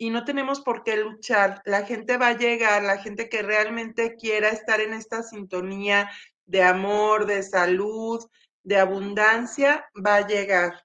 y 0.00 0.10
no 0.10 0.24
tenemos 0.24 0.62
por 0.62 0.82
qué 0.82 0.96
luchar. 0.96 1.60
La 1.64 1.84
gente 1.84 2.16
va 2.16 2.28
a 2.28 2.38
llegar, 2.38 2.82
la 2.82 2.98
gente 2.98 3.28
que 3.28 3.42
realmente 3.42 4.16
quiera 4.16 4.48
estar 4.48 4.80
en 4.80 4.94
esta 4.94 5.22
sintonía 5.22 6.10
de 6.46 6.62
amor, 6.62 7.26
de 7.26 7.42
salud, 7.42 8.26
de 8.64 8.78
abundancia, 8.78 9.84
va 10.04 10.16
a 10.16 10.26
llegar 10.26 10.82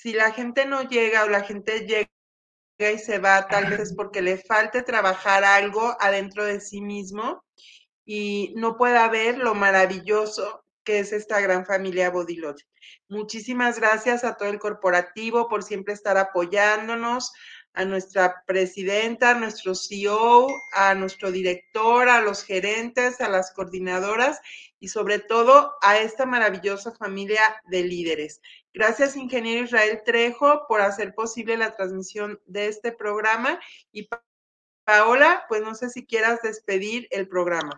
si 0.00 0.12
la 0.12 0.30
gente 0.30 0.64
no 0.64 0.82
llega 0.82 1.24
o 1.24 1.28
la 1.28 1.42
gente 1.42 1.80
llega 1.80 2.08
y 2.78 2.98
se 2.98 3.18
va, 3.18 3.48
tal 3.48 3.68
vez 3.68 3.80
es 3.80 3.94
porque 3.94 4.22
le 4.22 4.38
falte 4.38 4.82
trabajar 4.82 5.42
algo 5.42 5.96
adentro 5.98 6.44
de 6.44 6.60
sí 6.60 6.80
mismo 6.80 7.42
y 8.04 8.52
no 8.56 8.76
pueda 8.76 9.08
ver 9.08 9.38
lo 9.38 9.56
maravilloso 9.56 10.64
que 10.84 11.00
es 11.00 11.12
esta 11.12 11.40
gran 11.40 11.66
familia 11.66 12.10
Bodiloche. 12.10 12.64
Muchísimas 13.08 13.80
gracias 13.80 14.22
a 14.22 14.36
todo 14.36 14.48
el 14.48 14.60
corporativo 14.60 15.48
por 15.48 15.64
siempre 15.64 15.94
estar 15.94 16.16
apoyándonos, 16.16 17.32
a 17.74 17.84
nuestra 17.84 18.42
presidenta, 18.46 19.30
a 19.30 19.38
nuestro 19.38 19.74
CEO, 19.74 20.48
a 20.74 20.94
nuestro 20.94 21.30
director, 21.30 22.08
a 22.08 22.20
los 22.20 22.42
gerentes, 22.42 23.20
a 23.20 23.28
las 23.28 23.52
coordinadoras 23.52 24.40
y 24.80 24.88
sobre 24.88 25.18
todo 25.18 25.74
a 25.82 25.98
esta 25.98 26.26
maravillosa 26.26 26.92
familia 26.92 27.42
de 27.66 27.84
líderes. 27.84 28.40
Gracias, 28.72 29.16
ingeniero 29.16 29.64
Israel 29.64 30.02
Trejo, 30.04 30.66
por 30.68 30.80
hacer 30.80 31.14
posible 31.14 31.56
la 31.56 31.74
transmisión 31.74 32.40
de 32.46 32.68
este 32.68 32.92
programa. 32.92 33.58
Y 33.92 34.08
Paola, 34.84 35.44
pues 35.48 35.62
no 35.62 35.74
sé 35.74 35.90
si 35.90 36.06
quieras 36.06 36.42
despedir 36.42 37.08
el 37.10 37.28
programa. 37.28 37.76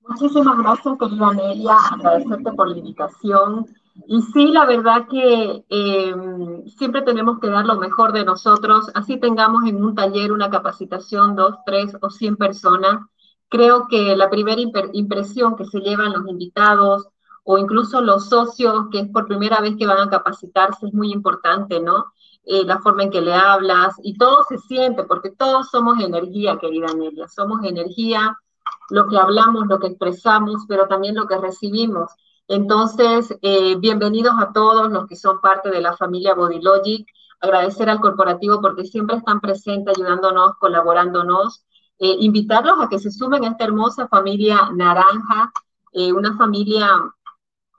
Muchísimas 0.00 0.58
gracias, 0.58 0.98
querida 0.98 1.28
Amelia, 1.28 1.76
agradecerte 1.92 2.52
por 2.52 2.68
la 2.68 2.78
invitación. 2.78 3.66
Y 4.06 4.22
sí, 4.22 4.48
la 4.48 4.66
verdad 4.66 5.06
que 5.08 5.64
em, 5.68 6.66
siempre 6.68 7.02
tenemos 7.02 7.38
que 7.40 7.48
dar 7.48 7.66
lo 7.66 7.76
mejor 7.76 8.12
de 8.12 8.24
nosotros, 8.24 8.90
así 8.94 9.18
tengamos 9.18 9.64
en 9.66 9.82
un 9.84 9.94
taller 9.94 10.32
una 10.32 10.50
capacitación, 10.50 11.36
dos, 11.36 11.56
tres 11.66 11.96
o 12.00 12.10
cien 12.10 12.36
personas. 12.36 13.00
Creo 13.48 13.86
que 13.88 14.16
la 14.16 14.30
primera 14.30 14.60
impresión 14.92 15.56
que 15.56 15.64
se 15.64 15.80
llevan 15.80 16.12
los 16.12 16.26
invitados, 16.28 17.08
o 17.44 17.58
incluso 17.58 18.00
los 18.00 18.28
socios, 18.28 18.86
que 18.92 19.00
es 19.00 19.08
por 19.08 19.26
primera 19.26 19.60
vez 19.60 19.76
que 19.76 19.86
van 19.86 20.00
a 20.00 20.10
capacitarse, 20.10 20.86
es 20.86 20.94
muy 20.94 21.12
importante, 21.12 21.80
¿no? 21.80 22.12
Eh, 22.44 22.64
la 22.64 22.78
forma 22.80 23.02
en 23.02 23.10
que 23.10 23.20
le 23.20 23.34
hablas, 23.34 23.94
y 24.02 24.16
todo 24.16 24.44
se 24.48 24.58
siente, 24.58 25.04
porque 25.04 25.30
todos 25.30 25.68
somos 25.68 26.00
energía, 26.00 26.58
querida 26.58 26.94
Nelia, 26.94 27.28
somos 27.28 27.64
energía, 27.64 28.38
lo 28.90 29.08
que 29.08 29.18
hablamos, 29.18 29.66
lo 29.66 29.78
que 29.78 29.88
expresamos, 29.88 30.64
pero 30.68 30.86
también 30.88 31.14
lo 31.14 31.26
que 31.26 31.38
recibimos. 31.38 32.10
Entonces, 32.50 33.32
eh, 33.42 33.76
bienvenidos 33.76 34.34
a 34.36 34.52
todos 34.52 34.90
los 34.90 35.06
que 35.06 35.14
son 35.14 35.40
parte 35.40 35.70
de 35.70 35.80
la 35.80 35.96
familia 35.96 36.34
Bodylogic, 36.34 37.06
agradecer 37.40 37.88
al 37.88 38.00
corporativo 38.00 38.60
porque 38.60 38.84
siempre 38.84 39.18
están 39.18 39.40
presentes, 39.40 39.96
ayudándonos, 39.96 40.56
colaborándonos, 40.58 41.64
eh, 42.00 42.16
invitarlos 42.18 42.74
a 42.80 42.88
que 42.88 42.98
se 42.98 43.12
sumen 43.12 43.44
a 43.44 43.50
esta 43.50 43.62
hermosa 43.62 44.08
familia 44.08 44.68
naranja, 44.74 45.52
una 45.92 46.36
familia 46.36 47.14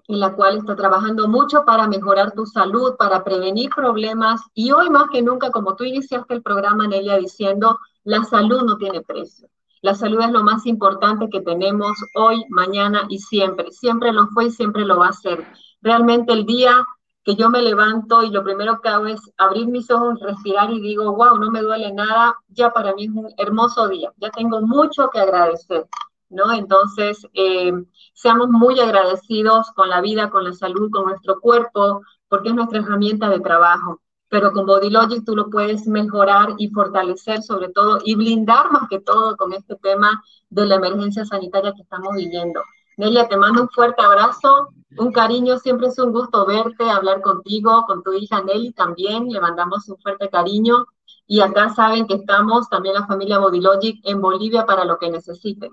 en 0.08 0.20
la 0.22 0.34
cual 0.36 0.60
está 0.60 0.74
trabajando 0.78 1.28
mucho 1.28 1.66
para 1.66 1.90
mejorar 1.90 2.32
tu 2.32 2.46
salud, 2.46 2.96
para 2.98 3.26
prevenir 3.26 3.72
problemas. 3.76 4.40
Y 4.54 4.72
hoy 4.72 4.90
más 4.90 5.10
que 5.12 5.22
nunca, 5.22 5.52
como 5.52 5.76
tú 5.76 5.84
iniciaste 5.84 6.34
el 6.34 6.42
programa, 6.42 6.88
Nelia, 6.88 7.18
diciendo, 7.18 7.78
la 8.06 8.24
salud 8.24 8.64
no 8.64 8.78
tiene 8.78 9.02
precio. 9.02 9.50
La 9.82 9.96
salud 9.96 10.22
es 10.22 10.32
lo 10.32 10.44
más 10.44 10.66
importante 10.68 11.30
que 11.30 11.42
tenemos 11.42 11.92
hoy, 12.16 12.46
mañana 12.50 13.06
y 13.10 13.20
siempre. 13.20 13.72
Siempre 13.72 14.14
lo 14.14 14.28
fue 14.28 14.46
y 14.46 14.52
siempre 14.52 14.86
lo 14.86 15.00
va 15.00 15.08
a 15.08 15.14
ser. 15.14 15.46
Realmente 15.82 16.34
el 16.34 16.46
día 16.46 16.84
que 17.24 17.36
yo 17.36 17.50
me 17.50 17.62
levanto 17.62 18.24
y 18.24 18.30
lo 18.30 18.44
primero 18.44 18.80
que 18.80 18.90
hago 18.90 19.08
es 19.08 19.22
abrir 19.38 19.68
mis 19.68 19.90
ojos, 19.90 20.20
respirar 20.22 20.72
y 20.72 20.80
digo, 20.80 21.16
wow, 21.16 21.38
no 21.38 21.52
me 21.52 21.62
duele 21.62 21.92
nada, 21.94 22.36
ya 22.50 22.72
para 22.72 22.94
mí 22.94 23.06
es 23.06 23.12
un 23.12 23.30
hermoso 23.38 23.88
día. 23.88 24.12
Ya 24.18 24.30
tengo 24.30 24.62
mucho 24.62 25.10
que 25.10 25.20
agradecer. 25.20 25.88
¿no? 26.30 26.52
Entonces, 26.54 27.28
eh, 27.34 27.74
seamos 28.14 28.50
muy 28.50 28.80
agradecidos 28.80 29.72
con 29.72 29.90
la 29.90 30.02
vida, 30.02 30.30
con 30.30 30.44
la 30.46 30.54
salud, 30.54 30.90
con 30.92 31.06
nuestro 31.06 31.40
cuerpo, 31.40 32.02
porque 32.28 32.50
es 32.50 32.56
nuestra 32.56 32.80
herramienta 32.80 33.30
de 33.30 33.40
trabajo. 33.40 34.02
Pero 34.32 34.54
con 34.54 34.66
Body 34.66 34.90
Logic 34.90 35.26
tú 35.26 35.36
lo 35.36 35.50
puedes 35.50 35.86
mejorar 35.88 36.56
y 36.58 36.70
fortalecer 36.70 37.44
sobre 37.44 37.68
todo 37.68 38.00
y 38.06 38.16
blindar 38.16 38.72
más 38.72 38.88
que 38.90 39.02
todo 39.02 39.36
con 39.36 39.52
este 39.52 39.76
tema 39.76 40.24
de 40.50 40.66
la 40.66 40.76
emergencia 40.76 41.26
sanitaria 41.26 41.74
que 41.76 41.82
estamos 41.82 42.16
viviendo. 42.16 42.62
Nelia, 42.96 43.28
te 43.28 43.36
mando 43.36 43.64
un 43.64 43.70
fuerte 43.70 44.02
abrazo, 44.02 44.70
un 44.98 45.12
cariño, 45.12 45.60
siempre 45.60 45.88
es 45.88 46.00
un 46.00 46.14
gusto 46.14 46.46
verte, 46.46 46.90
hablar 46.90 47.22
contigo, 47.22 47.84
con 47.86 48.04
tu 48.04 48.14
hija 48.14 48.42
Nelly 48.42 48.72
también, 48.72 49.28
le 49.28 49.42
mandamos 49.42 49.90
un 49.90 49.98
fuerte 49.98 50.30
cariño. 50.30 50.86
Y 51.28 51.42
acá 51.42 51.74
saben 51.74 52.08
que 52.08 52.14
estamos 52.14 52.70
también 52.70 52.96
la 52.96 53.08
familia 53.08 53.40
Body 53.40 53.60
Logic 53.60 54.00
en 54.04 54.22
Bolivia 54.22 54.66
para 54.66 54.86
lo 54.86 54.98
que 54.98 55.10
necesiten. 55.12 55.72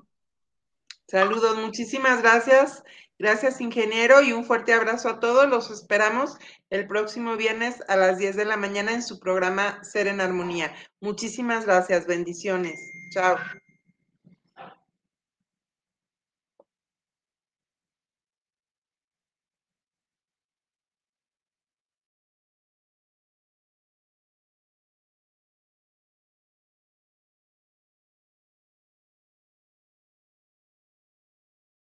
Saludos, 1.07 1.57
muchísimas 1.59 2.23
gracias. 2.23 2.83
Gracias, 3.19 3.61
ingeniero, 3.61 4.23
y 4.23 4.33
un 4.33 4.45
fuerte 4.45 4.73
abrazo 4.73 5.09
a 5.09 5.19
todos. 5.19 5.49
Los 5.49 5.71
esperamos 5.71 6.39
el 6.71 6.87
próximo 6.87 7.37
viernes 7.37 7.83
a 7.89 7.97
las 7.97 8.19
10 8.19 8.37
de 8.37 8.45
la 8.45 8.57
mañana 8.57 8.93
en 8.93 9.03
su 9.03 9.19
programa 9.19 9.83
Ser 9.83 10.07
en 10.07 10.21
Armonía. 10.21 10.73
Muchísimas 11.01 11.67
gracias. 11.67 12.07
Bendiciones. 12.07 12.81
Chao. 13.13 13.37